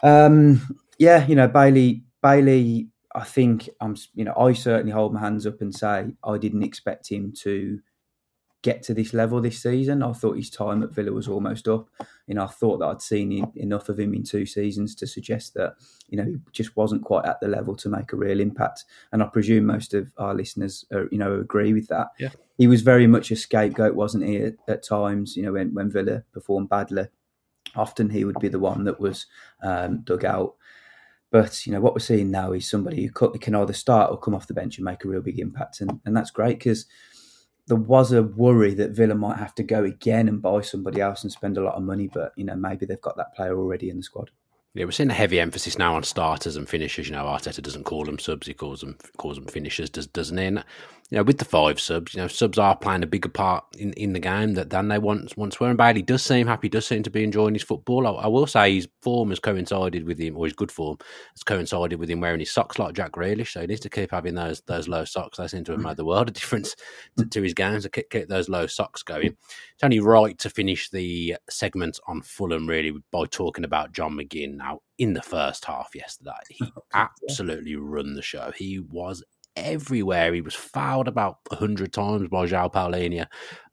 um, 0.04 0.78
yeah, 1.00 1.26
you 1.26 1.36
know, 1.36 1.48
Bailey 1.48 2.04
Bailey. 2.22 2.90
I 3.16 3.24
think 3.24 3.68
I'm, 3.82 3.96
you 4.14 4.24
know, 4.24 4.36
I 4.38 4.54
certainly 4.54 4.92
hold 4.92 5.16
my 5.16 5.20
hands 5.20 5.48
up 5.48 5.62
and 5.62 5.74
say 5.74 6.10
I 6.24 6.38
didn't 6.38 6.62
expect 6.62 7.10
him 7.10 7.34
to 7.42 7.80
get 8.62 8.84
to 8.84 8.94
this 8.94 9.14
level 9.14 9.40
this 9.40 9.62
season. 9.62 10.04
I 10.04 10.12
thought 10.12 10.36
his 10.36 10.50
time 10.50 10.84
at 10.84 10.92
Villa 10.92 11.12
was 11.12 11.28
almost 11.28 11.68
up. 11.68 11.90
You 12.28 12.36
know, 12.36 12.44
I 12.44 12.48
thought 12.48 12.80
that 12.80 12.88
I'd 12.88 13.02
seen 13.02 13.52
enough 13.56 13.90
of 13.90 14.00
him 14.00 14.14
in 14.14 14.24
two 14.24 14.46
seasons 14.46 14.96
to 14.96 15.08
suggest 15.08 15.54
that 15.54 15.76
you 16.10 16.18
know 16.18 16.26
he 16.26 16.38
just 16.52 16.76
wasn't 16.76 17.04
quite 17.04 17.26
at 17.26 17.40
the 17.40 17.48
level 17.48 17.76
to 17.78 17.90
make 17.90 18.12
a 18.12 18.18
real 18.18 18.40
impact. 18.40 18.86
And 19.12 19.24
I 19.24 19.28
presume 19.28 19.66
most 19.66 19.94
of 19.94 20.12
our 20.18 20.34
listeners, 20.34 20.86
are, 20.92 21.08
you 21.12 21.18
know, 21.18 21.40
agree 21.40 21.74
with 21.74 21.88
that. 21.88 22.08
Yeah. 22.20 22.30
He 22.58 22.68
was 22.68 22.82
very 22.82 23.08
much 23.08 23.32
a 23.32 23.36
scapegoat, 23.36 23.96
wasn't 23.96 24.26
he? 24.26 24.38
At, 24.38 24.56
at 24.68 24.84
times, 24.84 25.38
you 25.38 25.44
know, 25.44 25.54
when 25.54 25.74
when 25.74 25.90
Villa 25.90 26.24
performed 26.34 26.70
badly, 26.70 27.08
often 27.76 28.10
he 28.10 28.26
would 28.26 28.40
be 28.40 28.50
the 28.50 28.60
one 28.60 28.84
that 28.84 29.00
was 29.00 29.26
um, 29.64 30.02
dug 30.02 30.26
out. 30.26 30.56
But 31.32 31.68
you 31.68 31.72
know 31.72 31.80
what 31.80 31.94
we're 31.94 32.00
seeing 32.00 32.32
now 32.32 32.54
is 32.54 32.68
somebody 32.68 33.06
who 33.06 33.38
can 33.38 33.54
either 33.54 33.74
start 33.74 34.12
or 34.12 34.18
come 34.18 34.34
off 34.34 34.48
the 34.48 34.54
bench 34.56 34.78
and 34.78 34.86
make 34.86 35.06
a 35.06 35.08
real 35.08 35.22
big 35.22 35.40
impact, 35.40 35.80
and, 35.80 36.00
and 36.06 36.18
that's 36.18 36.32
great 36.32 36.58
because 36.58 36.88
there 37.70 37.78
was 37.78 38.12
a 38.12 38.24
worry 38.24 38.74
that 38.74 38.92
Villa 38.92 39.14
might 39.14 39.38
have 39.38 39.54
to 39.56 39.64
go 39.64 39.84
again 39.84 40.28
and 40.28 40.42
buy 40.42 40.62
somebody 40.62 41.00
else 41.00 41.24
and 41.24 41.32
spend 41.32 41.56
a 41.56 41.62
lot 41.62 41.76
of 41.76 41.84
money, 41.84 42.10
but 42.12 42.34
you 42.36 42.44
know 42.44 42.56
maybe 42.56 42.86
they've 42.86 43.00
got 43.00 43.16
that 43.18 43.36
player 43.36 43.58
already 43.58 43.90
in 43.90 43.98
the 43.98 44.04
squad. 44.04 44.32
Yeah, 44.74 44.86
we're 44.86 44.92
seeing 44.92 45.12
a 45.12 45.14
heavy 45.14 45.40
emphasis 45.40 45.78
now 45.78 45.96
on 45.96 46.04
starters 46.04 46.56
and 46.56 46.68
finishers. 46.68 47.08
You 47.08 47.14
know, 47.14 47.26
Arteta 47.26 47.62
doesn't 47.62 47.86
call 47.86 48.06
them 48.06 48.18
subs; 48.18 48.48
he 48.48 48.56
calls 48.56 48.82
them 48.82 48.98
calls 49.18 49.38
them 49.38 49.46
finishers, 49.46 49.90
does, 49.90 50.08
doesn't 50.08 50.38
he? 50.38 50.46
And 50.46 50.64
you 51.10 51.18
know, 51.18 51.24
with 51.24 51.40
the 51.40 51.46
five 51.46 51.80
subs, 51.80 52.14
you 52.14 52.22
know, 52.22 52.28
subs 52.28 52.60
are 52.60 52.76
playing 52.76 53.02
a 53.02 53.08
bigger 53.08 53.30
part 53.30 53.66
in, 53.78 53.94
in 53.94 54.14
the 54.14 54.20
game 54.20 54.54
that 54.54 54.70
than 54.70 54.90
they 54.90 55.00
once 55.00 55.36
once 55.36 55.60
were. 55.60 55.68
And 55.68 55.78
Bailey 55.78 56.04
does 56.04 56.22
seem 56.22 56.46
happy, 56.46 56.70
does 56.70 56.86
seem 56.86 57.02
to 57.02 57.10
be 57.10 57.24
enjoying 57.24 57.56
his 57.56 57.64
football. 57.64 58.06
I, 58.06 58.12
I, 58.12 58.28
will 58.28 58.46
say 58.46 58.76
his 58.76 58.88
form 59.02 59.30
has 59.30 59.40
coincided 59.40 60.06
with 60.06 60.20
him, 60.20 60.38
or 60.38 60.46
his 60.46 60.54
good 60.54 60.72
form 60.72 60.98
has 61.34 61.44
coincided 61.44 62.00
with 62.00 62.12
him 62.12 62.22
wearing 62.22 62.40
his 62.40 62.52
socks 62.52 62.78
like 62.78 62.94
Jack 62.94 63.14
Grealish. 63.14 63.54
So 63.54 63.62
he 63.62 63.68
needs 63.68 63.82
to 63.82 63.90
keep 63.90 64.12
having 64.12 64.36
those 64.36 64.62
those 64.62 64.88
low 64.88 65.04
socks. 65.04 65.40
They 65.40 65.48
seem 65.48 65.64
to 65.64 65.72
have 65.72 65.82
hmm. 65.82 65.88
made 65.88 65.98
the 65.98 66.06
world 66.06 66.30
a 66.30 66.32
difference 66.32 66.76
to, 67.18 67.26
to 67.26 67.42
his 67.42 67.56
games. 67.56 67.84
To 67.84 67.90
keep, 67.90 68.12
keep 68.12 68.28
those 68.28 68.48
low 68.48 68.68
socks 68.68 69.02
going. 69.02 69.26
It's 69.26 69.84
only 69.84 70.00
right 70.00 70.38
to 70.38 70.50
finish 70.50 70.92
the 70.92 71.38
segment 71.50 72.00
on 72.08 72.22
Fulham 72.22 72.68
really 72.68 72.94
by 73.12 73.26
talking 73.26 73.64
about 73.64 73.94
John 73.94 74.14
McGinn. 74.14 74.58
Now, 74.58 74.82
in 75.00 75.14
the 75.14 75.24
first 75.24 75.66
half 75.66 75.90
yesterday, 75.96 76.32
he 76.50 76.72
oh, 76.78 76.84
absolutely 76.94 77.78
run 77.78 78.14
the 78.14 78.22
show. 78.22 78.52
He 78.56 78.80
was 78.80 79.24
everywhere. 79.56 80.34
He 80.34 80.42
was 80.42 80.56
fouled 80.56 81.08
about 81.08 81.38
100 81.50 81.94
times 81.94 82.28
by 82.30 82.46
João 82.46 82.72
Palhinha 82.72 83.28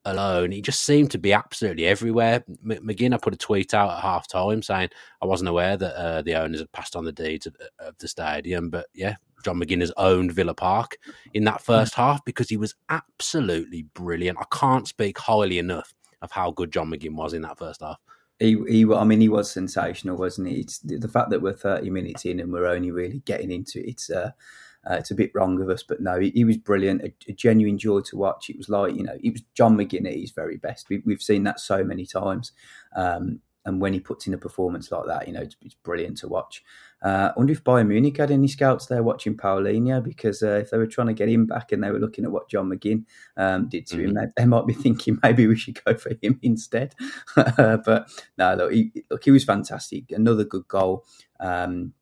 alone. 0.04 0.52
He 0.52 0.62
just 0.62 0.84
seemed 0.84 1.10
to 1.10 1.18
be 1.18 1.32
absolutely 1.32 1.86
everywhere. 1.86 2.44
M- 2.48 2.86
McGinn, 2.86 3.14
I 3.14 3.18
put 3.18 3.34
a 3.34 3.38
tweet 3.38 3.74
out 3.74 3.90
at 3.90 4.02
half 4.02 4.28
time 4.28 4.62
saying 4.62 4.90
I 5.20 5.26
wasn't 5.26 5.50
aware 5.50 5.76
that 5.76 5.96
uh, 5.96 6.22
the 6.22 6.34
owners 6.36 6.60
had 6.60 6.72
passed 6.72 6.96
on 6.96 7.04
the 7.04 7.12
deeds 7.12 7.46
of, 7.46 7.56
of, 7.78 7.98
the 7.98 8.08
stadium. 8.08 8.70
But 8.70 8.86
yeah, 8.94 9.16
John 9.44 9.60
McGinn 9.60 9.80
has 9.80 9.92
owned 9.96 10.32
Villa 10.32 10.54
Park 10.54 10.96
in 11.34 11.44
that 11.44 11.60
first 11.60 11.94
half 11.94 12.24
because 12.24 12.48
he 12.48 12.56
was 12.56 12.74
absolutely 12.88 13.86
brilliant. 13.94 14.38
I 14.38 14.56
can't 14.56 14.88
speak 14.88 15.18
highly 15.18 15.58
enough 15.58 15.92
of 16.22 16.30
how 16.30 16.50
good 16.50 16.72
John 16.72 16.90
McGinn 16.90 17.14
was 17.14 17.34
in 17.34 17.42
that 17.42 17.58
first 17.58 17.80
half. 17.80 17.98
He, 18.38 18.56
he, 18.68 18.86
I 18.92 19.04
mean, 19.04 19.20
he 19.20 19.30
was 19.30 19.50
sensational, 19.50 20.18
wasn't 20.18 20.48
he? 20.48 20.56
It's 20.56 20.78
the, 20.80 20.98
the 20.98 21.08
fact 21.08 21.30
that 21.30 21.40
we're 21.40 21.54
30 21.54 21.88
minutes 21.88 22.26
in 22.26 22.40
and 22.40 22.52
we're 22.52 22.66
only 22.66 22.90
really 22.90 23.20
getting 23.20 23.50
into 23.50 23.80
it. 23.80 23.88
It's, 23.88 24.10
uh, 24.10 24.30
uh, 24.88 24.94
it's 24.94 25.10
a 25.10 25.14
bit 25.14 25.32
wrong 25.34 25.60
of 25.60 25.68
us, 25.68 25.82
but 25.82 26.00
no, 26.00 26.18
he, 26.18 26.30
he 26.30 26.44
was 26.44 26.56
brilliant. 26.56 27.02
A, 27.02 27.12
a, 27.28 27.32
genuine 27.32 27.78
joy 27.78 28.00
to 28.00 28.16
watch. 28.16 28.48
It 28.48 28.56
was 28.56 28.68
like 28.68 28.94
you 28.94 29.02
know, 29.02 29.16
it 29.20 29.32
was 29.32 29.42
John 29.54 29.76
McGinn 29.76 30.06
at 30.06 30.14
his 30.14 30.30
very 30.30 30.56
best. 30.56 30.88
We, 30.88 31.02
have 31.08 31.22
seen 31.22 31.44
that 31.44 31.60
so 31.60 31.82
many 31.82 32.06
times, 32.06 32.52
um, 32.94 33.40
and 33.64 33.80
when 33.80 33.92
he 33.92 34.00
puts 34.00 34.28
in 34.28 34.34
a 34.34 34.38
performance 34.38 34.92
like 34.92 35.06
that, 35.06 35.26
you 35.26 35.34
know, 35.34 35.42
it's, 35.42 35.56
it's 35.60 35.74
brilliant 35.74 36.18
to 36.18 36.28
watch. 36.28 36.62
Uh, 37.04 37.30
I 37.30 37.32
wonder 37.36 37.52
if 37.52 37.64
Bayern 37.64 37.88
Munich 37.88 38.16
had 38.16 38.30
any 38.30 38.48
scouts 38.48 38.86
there 38.86 39.02
watching 39.02 39.36
Palhinha 39.36 40.02
because 40.02 40.42
uh, 40.42 40.60
if 40.62 40.70
they 40.70 40.78
were 40.78 40.86
trying 40.86 41.08
to 41.08 41.14
get 41.14 41.28
him 41.28 41.46
back 41.46 41.72
and 41.72 41.82
they 41.82 41.90
were 41.90 41.98
looking 41.98 42.24
at 42.24 42.30
what 42.30 42.48
John 42.48 42.70
McGinn 42.70 43.04
um, 43.36 43.68
did 43.68 43.86
to 43.88 43.96
mm-hmm. 43.96 44.04
him, 44.06 44.14
they, 44.14 44.42
they, 44.42 44.46
might 44.46 44.66
be 44.66 44.72
thinking 44.72 45.18
maybe 45.22 45.46
we 45.46 45.56
should 45.56 45.82
go 45.84 45.94
for 45.94 46.12
him 46.22 46.38
instead. 46.42 46.94
but 47.34 48.08
no, 48.38 48.54
look 48.54 48.72
he, 48.72 49.04
look, 49.10 49.24
he 49.24 49.30
was 49.32 49.44
fantastic. 49.44 50.12
Another 50.12 50.44
good 50.44 50.66
goal. 50.68 51.04
Um, 51.40 51.92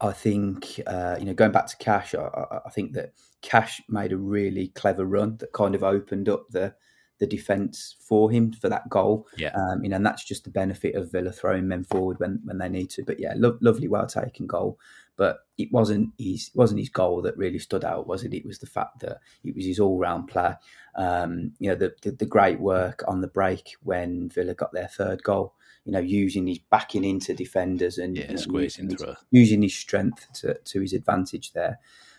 I 0.00 0.12
think 0.12 0.80
uh, 0.86 1.16
you 1.18 1.24
know 1.24 1.34
going 1.34 1.52
back 1.52 1.66
to 1.68 1.76
Cash, 1.76 2.14
I, 2.14 2.60
I, 2.66 2.70
think 2.70 2.92
that 2.92 3.14
Cash 3.42 3.82
made 3.88 4.12
a 4.12 4.16
really 4.16 4.68
clever 4.68 5.04
run 5.04 5.36
that 5.38 5.52
kind 5.52 5.74
of 5.74 5.82
opened 5.82 6.28
up 6.28 6.48
the 6.50 6.74
the 7.18 7.26
defence 7.26 7.96
for 7.98 8.30
him 8.30 8.52
for 8.52 8.68
that 8.68 8.88
goal. 8.88 9.26
Yeah, 9.36 9.50
um, 9.54 9.82
you 9.82 9.88
know, 9.88 9.96
and 9.96 10.06
that's 10.06 10.24
just 10.24 10.44
the 10.44 10.50
benefit 10.50 10.94
of 10.94 11.10
Villa 11.10 11.32
throwing 11.32 11.66
men 11.66 11.82
forward 11.82 12.20
when 12.20 12.40
when 12.44 12.58
they 12.58 12.68
need 12.68 12.90
to. 12.90 13.02
But 13.02 13.18
yeah, 13.18 13.34
lo- 13.36 13.58
lovely, 13.60 13.88
well 13.88 14.06
taken 14.06 14.46
goal. 14.46 14.78
But 15.16 15.38
it 15.56 15.72
wasn't 15.72 16.10
his 16.16 16.48
it 16.54 16.56
wasn't 16.56 16.78
his 16.78 16.90
goal 16.90 17.20
that 17.22 17.36
really 17.36 17.58
stood 17.58 17.84
out, 17.84 18.06
was 18.06 18.22
it? 18.22 18.32
It 18.32 18.46
was 18.46 18.60
the 18.60 18.66
fact 18.66 19.00
that 19.00 19.18
it 19.42 19.56
was 19.56 19.64
his 19.64 19.80
all 19.80 19.98
round 19.98 20.28
play. 20.28 20.54
Um, 20.94 21.54
you 21.58 21.70
know, 21.70 21.74
the, 21.74 21.92
the 22.02 22.12
the 22.12 22.26
great 22.26 22.60
work 22.60 23.02
on 23.08 23.20
the 23.20 23.26
break 23.26 23.74
when 23.82 24.28
Villa 24.28 24.54
got 24.54 24.72
their 24.72 24.88
third 24.88 25.24
goal 25.24 25.54
you 25.88 25.92
know, 25.92 26.00
using 26.00 26.46
his 26.46 26.58
backing 26.58 27.02
into 27.02 27.32
defenders 27.32 27.96
and 27.96 28.14
yeah, 28.14 28.24
you 28.24 28.34
know, 28.34 28.36
squeezing 28.36 28.90
using, 28.90 29.08
his, 29.08 29.16
using 29.30 29.62
his 29.62 29.74
strength 29.74 30.30
to, 30.34 30.52
to 30.52 30.82
his 30.82 30.92
advantage 30.92 31.54
there. 31.54 31.78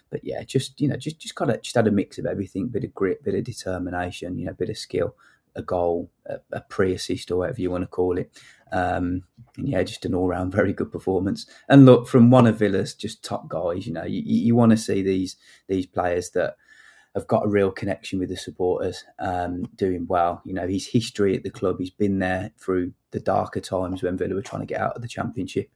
But 0.10 0.22
yeah, 0.24 0.42
just 0.42 0.82
you 0.82 0.88
know, 0.88 0.96
just 0.96 1.20
just 1.20 1.36
kind 1.36 1.52
of 1.52 1.62
just 1.62 1.76
had 1.76 1.86
a 1.86 1.92
mix 1.92 2.18
of 2.18 2.26
everything: 2.26 2.70
bit 2.70 2.84
of 2.84 2.96
grit, 2.96 3.24
bit 3.24 3.36
of 3.36 3.44
determination, 3.44 4.40
you 4.40 4.48
know, 4.48 4.54
bit 4.54 4.72
of 4.72 4.78
skill, 4.80 5.16
a 5.56 5.62
goal, 5.62 6.10
a, 6.26 6.38
a 6.52 6.62
pre-assist, 6.62 7.30
or 7.30 7.38
whatever 7.38 7.62
you 7.62 7.70
want 7.70 7.84
to 7.84 7.88
call 7.88 8.18
it. 8.18 8.32
Um, 8.72 9.26
and 9.56 9.70
yeah, 9.70 9.84
just 9.84 10.04
an 10.04 10.16
all-round 10.16 10.52
very 10.52 10.74
good 10.74 10.92
performance. 10.92 11.46
And 11.68 11.86
look, 11.86 12.08
from 12.08 12.32
one 12.32 12.48
of 12.48 12.58
Villa's 12.58 12.96
just 12.96 13.24
top 13.24 13.50
guys, 13.50 13.86
you 13.86 13.94
know, 13.94 14.04
you, 14.04 14.24
you 14.26 14.56
want 14.56 14.72
to 14.72 14.78
see 14.78 15.04
these 15.04 15.36
these 15.68 15.86
players 15.86 16.32
that 16.32 16.56
have 17.16 17.28
got 17.28 17.46
a 17.46 17.50
real 17.50 17.72
connection 17.72 18.20
with 18.20 18.30
the 18.30 18.38
supporters, 18.38 19.04
um, 19.20 19.64
doing 19.76 20.06
well. 20.08 20.42
You 20.46 20.54
know, 20.54 20.68
his 20.68 20.88
history 20.88 21.36
at 21.36 21.44
the 21.44 21.50
club, 21.50 21.78
he's 21.80 21.90
been 21.90 22.20
there 22.20 22.52
through 22.60 22.94
the 23.12 23.20
darker 23.20 23.60
times 23.60 24.04
when 24.04 24.18
Villa 24.18 24.36
were 24.36 24.42
trying 24.42 24.62
to 24.62 24.68
get 24.68 24.82
out 24.82 24.96
of 24.96 25.02
the 25.02 25.08
Championship. 25.08 25.70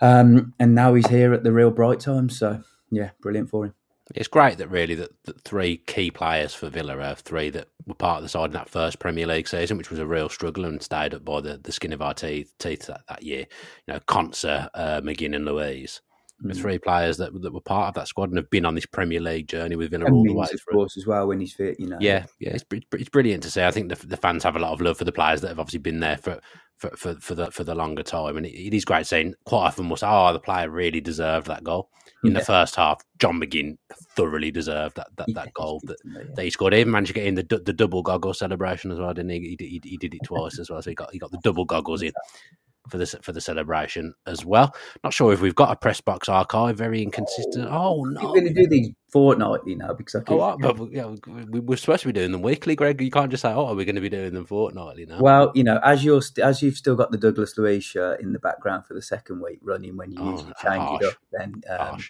Um, 0.00 0.54
and 0.58 0.74
now 0.74 0.94
he's 0.94 1.06
here 1.08 1.32
at 1.32 1.44
the 1.44 1.52
real 1.52 1.70
bright 1.70 2.00
times. 2.00 2.38
So, 2.38 2.62
yeah, 2.90 3.10
brilliant 3.20 3.50
for 3.50 3.66
him. 3.66 3.74
It's 4.12 4.28
great 4.28 4.58
that 4.58 4.68
really 4.68 4.96
that, 4.96 5.10
that 5.24 5.40
three 5.42 5.76
key 5.76 6.10
players 6.10 6.52
for 6.52 6.68
Villa 6.68 6.98
are 6.98 7.14
three 7.14 7.48
that 7.50 7.68
were 7.86 7.94
part 7.94 8.16
of 8.16 8.22
the 8.24 8.28
side 8.28 8.46
in 8.46 8.52
that 8.52 8.68
first 8.68 8.98
Premier 8.98 9.26
League 9.26 9.46
season, 9.46 9.78
which 9.78 9.90
was 9.90 10.00
a 10.00 10.06
real 10.06 10.28
struggle 10.28 10.64
and 10.64 10.82
stayed 10.82 11.14
up 11.14 11.24
by 11.24 11.40
the, 11.40 11.58
the 11.58 11.70
skin 11.70 11.92
of 11.92 12.02
our 12.02 12.14
teeth, 12.14 12.52
teeth 12.58 12.86
that, 12.86 13.02
that 13.08 13.22
year. 13.22 13.46
You 13.86 13.94
know, 13.94 14.00
Konsa, 14.00 14.68
uh, 14.74 15.00
McGinn, 15.02 15.36
and 15.36 15.44
Luiz 15.44 16.00
mm. 16.42 16.56
three 16.56 16.78
players 16.78 17.16
that 17.18 17.32
that 17.42 17.52
were 17.52 17.60
part 17.60 17.88
of 17.88 17.94
that 17.94 18.08
squad 18.08 18.30
and 18.30 18.38
have 18.38 18.50
been 18.50 18.64
on 18.64 18.74
this 18.74 18.86
Premier 18.86 19.20
League 19.20 19.48
journey 19.48 19.76
with 19.76 19.90
Villa 19.90 20.06
and 20.06 20.14
all 20.14 20.24
the 20.24 20.32
way 20.32 20.46
through. 20.46 20.56
Of 20.56 20.76
course, 20.76 20.96
as 20.96 21.06
well 21.06 21.26
when 21.26 21.40
he's 21.40 21.52
fit, 21.52 21.78
you 21.78 21.86
know. 21.86 21.98
Yeah, 22.00 22.26
yeah, 22.38 22.50
it's 22.50 22.64
it's 22.92 23.08
brilliant 23.08 23.42
to 23.44 23.50
see. 23.50 23.62
I 23.62 23.70
think 23.70 23.88
the, 23.88 24.06
the 24.06 24.16
fans 24.16 24.42
have 24.44 24.56
a 24.56 24.60
lot 24.60 24.72
of 24.72 24.80
love 24.80 24.98
for 24.98 25.04
the 25.04 25.12
players 25.12 25.40
that 25.40 25.48
have 25.48 25.58
obviously 25.58 25.80
been 25.80 26.00
there 26.00 26.16
for. 26.16 26.40
For, 26.78 26.96
for, 26.96 27.14
for 27.16 27.34
the 27.34 27.50
for 27.50 27.62
the 27.62 27.74
longer 27.74 28.02
time, 28.02 28.38
and 28.38 28.46
it, 28.46 28.54
it 28.54 28.72
is 28.72 28.86
great 28.86 29.06
seeing 29.06 29.34
quite 29.44 29.66
often 29.66 29.90
we'll 29.90 29.98
say, 29.98 30.06
"Oh, 30.08 30.32
the 30.32 30.40
player 30.40 30.70
really 30.70 31.02
deserved 31.02 31.46
that 31.48 31.62
goal." 31.62 31.90
In 32.24 32.32
yeah. 32.32 32.38
the 32.38 32.44
first 32.46 32.74
half, 32.74 33.02
John 33.18 33.38
McGinn 33.38 33.76
thoroughly 34.16 34.50
deserved 34.50 34.96
that 34.96 35.08
that, 35.18 35.26
that 35.34 35.52
goal 35.52 35.82
that, 35.84 35.98
yeah. 36.06 36.22
that 36.36 36.42
he 36.42 36.48
scored. 36.48 36.72
He 36.72 36.80
even 36.80 36.92
managed 36.92 37.08
to 37.08 37.12
get 37.20 37.26
in 37.26 37.34
the 37.34 37.42
the 37.66 37.74
double 37.74 38.02
goggle 38.02 38.32
celebration 38.32 38.90
as 38.90 38.98
well, 38.98 39.12
didn't 39.12 39.28
he? 39.28 39.56
He, 39.58 39.66
he, 39.66 39.80
he 39.84 39.96
did 39.98 40.14
it 40.14 40.22
twice 40.24 40.58
as 40.58 40.70
well, 40.70 40.80
so 40.80 40.88
he 40.88 40.94
got 40.94 41.12
he 41.12 41.18
got 41.18 41.32
the 41.32 41.40
double 41.42 41.66
goggles 41.66 42.00
in 42.00 42.12
for 42.90 42.98
the 42.98 43.06
for 43.06 43.32
the 43.32 43.40
celebration 43.40 44.14
as 44.26 44.44
well. 44.44 44.74
Not 45.02 45.14
sure 45.14 45.32
if 45.32 45.40
we've 45.40 45.54
got 45.54 45.70
a 45.70 45.76
press 45.76 46.00
box 46.00 46.28
archive. 46.28 46.76
Very 46.76 47.02
inconsistent. 47.02 47.68
Oh, 47.70 48.04
no, 48.04 48.20
we're 48.20 48.40
going 48.40 48.52
to 48.52 48.54
do 48.54 48.68
these 48.68 48.90
fortnightly 49.10 49.74
now 49.74 49.92
because 49.92 50.14
I 50.14 50.20
keep, 50.20 50.38
oh, 50.38 50.56
but, 50.58 50.92
yeah, 50.92 51.06
we, 51.26 51.74
are 51.74 51.76
supposed 51.76 52.02
to 52.02 52.08
be 52.08 52.12
doing 52.12 52.32
them 52.32 52.42
weekly, 52.42 52.76
Gregg. 52.76 53.00
You 53.00 53.10
can't 53.10 53.30
just 53.30 53.42
say, 53.42 53.52
"Oh, 53.52 53.66
are 53.66 53.74
we're 53.74 53.84
going 53.84 53.94
to 53.96 54.00
be 54.00 54.08
doing 54.08 54.34
them 54.34 54.46
fortnightly 54.46 55.06
now." 55.06 55.20
Well, 55.20 55.52
you 55.54 55.64
know, 55.64 55.80
as 55.84 56.04
you're 56.04 56.22
st- 56.22 56.44
as 56.44 56.62
you've 56.62 56.76
still 56.76 56.96
got 56.96 57.10
the 57.10 57.18
Douglas 57.18 57.56
Luiz 57.56 57.84
shirt 57.84 58.20
in 58.20 58.32
the 58.32 58.38
background 58.38 58.86
for 58.86 58.94
the 58.94 59.02
second 59.02 59.40
week 59.40 59.58
running 59.62 59.96
when 59.96 60.12
you 60.12 60.18
oh, 60.20 60.30
usually 60.32 60.52
change 60.62 60.82
harsh. 60.82 61.02
it 61.02 61.06
up, 61.06 61.14
then 61.32 61.62
um, 61.68 62.00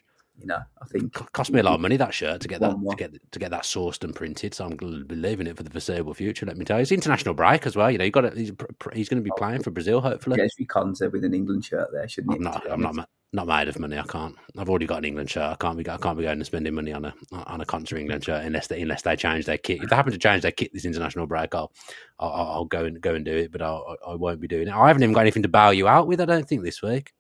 you 0.41 0.47
know, 0.47 0.61
I 0.81 0.87
think 0.87 1.21
it 1.21 1.33
cost 1.33 1.53
me 1.53 1.61
a 1.61 1.63
lot 1.63 1.75
of 1.75 1.81
money 1.81 1.97
that 1.99 2.15
shirt 2.15 2.41
to 2.41 2.49
get 2.49 2.61
that 2.61 2.71
to 2.71 2.97
get 2.97 3.33
to 3.33 3.39
get 3.39 3.51
that 3.51 3.63
sourced 3.63 4.03
and 4.03 4.15
printed. 4.15 4.55
So 4.55 4.65
I'm 4.65 4.77
going 4.77 4.99
to 4.99 5.05
be 5.05 5.15
leaving 5.15 5.47
it 5.47 5.57
for 5.57 5.63
the 5.63 5.71
foreseeable 5.71 6.15
future. 6.15 6.47
Let 6.47 6.57
me 6.57 6.65
tell 6.65 6.79
you, 6.79 6.83
it's 6.83 6.93
international 6.93 7.35
break 7.35 7.67
as 7.67 7.77
well. 7.77 7.91
You 7.91 7.99
know, 7.99 8.05
you 8.05 8.11
got 8.11 8.23
to, 8.23 8.31
he's, 8.31 8.53
he's 8.95 9.09
going 9.09 9.23
to 9.23 9.25
be 9.25 9.31
oh, 9.31 9.37
playing 9.37 9.63
for 9.63 9.71
Brazil 9.71 10.01
hopefully. 10.01 10.39
Yes, 10.39 10.51
we 10.59 10.65
concept 10.65 11.13
with 11.13 11.25
an 11.25 11.35
England 11.35 11.65
shirt 11.65 11.91
there, 11.93 12.09
shouldn't 12.09 12.35
I'm 12.35 12.43
not. 12.43 12.71
I'm 12.71 12.81
not. 12.81 13.09
Not 13.33 13.47
made 13.47 13.69
of 13.69 13.79
money. 13.79 13.97
I 13.97 14.03
can't. 14.03 14.35
I've 14.59 14.69
already 14.69 14.87
got 14.87 14.99
an 14.99 15.05
England 15.05 15.31
shirt. 15.31 15.53
I 15.53 15.55
can't 15.55 15.79
be. 15.79 15.89
I 15.89 15.99
can't 15.99 16.19
be 16.19 16.25
going 16.25 16.39
and 16.39 16.45
spending 16.45 16.75
money 16.75 16.93
on 16.93 17.05
a 17.05 17.15
on 17.31 17.61
a 17.61 17.65
Konsa 17.65 17.97
England 17.97 18.25
shirt 18.25 18.45
unless 18.45 18.67
they 18.67 18.83
unless 18.83 19.03
they 19.03 19.15
change 19.15 19.47
their 19.47 19.57
kit. 19.57 19.81
If 19.81 19.89
they 19.89 19.95
happen 19.95 20.11
to 20.11 20.19
change 20.19 20.43
their 20.43 20.51
kit 20.51 20.73
this 20.73 20.85
international 20.85 21.29
break, 21.29 21.55
I'll 21.55 21.71
I'll, 22.19 22.33
I'll 22.33 22.65
go 22.65 22.87
and 22.87 23.01
go 23.01 23.15
and 23.15 23.25
do 23.25 23.37
it. 23.37 23.53
But 23.53 23.63
I'll, 23.63 23.97
I 24.05 24.17
won't 24.17 24.41
be 24.41 24.49
doing 24.49 24.67
it. 24.67 24.75
I 24.75 24.89
haven't 24.89 25.05
even 25.05 25.13
got 25.13 25.21
anything 25.21 25.45
to 25.45 25.49
bail 25.49 25.73
you 25.73 25.87
out 25.87 26.09
with. 26.09 26.21
I 26.21 26.25
don't 26.25 26.49
think 26.49 26.65
this 26.65 26.83
week. 26.83 27.13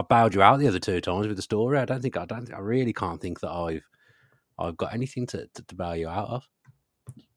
I 0.00 0.02
bowed 0.02 0.34
you 0.34 0.42
out 0.42 0.58
the 0.58 0.68
other 0.68 0.78
two 0.78 1.00
times 1.00 1.26
with 1.26 1.36
the 1.36 1.42
story. 1.42 1.78
I 1.78 1.84
don't 1.84 2.00
think 2.00 2.16
I 2.16 2.24
don't. 2.24 2.52
I 2.52 2.58
really 2.58 2.92
can't 2.92 3.20
think 3.20 3.40
that 3.40 3.50
I've 3.50 3.86
I've 4.58 4.76
got 4.76 4.94
anything 4.94 5.26
to, 5.28 5.46
to, 5.46 5.62
to 5.62 5.74
bail 5.74 5.96
you 5.96 6.08
out 6.08 6.28
of. 6.28 6.48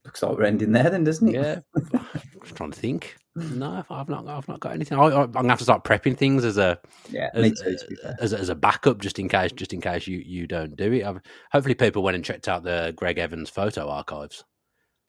Looks 0.05 0.23
like 0.23 0.37
we're 0.37 0.43
ending 0.43 0.71
there, 0.71 0.89
then, 0.89 1.03
doesn't 1.03 1.29
it? 1.29 1.35
Yeah. 1.35 1.59
I'm 1.75 2.55
trying 2.55 2.71
to 2.71 2.79
think. 2.79 3.15
No, 3.35 3.83
I've 3.89 4.09
not. 4.09 4.27
I've 4.27 4.47
not 4.47 4.59
got 4.59 4.73
anything. 4.73 4.97
I, 4.97 5.23
am 5.23 5.31
gonna 5.31 5.49
have 5.49 5.57
to 5.57 5.63
start 5.63 5.83
prepping 5.83 6.17
things 6.17 6.45
as 6.45 6.57
a 6.57 6.79
yeah, 7.09 7.29
as, 7.33 7.59
too, 7.59 7.77
as, 8.19 8.33
as, 8.33 8.49
a 8.49 8.55
backup, 8.55 8.99
just 8.99 9.19
in 9.19 9.27
case, 9.27 9.51
just 9.51 9.73
in 9.73 9.81
case 9.81 10.07
you 10.07 10.19
you 10.25 10.45
don't 10.47 10.75
do 10.75 10.91
it. 10.91 11.03
I've, 11.03 11.19
hopefully, 11.51 11.75
people 11.75 12.03
went 12.03 12.15
and 12.15 12.23
checked 12.23 12.47
out 12.47 12.63
the 12.63 12.93
Gregg 12.95 13.17
Evans 13.17 13.49
photo 13.49 13.89
archives 13.89 14.43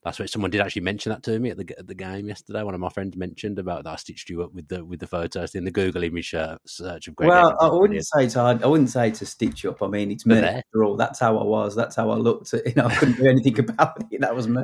last 0.05 0.21
week. 0.21 0.29
Someone 0.29 0.51
did 0.51 0.61
actually 0.61 0.83
mention 0.83 1.11
that 1.11 1.23
to 1.25 1.39
me 1.39 1.51
at 1.51 1.57
the 1.57 1.79
at 1.79 1.87
the 1.87 1.95
game 1.95 2.29
yesterday. 2.29 2.63
One 2.63 2.75
of 2.75 2.81
my 2.81 2.89
friends 2.89 3.17
mentioned 3.17 3.59
about 3.59 3.85
that. 3.85 3.91
I 3.91 3.97
stitched 3.97 4.29
you 4.29 4.43
up 4.43 4.53
with 4.53 4.69
the 4.69 4.85
with 4.85 5.01
the 5.01 5.07
photos 5.07 5.55
in 5.55 5.65
the 5.65 5.71
Google 5.71 6.03
image 6.03 6.35
uh, 6.35 6.59
search 6.67 7.09
of 7.09 7.17
Gregg. 7.17 7.29
Well, 7.29 7.49
Evans. 7.49 7.59
I 7.61 7.69
wouldn't 7.69 8.07
say 8.07 8.29
to 8.29 8.41
I 8.41 8.67
wouldn't 8.67 8.91
say 8.91 9.11
to 9.11 9.27
stitch 9.27 9.65
you 9.65 9.71
up. 9.71 9.83
I 9.83 9.89
mean, 9.89 10.11
it's 10.11 10.27
me 10.27 10.39
after 10.39 10.85
all. 10.85 10.97
That's 10.97 11.19
how 11.19 11.39
I 11.39 11.45
was. 11.45 11.75
That's 11.75 11.97
how 11.97 12.11
I 12.11 12.17
looked. 12.17 12.53
You 12.65 12.73
know, 12.77 12.87
I 12.87 12.95
couldn't 12.95 13.19
do 13.19 13.27
anything 13.29 13.59
about 13.69 14.03
it. 14.11 14.21
That 14.21 14.35
was 14.35 14.49
me. 14.49 14.63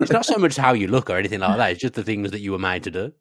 it's 0.00 0.10
not 0.10 0.26
so 0.26 0.36
much 0.38 0.56
how 0.56 0.72
you 0.72 0.88
look 0.88 1.08
or 1.08 1.16
anything 1.16 1.40
like 1.40 1.56
that. 1.56 1.70
It's 1.72 1.80
just 1.80 1.94
the 1.94 2.02
things 2.02 2.30
that 2.32 2.40
you 2.40 2.52
were 2.52 2.58
made 2.58 2.82
to 2.84 2.90
do. 2.90 3.12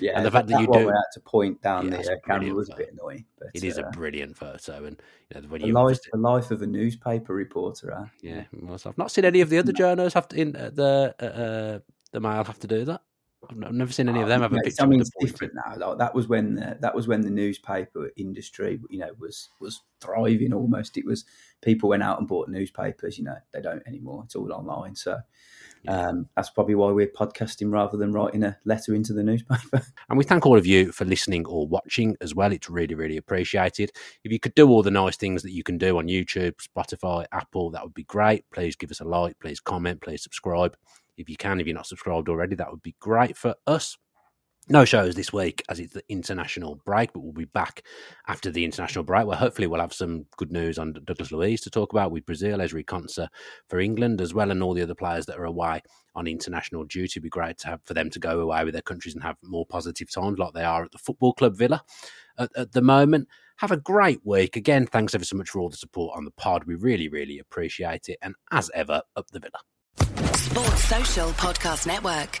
Yeah, 0.00 0.16
and 0.16 0.26
the 0.26 0.30
fact 0.30 0.48
that, 0.48 0.54
that 0.54 0.60
you 0.60 0.66
do 0.66 0.88
had 0.88 1.02
to 1.12 1.20
point 1.20 1.62
down 1.62 1.90
yeah, 1.90 2.02
the 2.02 2.12
uh, 2.12 2.16
camera 2.26 2.54
was 2.54 2.68
a 2.68 2.76
bit 2.76 2.92
annoying. 2.92 3.24
But, 3.38 3.48
it 3.54 3.62
is 3.62 3.78
uh, 3.78 3.84
a 3.84 3.90
brilliant 3.90 4.36
photo, 4.36 4.84
and 4.84 5.00
you 5.32 5.40
know, 5.40 5.48
when 5.48 5.60
the 5.60 5.68
you 5.68 5.72
life, 5.72 5.98
the 6.12 6.18
life 6.18 6.50
of 6.50 6.62
a 6.62 6.66
newspaper 6.66 7.34
reporter. 7.34 7.94
Huh? 7.96 8.06
Yeah, 8.20 8.44
well, 8.52 8.78
I've 8.84 8.98
not 8.98 9.10
seen 9.10 9.24
any 9.24 9.40
of 9.40 9.50
the 9.50 9.58
other 9.58 9.72
journals 9.72 10.14
have 10.14 10.28
to 10.28 10.40
in 10.40 10.56
uh, 10.56 10.70
the 10.72 11.14
uh, 11.20 11.24
uh, 11.24 11.78
the 12.12 12.20
Mail 12.20 12.44
have 12.44 12.58
to 12.60 12.66
do 12.66 12.84
that. 12.84 13.02
I've 13.50 13.56
never 13.56 13.92
seen 13.92 14.08
any 14.08 14.22
of 14.22 14.28
them 14.28 14.40
have 14.40 14.52
a 14.52 14.56
picture. 14.56 14.90
It's 14.92 15.10
different 15.20 15.52
now. 15.54 15.76
Like, 15.76 15.98
that 15.98 16.14
was 16.14 16.28
when 16.28 16.54
the, 16.54 16.78
that 16.80 16.94
was 16.94 17.06
when 17.06 17.20
the 17.20 17.30
newspaper 17.30 18.10
industry, 18.16 18.80
you 18.88 18.98
know, 18.98 19.10
was 19.18 19.50
was 19.60 19.82
thriving 20.00 20.52
almost. 20.52 20.96
It 20.96 21.04
was 21.04 21.24
people 21.60 21.90
went 21.90 22.02
out 22.02 22.18
and 22.18 22.28
bought 22.28 22.48
newspapers. 22.48 23.18
You 23.18 23.24
know, 23.24 23.36
they 23.52 23.60
don't 23.60 23.86
anymore. 23.86 24.22
It's 24.24 24.34
all 24.34 24.52
online. 24.52 24.96
So 24.96 25.20
um, 25.88 26.28
that's 26.36 26.50
probably 26.50 26.74
why 26.74 26.90
we're 26.90 27.06
podcasting 27.08 27.72
rather 27.72 27.96
than 27.96 28.12
writing 28.12 28.42
a 28.42 28.56
letter 28.64 28.94
into 28.94 29.12
the 29.12 29.22
newspaper. 29.22 29.82
And 30.08 30.18
we 30.18 30.24
thank 30.24 30.44
all 30.44 30.58
of 30.58 30.66
you 30.66 30.92
for 30.92 31.04
listening 31.04 31.46
or 31.46 31.66
watching 31.66 32.16
as 32.20 32.34
well. 32.34 32.52
It's 32.52 32.68
really, 32.68 32.94
really 32.94 33.16
appreciated. 33.16 33.90
If 34.22 34.30
you 34.32 34.38
could 34.38 34.54
do 34.54 34.68
all 34.68 34.82
the 34.82 34.90
nice 34.90 35.16
things 35.16 35.42
that 35.42 35.52
you 35.52 35.62
can 35.62 35.78
do 35.78 35.98
on 35.98 36.08
YouTube, 36.08 36.54
Spotify, 36.56 37.24
Apple, 37.32 37.70
that 37.70 37.82
would 37.82 37.94
be 37.94 38.04
great. 38.04 38.44
Please 38.52 38.76
give 38.76 38.90
us 38.90 39.00
a 39.00 39.04
like, 39.04 39.38
please 39.40 39.60
comment, 39.60 40.02
please 40.02 40.22
subscribe. 40.22 40.76
If 41.16 41.30
you 41.30 41.36
can, 41.36 41.60
if 41.60 41.66
you're 41.66 41.74
not 41.74 41.86
subscribed 41.86 42.28
already, 42.28 42.54
that 42.56 42.70
would 42.70 42.82
be 42.82 42.96
great 43.00 43.36
for 43.36 43.54
us. 43.66 43.96
No 44.68 44.86
shows 44.86 45.14
this 45.14 45.30
week 45.30 45.62
as 45.68 45.78
it's 45.78 45.92
the 45.92 46.02
international 46.08 46.76
break, 46.86 47.12
but 47.12 47.20
we'll 47.20 47.32
be 47.32 47.44
back 47.44 47.82
after 48.28 48.50
the 48.50 48.64
international 48.64 49.04
break 49.04 49.26
where 49.26 49.36
hopefully 49.36 49.66
we'll 49.66 49.80
have 49.80 49.92
some 49.92 50.24
good 50.38 50.50
news 50.50 50.78
on 50.78 50.94
Douglas 51.04 51.32
Luiz 51.32 51.60
to 51.62 51.70
talk 51.70 51.92
about 51.92 52.10
with 52.10 52.24
Brazil, 52.24 52.58
Ezri 52.58 52.82
Konsa 52.82 53.28
for 53.68 53.78
England, 53.78 54.22
as 54.22 54.32
well, 54.32 54.50
and 54.50 54.62
all 54.62 54.72
the 54.72 54.82
other 54.82 54.94
players 54.94 55.26
that 55.26 55.38
are 55.38 55.44
away 55.44 55.82
on 56.14 56.26
international 56.26 56.84
duty. 56.84 57.12
It'd 57.12 57.24
be 57.24 57.28
great 57.28 57.58
to 57.58 57.68
have 57.68 57.82
for 57.84 57.92
them 57.92 58.08
to 58.08 58.18
go 58.18 58.40
away 58.40 58.64
with 58.64 58.72
their 58.72 58.80
countries 58.80 59.14
and 59.14 59.22
have 59.22 59.36
more 59.42 59.66
positive 59.66 60.10
times 60.10 60.38
like 60.38 60.54
they 60.54 60.64
are 60.64 60.84
at 60.84 60.92
the 60.92 60.98
Football 60.98 61.34
Club 61.34 61.56
Villa 61.56 61.82
at, 62.38 62.50
at 62.56 62.72
the 62.72 62.82
moment. 62.82 63.28
Have 63.58 63.70
a 63.70 63.76
great 63.76 64.20
week. 64.24 64.56
Again, 64.56 64.86
thanks 64.86 65.14
ever 65.14 65.24
so 65.24 65.36
much 65.36 65.50
for 65.50 65.60
all 65.60 65.68
the 65.68 65.76
support 65.76 66.16
on 66.16 66.24
the 66.24 66.30
pod. 66.30 66.64
We 66.64 66.74
really, 66.74 67.08
really 67.08 67.38
appreciate 67.38 68.08
it. 68.08 68.16
And 68.22 68.34
as 68.50 68.70
ever, 68.74 69.02
up 69.14 69.30
the 69.30 69.40
Villa. 69.40 69.60
Sports 70.36 70.84
Social 70.84 71.28
Podcast 71.32 71.86
Network. 71.86 72.40